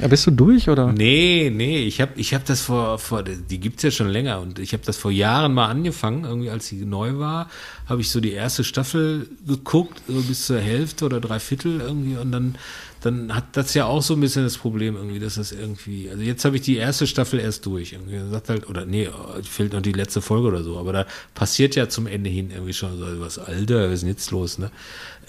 [0.00, 0.92] Ja, bist du durch oder?
[0.92, 4.58] Nee, nee, ich habe ich hab das vor, vor die gibt's ja schon länger und
[4.58, 7.50] ich habe das vor Jahren mal angefangen, irgendwie als sie neu war,
[7.86, 12.16] habe ich so die erste Staffel geguckt, so bis zur Hälfte oder drei Viertel irgendwie
[12.16, 12.54] und dann,
[13.02, 16.22] dann hat das ja auch so ein bisschen das Problem irgendwie, dass das irgendwie, also
[16.22, 19.06] jetzt habe ich die erste Staffel erst durch, irgendwie sagt halt, oder nee,
[19.42, 22.72] fehlt noch die letzte Folge oder so, aber da passiert ja zum Ende hin irgendwie
[22.72, 24.70] schon so was, Alter, was ist denn jetzt los, ne?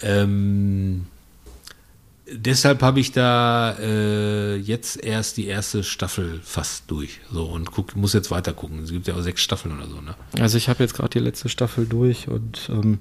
[0.03, 1.05] Ähm,
[2.31, 7.19] deshalb habe ich da äh, jetzt erst die erste Staffel fast durch.
[7.31, 8.83] So und guck, muss jetzt weiter gucken.
[8.83, 10.15] Es gibt ja auch sechs Staffeln oder so, ne?
[10.39, 12.99] Also ich habe jetzt gerade die letzte Staffel durch und ähm,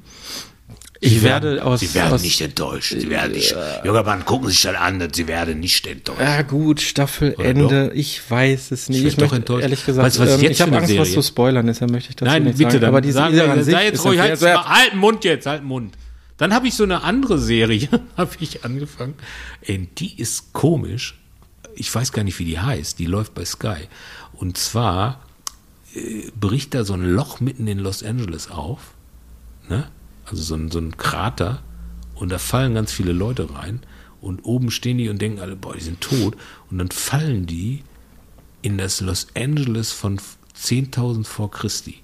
[1.03, 1.81] ich werde aus.
[1.81, 2.95] Sie werden aus, nicht enttäuscht.
[2.99, 3.57] Sie werden nicht.
[3.85, 5.03] Junger Mann, gucken Sie sich das an.
[5.13, 6.21] Sie werden nicht enttäuscht.
[6.21, 7.91] Ja gut, Staffelende.
[7.95, 8.99] Ich weiß es nicht.
[9.01, 9.63] Ich Ich, werd doch enttäuscht.
[9.63, 11.13] ehrlich gesagt, Weißt was ich ähm, jetzt ich habe Angst, was Serie?
[11.15, 11.67] zu spoilern.
[11.67, 12.81] Deshalb möchte ich das Nein, nicht bitte, sagen.
[12.83, 15.47] dann Aber die sagen, Serie an sei sich jetzt ist ruhig, halt, halt Mund jetzt,
[15.47, 15.95] halt Mund.
[16.41, 19.13] Dann habe ich so eine andere Serie, habe ich angefangen.
[19.61, 21.21] Ey, die ist komisch.
[21.75, 22.99] Ich weiß gar nicht, wie die heißt.
[22.99, 23.89] Die läuft bei Sky.
[24.33, 25.21] Und zwar
[25.95, 28.95] äh, bricht da so ein Loch mitten in Los Angeles auf.
[29.69, 29.91] Ne?
[30.25, 31.63] Also so ein, so ein Krater.
[32.15, 33.81] Und da fallen ganz viele Leute rein.
[34.23, 36.39] Und oben stehen die und denken alle, boah, die sind tot.
[36.71, 37.85] Und dann fallen die
[38.63, 40.19] in das Los Angeles von
[40.57, 41.97] 10.000 vor Christi.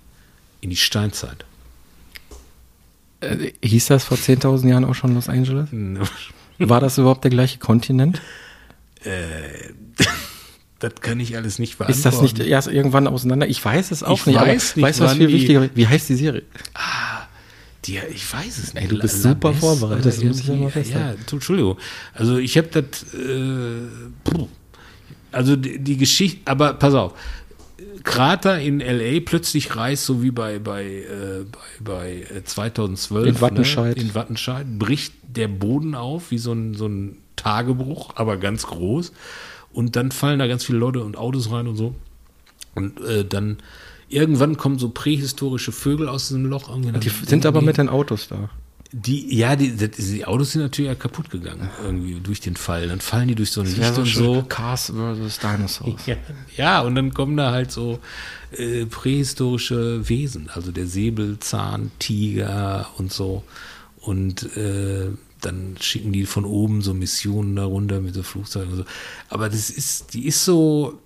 [0.61, 1.47] In die Steinzeit.
[3.21, 5.69] Äh, hieß das vor 10.000 Jahren auch schon Los Angeles?
[6.59, 8.21] War das überhaupt der gleiche Kontinent?
[10.79, 11.99] Das kann ich alles nicht beantworten.
[11.99, 13.49] Ist das nicht erst irgendwann auseinander?
[13.49, 14.39] Ich weiß es auch Ich nicht.
[14.39, 16.43] weiß nicht, weißt du, was viel wichtiger Wie heißt die Serie?
[17.87, 18.83] Die, ich weiß es nicht.
[18.83, 21.19] Ey, du bist La- super vorbereitet, das muss ich ja mal festhalten.
[21.27, 21.79] Ja, Entschuldigung.
[22.13, 23.87] Also ich habe das, äh,
[24.23, 24.49] puh.
[25.33, 27.15] also die, die Geschichte, aber pass auf.
[28.07, 31.45] Krater in LA plötzlich reißt, so wie bei, bei, äh,
[31.81, 33.27] bei, bei äh, 2012.
[33.27, 33.97] In Wattenscheid.
[33.97, 34.03] Ne?
[34.03, 39.13] In Wattenscheid bricht der Boden auf, wie so ein, so ein Tagebruch, aber ganz groß.
[39.73, 41.95] Und dann fallen da ganz viele Leute und Autos rein und so.
[42.77, 43.59] Und äh, dann
[44.09, 46.71] irgendwann kommen so prähistorische Vögel aus diesem Loch.
[46.79, 48.51] Die sind aber mit den Autos da.
[48.93, 52.89] Die, ja, die, die, Autos sind natürlich ja kaputt gegangen, irgendwie durch den Fall.
[52.89, 54.43] Dann fallen die durch so ein Licht und so.
[54.49, 56.07] Cars versus Dinosaurs.
[56.07, 56.17] Ja,
[56.57, 57.99] ja, und dann kommen da halt so
[58.53, 63.43] äh, prähistorische Wesen, also der Säbelzahn, Tiger und so.
[64.01, 65.09] Und äh,
[65.41, 68.85] dann schicken die von oben so Missionen da runter mit so Flugzeugen und so.
[69.29, 70.99] Aber das ist, die ist so,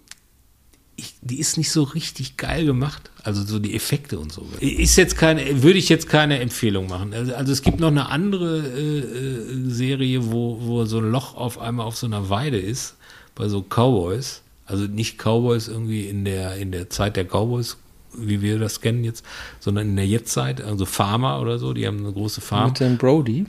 [1.00, 3.10] ich, die ist nicht so richtig geil gemacht.
[3.22, 4.46] Also so die Effekte und so.
[4.60, 7.12] Ist jetzt keine, würde ich jetzt keine Empfehlung machen.
[7.12, 11.34] Also, also es gibt noch eine andere äh, äh, Serie, wo, wo so ein Loch
[11.36, 12.96] auf einmal auf so einer Weide ist,
[13.34, 14.42] bei so Cowboys.
[14.66, 17.76] Also nicht Cowboys irgendwie in der, in der Zeit der Cowboys,
[18.16, 19.24] wie wir das kennen jetzt,
[19.58, 22.68] sondern in der Jetztzeit, also Farmer oder so, die haben eine große Farm.
[22.70, 23.46] Mit dem Brody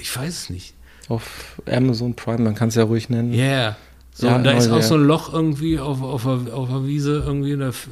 [0.00, 0.74] Ich weiß es nicht.
[1.08, 3.32] auf Amazon Prime, man kann es ja ruhig nennen.
[3.32, 3.76] Ja, yeah.
[4.20, 4.82] So, Ja, und da neu, ist auch ja.
[4.82, 7.56] so ein Loch irgendwie auf, auf, der- auf der Wiese irgendwie.
[7.56, 7.88] Da, f-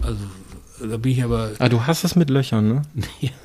[0.00, 0.16] also,
[0.90, 1.50] da bin ich aber.
[1.58, 2.82] Ah, du hast es mit Löchern, ne?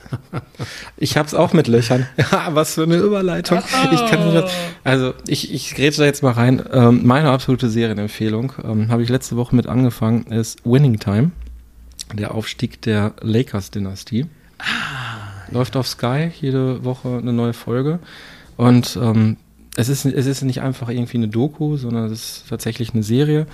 [0.96, 2.08] Ich hab's auch mit Löchern.
[2.18, 3.60] Ja, was für eine Überleitung.
[3.92, 4.48] Ich kann nicht
[4.86, 6.64] also ich, ich grätsche da jetzt mal rein.
[6.72, 11.32] Ähm, meine absolute Serienempfehlung, ähm, habe ich letzte Woche mit angefangen, ist Winning Time.
[12.14, 14.28] Der Aufstieg der Lakers-Dynastie.
[15.52, 18.00] Läuft auf Sky, jede Woche eine neue Folge.
[18.56, 19.36] Und ähm,
[19.78, 23.46] es ist, es ist nicht einfach irgendwie eine Doku, sondern es ist tatsächlich eine Serie.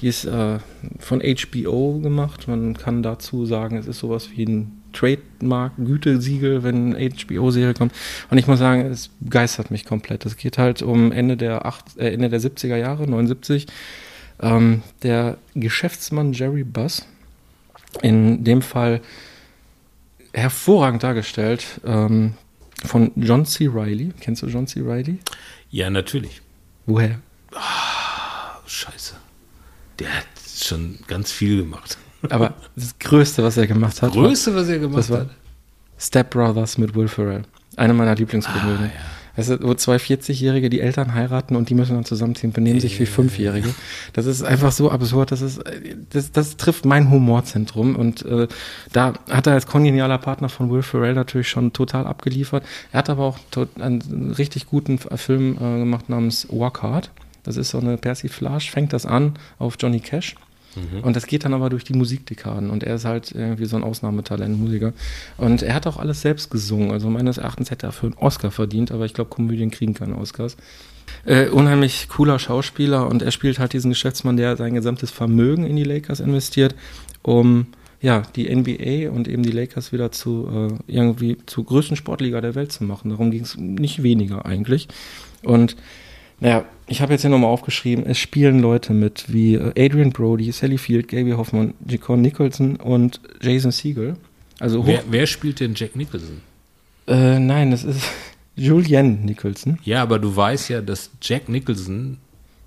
[0.00, 0.58] Die ist äh,
[1.00, 2.46] von HBO gemacht.
[2.46, 7.92] Man kann dazu sagen, es ist sowas wie ein Trademark-Gütesiegel, wenn eine HBO-Serie kommt.
[8.30, 10.24] Und ich muss sagen, es begeistert mich komplett.
[10.24, 13.66] Es geht halt um Ende der, acht, äh, Ende der 70er Jahre, 79.
[14.40, 17.04] Ähm, der Geschäftsmann Jerry Buss,
[18.00, 19.00] in dem Fall
[20.32, 22.34] hervorragend dargestellt, ähm,
[22.84, 23.66] von John C.
[23.66, 24.12] Riley.
[24.20, 24.80] Kennst du John C.
[24.80, 25.18] Riley?
[25.74, 26.40] Ja, natürlich.
[26.86, 27.18] Woher?
[27.52, 27.58] Oh,
[28.64, 29.16] scheiße.
[29.98, 31.98] Der hat schon ganz viel gemacht.
[32.30, 35.30] Aber das Größte, was er gemacht hat, Größte, was er gemacht das war hat.
[35.98, 37.42] Step Brothers mit Will Ferrell.
[37.74, 38.92] Eine meiner Lieblingskomödien.
[38.92, 39.13] Ah, ja.
[39.36, 43.00] Weißt du, wo zwei 40-Jährige die Eltern heiraten und die müssen dann zusammenziehen, benehmen sich
[43.00, 43.74] wie Fünfjährige.
[44.12, 45.32] Das ist einfach so absurd.
[45.32, 45.62] Das ist,
[46.10, 48.46] das, das trifft mein Humorzentrum und äh,
[48.92, 52.64] da hat er als kongenialer Partner von Will Ferrell natürlich schon total abgeliefert.
[52.92, 53.38] Er hat aber auch
[53.80, 57.10] einen richtig guten Film äh, gemacht namens Work Hard.
[57.42, 60.34] Das ist so eine Persiflage, fängt das an auf Johnny Cash.
[61.02, 63.84] Und das geht dann aber durch die Musikdekaden und er ist halt irgendwie so ein
[63.84, 64.92] Ausnahmetalent, Musiker.
[65.36, 66.90] Und er hat auch alles selbst gesungen.
[66.90, 70.18] Also meines Erachtens hätte er für einen Oscar verdient, aber ich glaube, Komödien kriegen keine
[70.18, 70.56] Oscars.
[71.26, 75.76] Äh, unheimlich cooler Schauspieler und er spielt halt diesen Geschäftsmann, der sein gesamtes Vermögen in
[75.76, 76.74] die Lakers investiert,
[77.22, 77.66] um
[78.00, 82.54] ja, die NBA und eben die Lakers wieder zu äh, irgendwie zur größten Sportliga der
[82.54, 83.08] Welt zu machen.
[83.08, 84.88] Darum ging es nicht weniger eigentlich.
[85.42, 85.76] Und
[86.40, 90.50] Naja, ich habe jetzt hier nochmal aufgeschrieben, es spielen Leute mit wie äh, Adrian Brody,
[90.52, 94.16] Sally Field, Gaby Hoffmann, Jacon Nicholson und Jason Segel.
[94.60, 96.40] Also Wer, wer spielt denn Jack Nicholson?
[97.06, 98.02] äh, nein, das ist
[98.56, 99.78] Julian Nicholson.
[99.84, 102.18] Ja, aber du weißt ja, dass Jack Nicholson.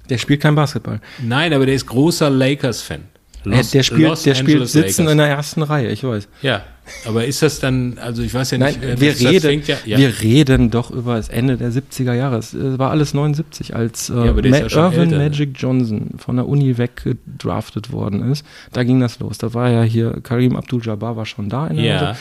[0.10, 1.02] Der spielt kein Basketball.
[1.22, 3.04] Nein, aber der ist großer Lakers-Fan.
[3.44, 5.12] Los- der spielt, Los der spielt sitzen Lakers.
[5.12, 6.28] in der ersten Reihe, ich weiß.
[6.42, 6.64] Ja,
[7.06, 9.98] aber ist das dann, also ich weiß ja Nein, nicht, äh, wir, reden, ja, ja.
[9.98, 12.38] wir reden doch über das Ende der 70er Jahre.
[12.38, 15.24] Es äh, war alles 79, als äh, Ma ja schon Irvin älter, ne?
[15.30, 18.46] Magic Johnson von der Uni weggedraftet worden ist.
[18.72, 19.38] Da ging das los.
[19.38, 21.94] Da war ja hier, Karim Abdul-Jabbar war schon da in der ja.
[22.02, 22.18] Mitte.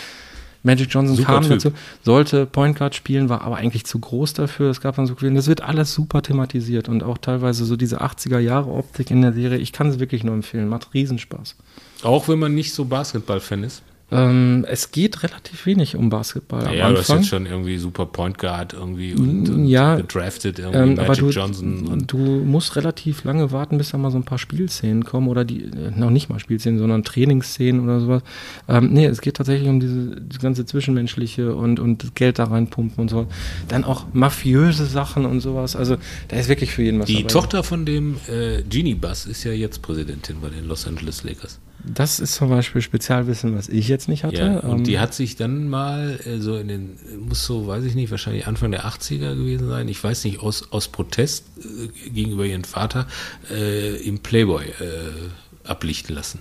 [0.66, 1.52] Magic Johnson Super kam Typ.
[1.52, 1.72] dazu,
[2.02, 4.68] sollte Point Guard spielen, war aber eigentlich zu groß dafür.
[4.68, 5.36] Es gab dann so Quellen.
[5.36, 9.32] Das wird alles super thematisiert und auch teilweise so diese 80er Jahre Optik in der
[9.32, 9.58] Serie.
[9.58, 10.68] Ich kann es wirklich nur empfehlen.
[10.68, 11.54] Macht Riesenspaß.
[12.02, 13.82] Auch wenn man nicht so Basketball-Fan ist.
[14.12, 17.16] Ähm, es geht relativ wenig um Basketball Ja, am du hast Anfang.
[17.18, 21.16] jetzt schon irgendwie super Point Guard irgendwie und, und Ja, gedraftet irgendwie Ähm, Magic aber
[21.16, 25.04] du, Johnson und du musst relativ lange warten, bis da mal so ein paar Spielszenen
[25.04, 28.22] kommen oder die, äh, noch nicht mal Spielszenen, sondern Trainingsszenen oder sowas.
[28.68, 32.44] Ähm, nee, es geht tatsächlich um diese das ganze Zwischenmenschliche und, und das Geld da
[32.44, 33.26] reinpumpen und so.
[33.66, 35.74] Dann auch mafiöse Sachen und sowas.
[35.74, 35.96] Also
[36.28, 37.26] da ist wirklich für jeden was die dabei.
[37.28, 41.58] Tochter von dem äh, Genie Bass ist ja jetzt Präsidentin bei den Los Angeles Lakers.
[41.86, 44.36] Das ist zum Beispiel Spezialwissen, was ich jetzt nicht hatte.
[44.36, 47.84] Ja, und Ähm, die hat sich dann mal äh, so in den, muss so, weiß
[47.84, 52.08] ich nicht, wahrscheinlich Anfang der 80er gewesen sein, ich weiß nicht, aus, aus Protest äh,
[52.10, 53.06] gegenüber ihrem Vater
[53.50, 56.40] äh, im Playboy äh, ablichten lassen.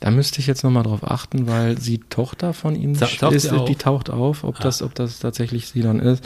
[0.00, 3.50] Da müsste ich jetzt nochmal drauf achten, weil sie Tochter von ihm Ta- taucht ist,
[3.68, 4.62] die taucht auf, ob, Ah.
[4.62, 6.24] das, ob das tatsächlich sie dann ist.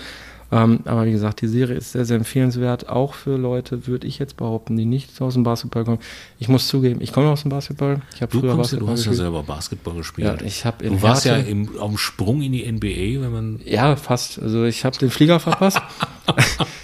[0.53, 4.19] Ähm, aber wie gesagt, die Serie ist sehr, sehr empfehlenswert, auch für Leute, würde ich
[4.19, 5.99] jetzt behaupten, die nicht aus dem Basketball kommen.
[6.39, 8.03] Ich muss zugeben, ich komme aus dem Basketball.
[8.15, 9.17] Ich habe früher kommst, ja- du Basketball hast ja gespielt.
[9.17, 10.41] selber Basketball gespielt.
[10.41, 13.33] Ja, ich habe du warst ja Herten- im, auf dem Sprung in die NBA, wenn
[13.33, 14.41] man Ja, fast.
[14.43, 15.81] Also ich habe den Flieger verpasst.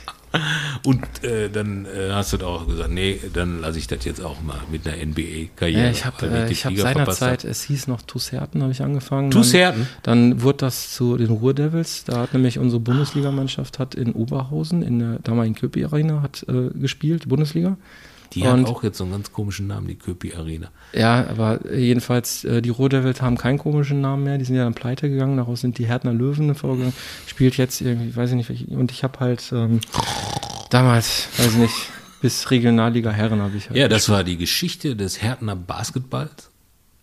[0.89, 4.25] und äh, dann äh, hast du da auch gesagt, nee, dann lasse ich das jetzt
[4.25, 5.85] auch mal mit einer NBA-Karriere.
[5.85, 9.31] Ja, ich habe äh, ich hab seinerzeit, es hieß noch Tusserten, habe ich angefangen.
[9.31, 9.87] Tusserten?
[10.03, 12.05] Dann, dann wurde das zu den Ruhr-Devils.
[12.05, 16.71] Da hat nämlich unsere Bundesligamannschaft hat in Oberhausen, in der damaligen Köpi Arena, hat äh,
[16.71, 17.77] gespielt, Bundesliga.
[18.33, 20.71] Die Und- hat auch jetzt so einen ganz komischen Namen, die Köpi Arena.
[20.95, 24.39] Ja, aber jedenfalls, äh, die Ruhr-Devils haben keinen komischen Namen mehr.
[24.39, 25.37] Die sind ja dann pleite gegangen.
[25.37, 26.95] Daraus sind die Härtner Löwen vorgegangen.
[27.27, 28.65] Spielt jetzt irgendwie, weiß ich nicht, welche.
[28.69, 29.81] Und ich habe halt ähm,
[30.71, 31.75] damals, weiß ich nicht,
[32.21, 33.77] bis Regionalliga Herren habe ich halt.
[33.79, 36.51] Ja, das war die Geschichte des Härtner Basketballs.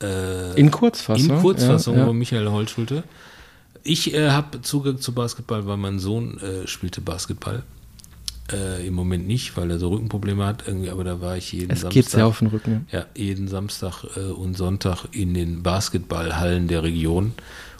[0.01, 1.29] Äh, in Kurzfassung.
[1.29, 2.05] in Kurzfassung Ja, ja.
[2.07, 3.03] von Michael Holtschulte.
[3.83, 7.63] Ich äh, habe Zugang zu Basketball, weil mein Sohn äh, spielte Basketball.
[8.51, 11.71] Äh, Im Moment nicht, weil er so Rückenprobleme hat, irgendwie, aber da war ich jeden
[11.71, 11.93] Es Samstag.
[11.93, 12.87] geht sehr auf den Rücken.
[12.91, 17.33] Ja, jeden Samstag äh, und Sonntag in den Basketballhallen der Region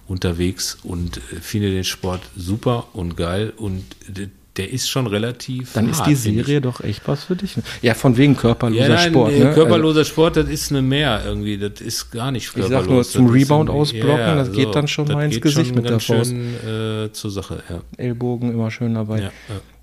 [0.08, 5.74] unterwegs und äh, finde den Sport super und geil und d- der ist schon relativ.
[5.74, 6.46] Dann ist hart, die finde ich.
[6.48, 7.56] Serie doch echt was für dich.
[7.82, 9.32] Ja, von wegen körperloser Ja, nein, Sport.
[9.38, 9.54] Ne?
[9.54, 11.58] körperloser Sport, das ist eine mehr irgendwie.
[11.58, 12.90] Das ist gar nicht Ich sag körperlos.
[12.90, 16.32] nur, zum ist Rebound ausblocken, das geht dann schon mal ins Gesicht mit der Faust.
[16.32, 17.76] Schön, äh, zur Sache, ja.
[17.76, 19.20] also Ellbogen immer schön dabei.
[19.20, 19.32] ja,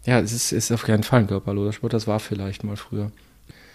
[0.07, 0.21] Ja, ja.
[0.21, 1.93] es ist, ist auf keinen Fall ein körperloser Sport.
[1.93, 3.11] Das war vielleicht mal früher.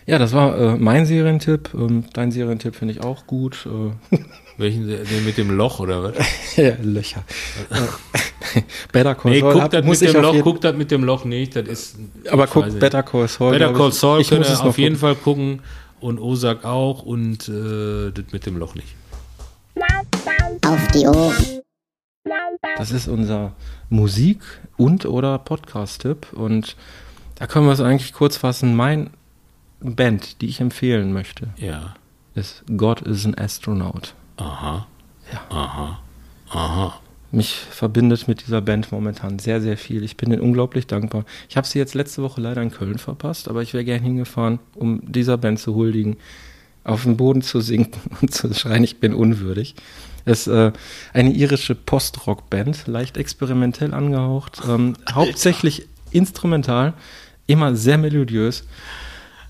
[0.05, 1.69] Ja, das war äh, mein Serientipp.
[1.73, 3.67] Ähm, dein Serientipp finde ich auch gut.
[4.11, 4.17] Äh,
[4.57, 6.15] Welchen, den mit dem Loch oder was?
[6.55, 7.23] ja, Löcher.
[8.91, 10.75] Better Call Nee, Saul guck hab- das muss mit ich dem Loch, jeden- guck das
[10.75, 11.55] mit dem Loch nicht.
[11.55, 11.95] Das ist.
[12.29, 12.79] Aber ich guck, weiß nicht.
[12.79, 13.51] Better Call Saul.
[13.51, 13.91] Better Call.
[13.91, 15.15] Saul ich könnt muss ihr auf jeden gucken.
[15.15, 15.61] Fall gucken
[15.99, 18.87] und Osak auch und äh, das mit dem Loch nicht.
[20.65, 21.61] Auf die Ohren.
[22.77, 23.53] Das ist unser
[23.89, 24.41] Musik-
[24.75, 26.33] und oder Podcast-Tipp.
[26.33, 26.75] Und
[27.35, 28.75] da können wir es eigentlich kurz fassen.
[28.75, 29.11] Mein
[29.79, 31.95] Band, die ich empfehlen möchte, Ja.
[32.35, 34.13] ist God is an Astronaut.
[34.37, 34.87] Aha.
[35.31, 35.41] Ja.
[35.49, 35.99] Aha.
[36.49, 36.99] Aha.
[37.31, 40.03] Mich verbindet mit dieser Band momentan sehr, sehr viel.
[40.03, 41.25] Ich bin ihnen unglaublich dankbar.
[41.49, 44.59] Ich habe sie jetzt letzte Woche leider in Köln verpasst, aber ich wäre gern hingefahren,
[44.75, 46.15] um dieser Band zu huldigen,
[46.85, 49.75] auf den Boden zu sinken und zu schreien, ich bin unwürdig.
[50.23, 50.71] Es ist äh,
[51.13, 56.93] eine irische Post-Rock-Band, leicht experimentell angehaucht, ähm, hauptsächlich instrumental,
[57.45, 58.65] immer sehr melodiös.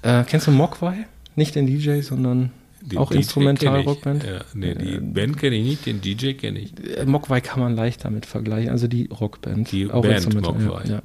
[0.02, 1.08] Äh, kennst du Mogwai?
[1.36, 2.52] Nicht den DJ, sondern
[2.90, 4.24] Den auch Instrumental-Rockband?
[4.24, 6.74] Ja, nee, die Band kenne ich nicht, den DJ kenne ich.
[6.98, 9.72] Äh, Mogwai kann man leicht damit vergleichen, also die Rockband.
[9.72, 10.84] Die Band instrumental, Mogwai.
[10.86, 11.02] Ja, ja.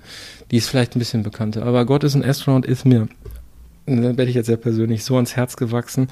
[0.50, 3.08] Die ist vielleicht ein bisschen bekannter, aber God is an Astronaut ist mir,
[3.86, 6.08] da werde ich jetzt sehr persönlich, so ans Herz gewachsen,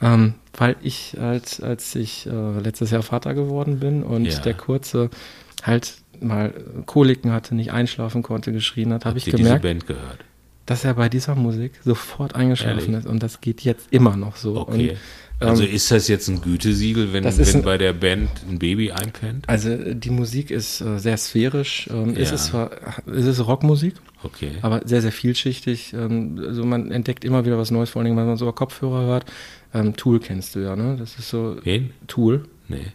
[0.00, 4.38] ähm, weil ich, als, als ich äh, letztes Jahr Vater geworden bin und Ja.
[4.38, 5.10] der Kurze
[5.64, 6.52] halt mal
[6.86, 10.18] Koliken hatte, nicht einschlafen konnte, geschrien hat, habe ich gemerkt, diese Band gehört?
[10.68, 13.04] Dass er bei dieser Musik sofort eingeschlafen Ehrlich?
[13.04, 14.56] ist und das geht jetzt immer noch so.
[14.56, 14.90] Okay.
[14.90, 14.98] Und
[15.40, 18.90] Also Ähm, ist das jetzt ein Gütesiegel, wenn, wenn ein- bei der Band ein Baby
[18.90, 19.48] einpennt?
[19.48, 21.88] Also äh, die Musik ist äh, sehr sphärisch.
[21.92, 22.34] Ähm, Es Ja.
[22.34, 22.70] ist zwar,
[23.06, 24.50] es ist Rockmusik, Okay.
[24.62, 25.92] aber sehr, sehr vielschichtig.
[25.92, 29.02] Ähm, also man entdeckt immer wieder was Neues, vor allem, wenn man so über Kopfhörer
[29.06, 29.26] hört.
[29.72, 30.96] Ähm, Tool kennst du ja, ne?
[30.98, 31.90] Das ist so Wen?
[32.08, 32.46] Tool.
[32.66, 32.86] Nee.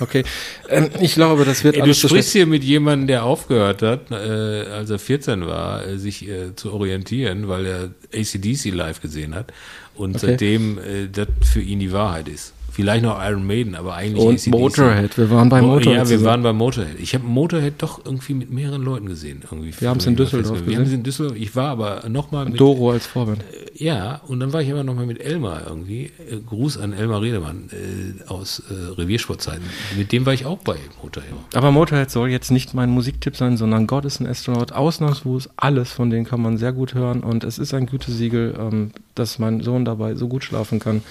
[0.00, 0.24] Okay.
[0.68, 3.82] Ähm, ich glaube, das wird Ey, du alles so sprichst hier mit jemandem, der aufgehört
[3.82, 9.00] hat, äh, als er 14 war, äh, sich äh, zu orientieren, weil er ACDC live
[9.00, 9.52] gesehen hat
[9.94, 10.26] und Okay.
[10.28, 12.54] seitdem äh, das für ihn die Wahrheit ist.
[12.80, 14.46] Vielleicht noch Iron Maiden, aber eigentlich Und.
[14.48, 15.16] Motorhead.
[15.18, 15.86] Wir waren bei Mo- Motorhead.
[15.94, 16.24] Ja, wir zusammen.
[16.24, 16.98] waren bei Motorhead.
[17.00, 19.42] Ich habe Motorhead doch irgendwie mit mehreren Leuten gesehen.
[19.44, 20.98] Irgendwie Wir haben's in Düsseldorf Wir haben es gesehen.
[20.98, 21.36] in Düsseldorf.
[21.38, 23.42] Ich war aber nochmal mit Doro als Vorband.
[23.74, 26.06] ja, und dann war ich aber nochmal mit Elmar irgendwie.
[26.30, 29.62] Äh, Gruß an Elmar Redemann äh, aus äh, Reviersportzeiten.
[29.96, 31.32] Mit dem war ich auch bei Motorhead.
[31.54, 34.72] Aber Motorhead soll jetzt nicht mein Musiktipp sein, sondern God is an Astronaut.
[34.72, 38.90] Ausnahmslos alles von denen kann man sehr gut hören und es ist ein Gütesiegel, ähm,
[39.14, 41.02] dass mein Sohn dabei so gut schlafen kann.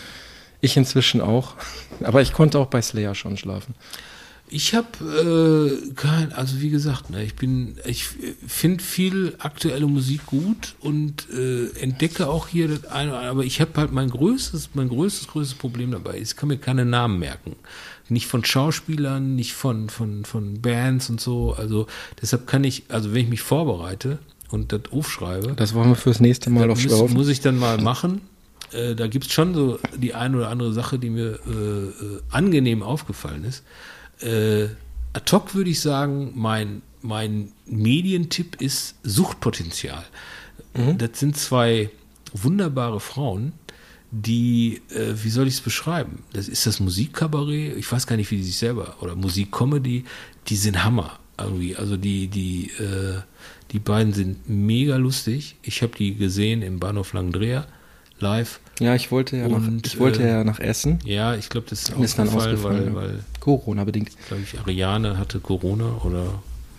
[0.61, 1.55] Ich inzwischen auch,
[2.03, 3.75] aber ich konnte auch bei Slayer schon schlafen.
[4.51, 4.87] Ich habe
[5.85, 8.05] äh, kein, also wie gesagt, ne, ich bin, ich
[8.47, 13.71] finde viel aktuelle Musik gut und äh, entdecke auch hier das eine, aber ich habe
[13.75, 16.17] halt mein größtes, mein größtes, größtes Problem dabei.
[16.17, 17.55] Ich kann mir keine Namen merken.
[18.09, 21.53] Nicht von Schauspielern, nicht von, von, von Bands und so.
[21.53, 21.85] Also
[22.19, 24.17] deshalb kann ich, also wenn ich mich vorbereite
[24.49, 27.15] und das aufschreibe, Das wollen wir fürs nächste Mal das auf muss, Schlaufen.
[27.15, 28.21] muss ich dann mal machen.
[28.71, 32.83] Äh, da gibt's schon so die eine oder andere Sache, die mir äh, äh, angenehm
[32.83, 33.63] aufgefallen ist.
[34.21, 34.69] Äh,
[35.13, 40.03] ad hoc würde ich sagen, mein, mein Medientipp ist Suchtpotenzial.
[40.75, 40.97] Mhm.
[40.97, 41.89] Das sind zwei
[42.33, 43.53] wunderbare Frauen,
[44.11, 46.23] die, äh, wie soll ich es beschreiben?
[46.33, 50.05] Das ist das Musikkabarett, ich weiß gar nicht, wie die sich selber, oder Musikcomedy,
[50.47, 51.75] die sind Hammer irgendwie.
[51.75, 53.21] Also die, die, äh,
[53.71, 55.55] die beiden sind mega lustig.
[55.61, 57.67] Ich habe die gesehen im Bahnhof Langdreher
[58.21, 58.59] live.
[58.79, 60.99] Ja, ich wollte ja, nach, Und, ich wollte äh, ja nach Essen.
[61.03, 64.11] Ja, ich glaube, das ist Ist dann ausgefallen, ausgefallen, weil, weil Corona bedingt.
[64.27, 66.23] glaube ich, Ariane hatte Corona oder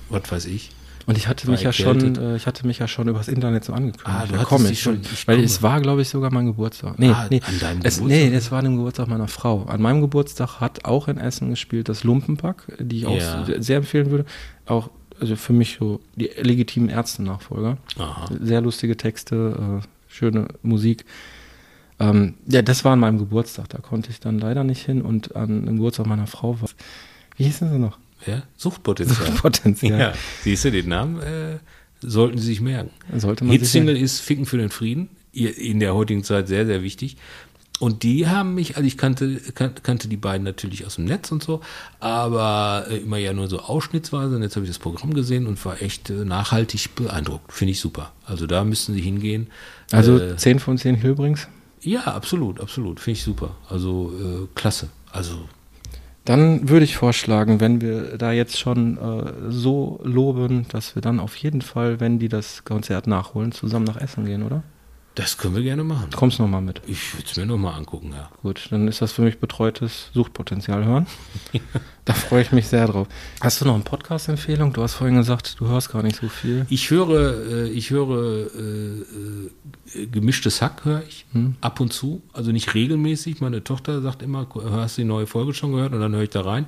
[0.08, 0.70] was weiß ich.
[1.06, 2.22] Und ich hatte War mich ja schon, erkältet.
[2.22, 4.06] äh, ich hatte mich ja schon übers Internet so angekündigt.
[4.06, 4.82] Ah, du Da dich ich.
[4.82, 6.98] schon- ich weil es war, glaube ich, sogar mein Geburtstag.
[6.98, 7.40] Nee, Ah, nee.
[7.46, 8.06] an deinem es, Geburtstag?
[8.06, 9.64] Nee, das war an dem Geburtstag meiner Frau.
[9.64, 13.44] An meinem Geburtstag hat auch in Essen gespielt das Lumpenpack, die ich auch Ja.
[13.58, 14.24] sehr- empfehlen würde.
[14.66, 14.90] Auch
[15.20, 17.78] also für mich so die legitimen Ärzte-Nachfolger.
[18.40, 21.04] Sehr lustige Texte, äh, schöne Musik.
[21.98, 23.68] Ähm, ja, das war an meinem Geburtstag.
[23.68, 26.68] Da konnte ich dann leider nicht hin und an dem Geburtstag meiner Frau war.
[27.36, 27.98] Wie hießen sie noch?
[28.26, 29.30] Ja, Suchtpotenzial.
[29.32, 29.98] Potenzial.
[29.98, 30.12] Ja,
[30.42, 31.58] siehst du, den Namen äh,
[32.00, 32.90] sollten Sie sich merken.
[33.16, 37.16] Sollte man Hitsingle ist Ficken für den Frieden, in der heutigen Zeit sehr, sehr wichtig.
[37.80, 41.32] Und die haben mich, also ich kannte, kan- kannte die beiden natürlich aus dem Netz
[41.32, 41.60] und so,
[41.98, 44.36] aber äh, immer ja nur so ausschnittsweise.
[44.36, 47.52] Und jetzt habe ich das Programm gesehen und war echt äh, nachhaltig beeindruckt.
[47.52, 48.12] Finde ich super.
[48.26, 49.48] Also da müssten Sie hingehen.
[49.92, 51.48] Also äh, 10 von 10 Hilbrings.
[51.80, 53.00] ja, absolut, absolut.
[53.00, 53.56] Finde ich super.
[53.68, 54.90] Also äh, klasse.
[55.10, 55.48] Also
[56.26, 61.18] Dann würde ich vorschlagen, wenn wir da jetzt schon äh, so loben, dass wir dann
[61.18, 64.62] auf jeden Fall, wenn die das Konzert nachholen, zusammen nach Essen gehen, oder?
[65.16, 66.06] Das können wir gerne machen.
[66.10, 66.80] Du kommst nochmal mit.
[66.86, 68.30] Ich würde es mir nochmal angucken, ja.
[68.42, 71.06] Gut, dann ist das für mich betreutes Suchtpotenzial hören.
[72.04, 73.08] da freue ich mich sehr drauf.
[73.40, 74.72] Hast du noch eine Podcast-Empfehlung?
[74.72, 76.64] Du hast vorhin gesagt, du hörst gar nicht so viel.
[76.70, 81.56] Ich höre, äh, ich höre äh, äh, gemischtes Hack höre ich Hm.
[81.60, 83.40] ab und zu, also nicht regelmäßig.
[83.40, 85.92] Meine Tochter sagt immer, hast du die neue Folge schon gehört?
[85.92, 86.66] Und dann höre ich da rein.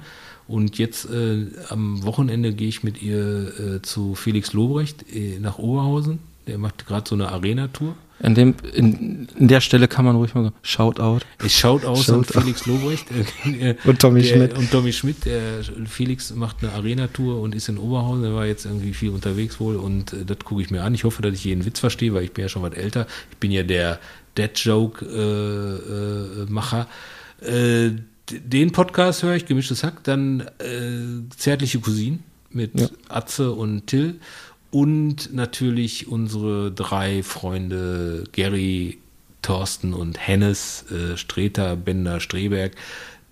[0.49, 5.59] Und jetzt äh, am Wochenende gehe ich mit ihr äh, zu Felix Lobrecht äh, nach
[5.59, 6.19] Oberhausen.
[6.49, 7.95] Der macht gerade so eine Arena-Tour.
[8.23, 11.21] In, dem, in, in der Stelle kann man ruhig mal so, Shoutout.
[11.45, 12.43] Es schaut aus an Shout out.
[12.45, 13.07] Felix Lobrecht.
[13.45, 14.57] äh, Und Tommy der, Schmidt.
[14.57, 15.25] Und Tommy Schmidt.
[15.25, 18.25] Der Felix macht eine Arena-Tour und ist in Oberhausen.
[18.25, 20.95] Er war jetzt irgendwie viel unterwegs wohl und äh, das gucke ich mir an.
[20.95, 23.07] Ich hoffe, dass ich jeden Witz verstehe, weil ich bin ja schon was älter.
[23.33, 23.99] Ich bin ja der
[25.43, 26.87] Dead-Joke-Macher.
[27.41, 27.91] Äh,
[28.31, 30.05] d- den Podcast höre ich, Gemischtes Hack.
[30.05, 32.89] Dann äh, Zärtliche Cousinen mit Ja.
[33.09, 34.21] Atze und Till.
[34.73, 38.99] Und natürlich unsere drei Freunde Gary,
[39.43, 42.73] Thorsten und Hennes, äh, Streter, Bender, Streberg.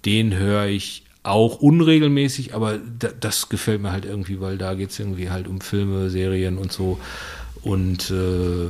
[0.04, 4.90] Den höre ich auch unregelmäßig, aber da, das gefällt mir halt irgendwie, weil da geht
[4.90, 7.00] es irgendwie halt um Filme, Serien und so.
[7.62, 8.68] Und äh,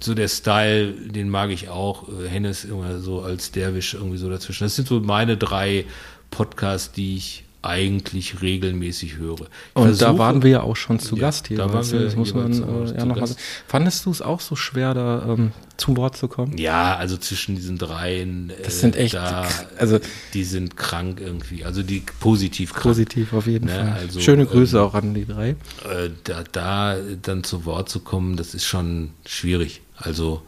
[0.00, 2.10] so der Style, den mag ich auch.
[2.10, 4.64] Äh, Hennes immer so als Derwisch irgendwie so dazwischen.
[4.64, 5.86] Das sind so meine drei
[6.30, 9.34] Podcasts, die ich eigentlich regelmäßig höre.
[9.34, 9.40] Ich
[9.74, 11.56] Und da versuche- waren wir ja auch schon zu Ja, Gast hier.
[11.58, 13.38] da waren wir das muss man äh, ja noch Gast.
[13.66, 16.56] Fandest du es auch so schwer, da ähm, zum Wort zu kommen?
[16.56, 18.50] Ja, also zwischen diesen dreien.
[18.50, 19.46] äh, Das sind echt- Da,
[19.78, 19.98] also-
[20.34, 21.64] die sind krank irgendwie.
[21.64, 22.82] Also die positiv krank.
[22.84, 23.92] Positiv auf jeden Ne, Fall.
[24.00, 25.50] also, Schöne Grüße ähm, auch an die drei.
[25.50, 29.82] Äh, da, da dann zu Wort zu kommen, das ist schon schwierig.
[29.96, 30.42] Also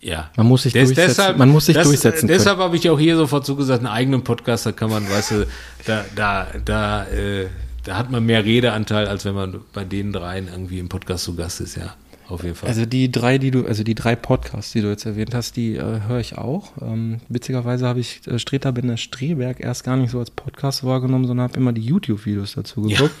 [0.00, 0.30] Ja.
[0.36, 2.98] Man muss sich Des- durchsetzen- man muss sich das, durchsetzen äh, Deshalb habe ich auch
[2.98, 5.46] hier sofort zugesagt, einen eigenen Podcast, da kann man, weißt du,
[5.86, 7.46] da, da, da, äh,
[7.84, 11.34] da hat man mehr Redeanteil, als wenn man bei den dreien irgendwie im Podcast zu
[11.34, 11.94] Gast ist, ja.
[12.28, 12.68] Auf jeden Fall.
[12.68, 15.76] Also die drei, die du, also die drei Podcasts, die du jetzt erwähnt hast, die
[15.76, 16.72] äh, höre ich auch.
[16.82, 21.26] Ähm, witzigerweise habe ich äh, Streter Bender Streberg erst gar nicht so als Podcast wahrgenommen,
[21.26, 22.98] sondern habe immer die YouTube-Videos dazu Ja.
[22.98, 23.14] geguckt.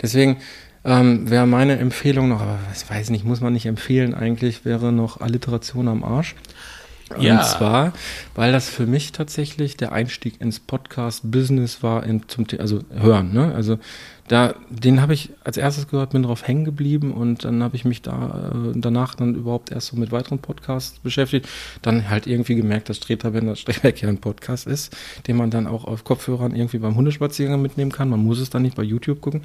[0.00, 0.38] Deswegen
[0.84, 4.92] ähm, wäre meine Empfehlung noch, aber ich weiß nicht, muss man nicht empfehlen eigentlich, wäre
[4.92, 6.34] noch Alliteration am Arsch.
[7.18, 7.38] Ja.
[7.38, 7.92] Und zwar,
[8.34, 13.32] weil das für mich tatsächlich der Einstieg ins Podcast-Business war, in, zum, also hören.
[13.32, 13.52] Ne?
[13.54, 13.78] Also
[14.28, 17.84] da, den habe ich als erstes gehört, bin drauf hängen geblieben und dann habe ich
[17.84, 21.48] mich da äh, danach dann überhaupt erst so mit weiteren Podcasts beschäftigt.
[21.82, 24.96] Dann halt irgendwie gemerkt, dass Streterbender Strebeck ja ein Podcast ist,
[25.26, 28.08] den man dann auch auf Kopfhörern irgendwie beim Hundespaziergang mitnehmen kann.
[28.08, 29.42] Man muss es dann nicht bei YouTube gucken.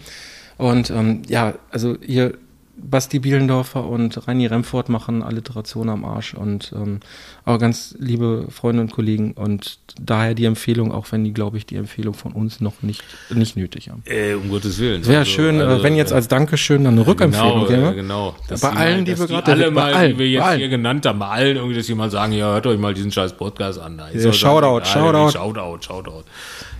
[0.57, 2.33] Und ähm, ja, also hier
[2.79, 6.99] Basti Bielendorfer und Reini Remford machen Alliteration am Arsch und ähm,
[7.43, 11.65] aber ganz liebe Freunde und Kollegen und daher die Empfehlung, auch wenn die, glaube ich,
[11.65, 14.03] die Empfehlung von uns noch nicht, nicht nötig haben.
[14.05, 15.03] äh, um Gottes Willen.
[15.07, 17.87] Wäre Also, schön, also, äh, wenn jetzt als Dankeschön dann eine Rückempfehlung genau, gäbe.
[17.93, 18.35] äh, genau.
[18.47, 20.43] Dass Bei die allen, mal, die wir gerade- alle bei mal, allen, die wir jetzt
[20.43, 20.59] allen.
[20.59, 23.11] hier genannt haben, bei allen irgendwie, dass die mal sagen, ja, hört euch mal diesen
[23.11, 23.97] scheiß Podcast an.
[23.97, 25.31] Doch Shoutout, Shoutout.
[25.31, 26.23] Shoutout, Shoutout.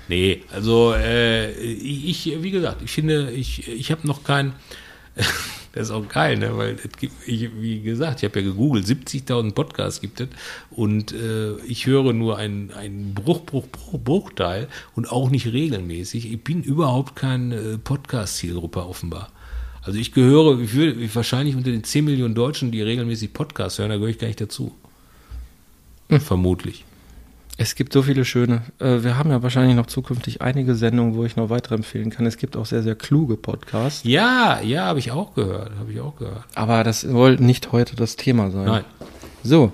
[0.10, 4.54] Nee, also äh, ich, wie gesagt, ich finde, ich, ich habe noch kein,
[5.74, 6.58] das ist auch geil, ne?
[6.58, 10.30] weil gibt, ich, wie gesagt, ich habe ja gegoogelt, 70.000 Podcasts gibt es
[10.72, 16.32] und äh, ich höre nur einen, einen Bruch, Bruch, Bruch, Bruchteil und auch nicht regelmäßig.
[16.32, 19.30] Ich bin überhaupt keine äh, Podcast-Zielgruppe offenbar.
[19.82, 23.90] Also ich gehöre, ich ich wahrscheinlich unter den 10 Millionen Deutschen, die regelmäßig Podcasts hören,
[23.90, 24.74] da gehöre ich gar nicht dazu.
[26.10, 26.86] Vermutlich.
[27.60, 28.62] Es gibt so viele schöne.
[28.80, 32.28] Äh, wir haben ja wahrscheinlich noch zukünftig einige Sendungen, wo ich noch weitere empfehlen kann.
[32.28, 34.02] Es gibt auch sehr, sehr kluge Podcasts.
[34.04, 36.44] Ja, ja, habe ich auch gehört, habe ich auch gehört.
[36.54, 38.66] Aber das soll nicht heute das Thema sein.
[38.66, 38.84] Nein.
[39.44, 39.72] So,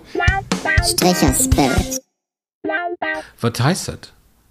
[0.85, 2.01] Stricher Spirit.
[3.41, 3.97] Was heißt das?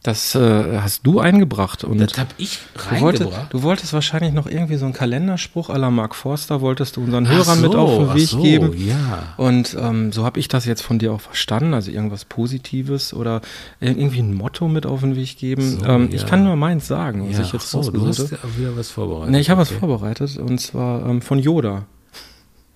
[0.02, 1.84] Das äh, hast du eingebracht.
[1.84, 3.52] Und Das habe ich Du, wollte, reingebracht.
[3.52, 7.28] du wolltest wahrscheinlich noch irgendwie so einen Kalenderspruch à la Mark Forster, wolltest du unseren
[7.28, 8.72] Hörern mit so, auf den ach Weg so, geben.
[8.86, 9.34] Ja.
[9.36, 13.42] Und ähm, so habe ich das jetzt von dir auch verstanden, also irgendwas Positives oder
[13.80, 15.78] irgendwie ein Motto mit auf den Weg geben.
[15.78, 16.26] So, ähm, Ich ja.
[16.28, 18.38] kann nur meins sagen, was ja, ich jetzt so, du hast habe.
[18.42, 19.30] ja wieder was vorbereitet.
[19.30, 19.78] Nee, ich habe was Okay.
[19.80, 21.84] vorbereitet und zwar ähm, von Yoda.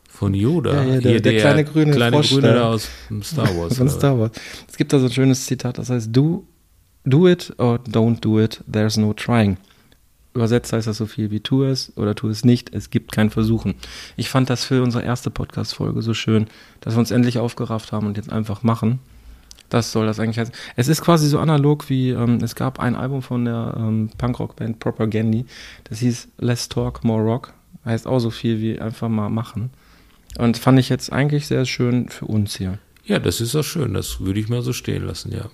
[0.08, 0.72] Von Yoda.
[0.84, 2.68] Ja, ja, der- Hier der kleine grüne kleine Frosch Grüne da.
[2.70, 2.88] aus
[3.22, 3.76] Star Wars.
[3.78, 3.88] Von?
[3.90, 4.30] Star Wars.
[4.68, 6.44] Es gibt da so ein schönes Zitat, das heißt, do,
[7.06, 9.56] do it or don't do it, there's no trying.
[10.34, 13.30] Übersetzt heißt das so viel wie tu es oder tu es nicht, es gibt kein
[13.30, 13.74] Versuchen.
[14.16, 16.46] Ich fand das für unsere erste Podcast-Folge so schön,
[16.82, 18.98] dass wir uns endlich aufgerafft haben und jetzt einfach machen.
[19.70, 20.54] Das soll das eigentlich heißen.
[20.76, 24.78] Es ist quasi so analog wie, ähm, es gab ein Album von der ähm, Punkrock-Band
[24.78, 25.42] Propaganda,
[25.84, 27.54] das hieß Less Talk, More Rock.
[27.84, 29.70] Heißt auch so viel wie einfach mal machen.
[30.38, 32.78] Und fand ich jetzt eigentlich sehr schön für uns hier.
[33.04, 33.94] Ja, das ist doch schön.
[33.94, 35.48] Das würde ich mal so stehen lassen, ja.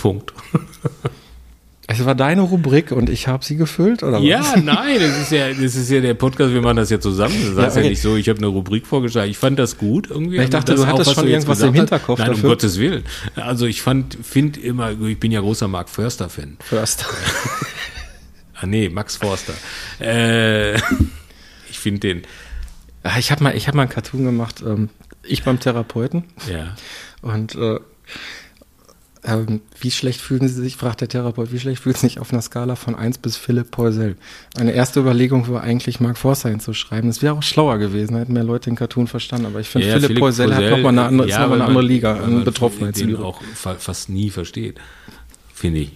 [0.00, 0.32] Punkt.
[1.86, 4.62] Es war deine Rubrik und ich habe sie gefüllt, oder Ja, was?
[4.62, 7.34] nein, das ist ja, das ist ja der Podcast, wir machen das ja zusammen.
[7.34, 7.88] Das heißt Ja, ja, okay.
[7.90, 9.28] nicht so, ich habe eine Rubrik vorgeschlagen.
[9.30, 10.38] Ich fand das gut irgendwie.
[10.38, 11.74] Ich dachte, Das du auch, hattest was schon irgendwas im.
[11.74, 12.50] Hinterkopf Nein, um dafür.
[12.50, 13.02] Gottes Willen.
[13.34, 16.56] Also ich fand, finde immer, ich bin ja großer Mark Förster-Fan.
[16.60, 17.06] Förster.
[18.62, 19.54] Ah nee, Max Forster.
[20.00, 20.74] Äh,
[21.70, 22.22] ich finde den,
[23.02, 24.90] Ja, Ich habe mal, ich hab mal einen Cartoon gemacht, ähm,
[25.22, 26.24] ich beim Therapeuten.
[26.46, 26.74] ja.
[27.22, 27.80] Und äh,
[29.24, 32.32] ähm, wie schlecht fühlen Sie sich, fragt der Therapeut, wie schlecht fühlen Sie sich auf
[32.32, 34.16] einer Skala von 1 bis Philipp Poisel?
[34.58, 37.08] Eine erste Überlegung war eigentlich, Mark Forster hinzuschreiben.
[37.10, 39.46] Das wäre auch schlauer gewesen, hätten mehr Leute den Cartoon verstanden.
[39.46, 41.48] Aber ich finde, Ja, Philipp, Philipp Poisel hat Poisel, nochmal eine andere, ist ja, noch
[41.48, 43.16] mal eine andere man- Liga an man Betroffenheitsliga.
[43.18, 44.78] den auch fa fast nie versteht.
[45.54, 45.92] Finde ich.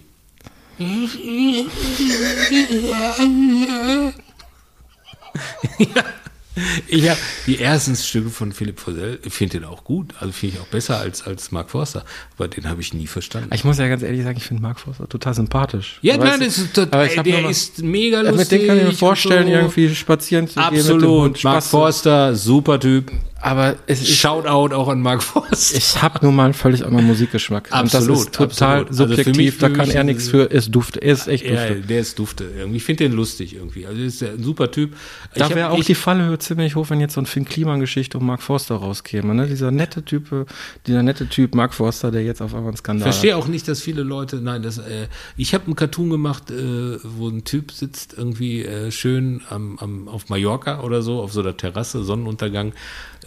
[6.87, 10.55] Ich habe die ersten Stücke von Philipp Forsell, ich finde den auch gut, also finde
[10.55, 12.03] ich auch besser als, als Mark Forster,
[12.37, 13.49] aber den habe ich nie verstanden.
[13.53, 15.99] Ich muss ja ganz ehrlich sagen, ich finde Mark Forster total sympathisch.
[16.01, 18.37] ja, Aber nein, das ist total, ich der ist mega lustig.
[18.37, 19.53] mit dem kann ich mir vorstellen, so.
[19.53, 20.65] irgendwie spazieren zu gehen.
[20.71, 23.11] mit dem Absolut, Mark Forster, super Typ.
[23.45, 25.77] Aber es ist, Shoutout auch an Mark Forster.
[25.77, 27.65] ich habe nun mal einen völlig anderen Musikgeschmack.
[27.71, 28.87] und das Absolut, ist total absolut.
[28.89, 30.49] Also subjektiv, mich- da kann er ist nichts für.
[30.51, 31.81] Es dufte, er ist echt Ja, dufte.
[31.87, 32.77] der ist dufte irgendwie.
[32.77, 33.85] Ich finde den lustig irgendwie.
[33.85, 34.95] Also ist ein super Typ.
[35.33, 38.17] Ich Da wäre auch ich- die Fallhöhe ziemlich hoch, wenn jetzt so ein Finn Kliman-Geschichte
[38.17, 39.35] um Mark Forster rauskäme.
[39.35, 39.45] Ne?
[39.47, 40.47] Dieser nette Typ,
[40.87, 43.67] dieser nette Typ Mark Forster, der jetzt auf einmal einen Skandal Ich verstehe auch nicht,
[43.67, 45.07] dass viele Leute, nein, das, äh,
[45.37, 50.07] ich habe einen Cartoon gemacht, äh, wo ein Typ sitzt irgendwie äh, schön am, am,
[50.07, 52.73] auf Mallorca oder so, auf so einer Terrasse, Sonnenuntergang,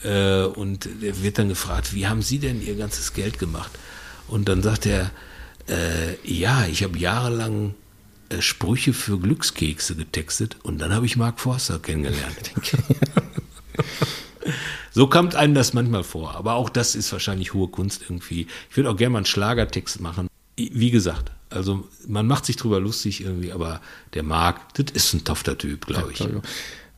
[0.04, 3.70] äh, und der wird dann gefragt, wie haben Sie denn Ihr ganzes Geld gemacht?
[4.28, 5.10] Und dann sagt er,
[5.68, 7.74] äh, ja, ich habe jahrelang
[8.28, 12.52] äh, Sprüche für Glückskekse getextet und dann habe ich Mark Forster kennengelernt.
[14.98, 16.34] So kommt einem das manchmal vor.
[16.34, 18.48] Aber auch das ist wahrscheinlich hohe Kunst irgendwie.
[18.68, 20.26] Ich würde auch gerne mal einen Schlagertext machen.
[20.56, 23.80] Wie gesagt, also man macht sich drüber lustig irgendwie, aber
[24.14, 26.26] der Marc, das ist ein tofter Typ, glaube ich.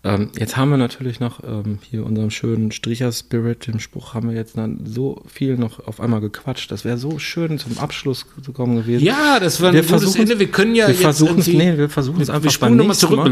[0.02, 4.36] Ähm, jetzt haben wir natürlich noch ähm, hier unseren schönen Stricher-Spirit, den Spruch haben wir
[4.36, 6.70] jetzt dann so viel noch auf einmal gequatscht.
[6.70, 9.04] Das wäre so schön zum Abschluss zu kommen gewesen.
[9.04, 10.38] Ja, das war ein wir gutes versuchen, Ende.
[10.38, 12.86] Wir können ja wir jetzt versuchen es, nee, wir versuchen es einfach wir spulen beim
[12.86, 13.18] nächsten zurück.
[13.18, 13.24] Mal.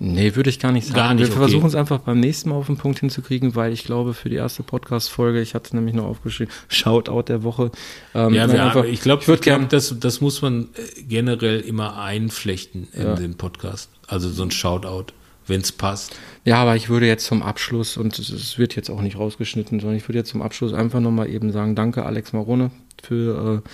[0.00, 0.96] Nee, würde ich gar nicht sagen.
[0.96, 1.38] Gar nicht, wir okay.
[1.38, 4.36] versuchen es einfach beim nächsten Mal auf den Punkt hinzukriegen, weil ich glaube, für die
[4.36, 7.70] erste Podcast-Folge, ich hatte nämlich noch aufgeschrieben, Shoutout der Woche.
[8.16, 11.60] Ähm, Ja, wir, einfach- ich glaube, ich würde gerne das, das muss man äh, generell
[11.60, 13.90] immer einflechten in den Podcast.
[14.06, 15.12] Also so ein Shoutout,
[15.46, 16.16] wenn es passt.
[16.44, 19.96] Ja, aber ich würde jetzt zum Abschluss, und es- wird jetzt auch nicht rausgeschnitten, sondern
[19.96, 22.70] ich würde jetzt zum Abschluss einfach nochmal eben sagen, danke Alex Marone
[23.02, 23.68] für äh,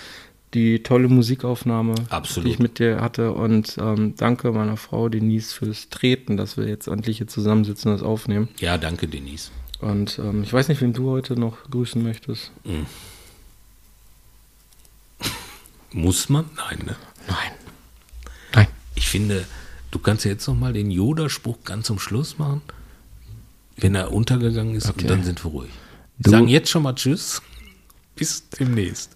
[0.53, 2.47] die tolle Musikaufnahme, Absolut.
[2.47, 3.31] die ich mit dir hatte.
[3.33, 7.97] Und ähm, danke meiner Frau Denise fürs Treten, dass wir jetzt endlich hier zusammensitzen und
[7.99, 8.49] das aufnehmen.
[8.59, 9.51] Ja, danke, Denise.
[9.79, 12.51] Und ähm, ich weiß nicht, wen du heute noch grüßen möchtest.
[15.93, 16.45] Muss man?
[16.55, 16.95] Nein, ne?
[17.27, 17.51] Nein.
[18.53, 18.67] Nein.
[18.95, 19.45] Ich finde,
[19.91, 22.61] du kannst ja jetzt noch mal den Yoda-Spruch ganz zum Schluss machen,
[23.77, 25.01] wenn er untergegangen ist, Okay.
[25.01, 25.69] und dann sind wir ruhig.
[26.17, 27.41] Wir sagen jetzt schon mal Tschüss.
[28.15, 29.11] Bis demnächst.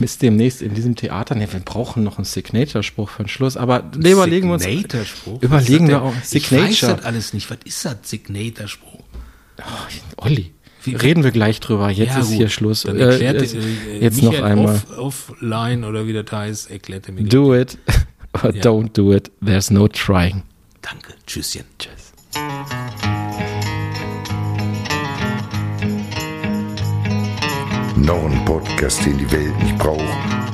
[0.00, 1.34] Bis demnächst in diesem Theater.
[1.34, 4.64] Ne, wir brauchen noch einen Signature-Spruch für den Schluss, aber überlegen wir uns.
[4.64, 5.42] Signature-Spruch?
[5.42, 6.12] Überlegen wir auch.
[6.12, 6.22] denn?
[6.32, 6.96] Ich weiß Signature.
[6.96, 7.50] das alles nicht.
[7.50, 9.00] Was ist das Signature-Spruch?
[10.18, 10.52] Olli,
[10.84, 11.88] Wie- reden wir gleich drüber.
[11.90, 12.36] Jetzt Ja, ist gut.
[12.36, 12.82] hier Schluss.
[12.82, 14.74] Dann Äh, erklärt jetzt äh, jetzt noch einmal.
[14.74, 17.24] Off, offline oder wie das heißt, erklärt er mir.
[17.24, 17.78] Do it
[18.44, 18.62] or Ja.
[18.62, 19.30] don't do it.
[19.44, 20.42] There's no trying.
[20.82, 21.14] Danke.
[21.26, 21.64] Tschüsschen.
[21.78, 22.12] Tschüss.
[27.96, 30.00] Noch ein Podcast, den die Welt nicht braucht.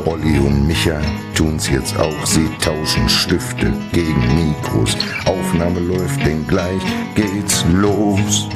[0.07, 1.01] Olli und Micha
[1.35, 2.27] tun's jetzt auch.
[2.27, 4.97] Sie tauschen Stifte gegen Mikros.
[5.27, 6.83] Aufnahme läuft, denn gleich
[7.15, 8.49] geht's los.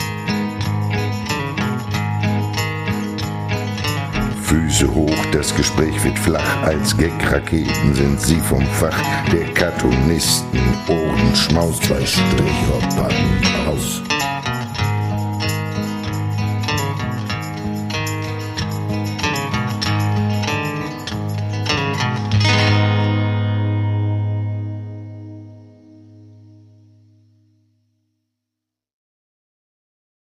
[4.47, 6.63] Füße hoch, das Gespräch wird flach.
[6.63, 8.97] Als Gag-Raketen sind sie vom Fach
[9.33, 10.61] der Cartoonisten.
[10.87, 14.03] Ohren schmaus, zwei Stricher packen aus.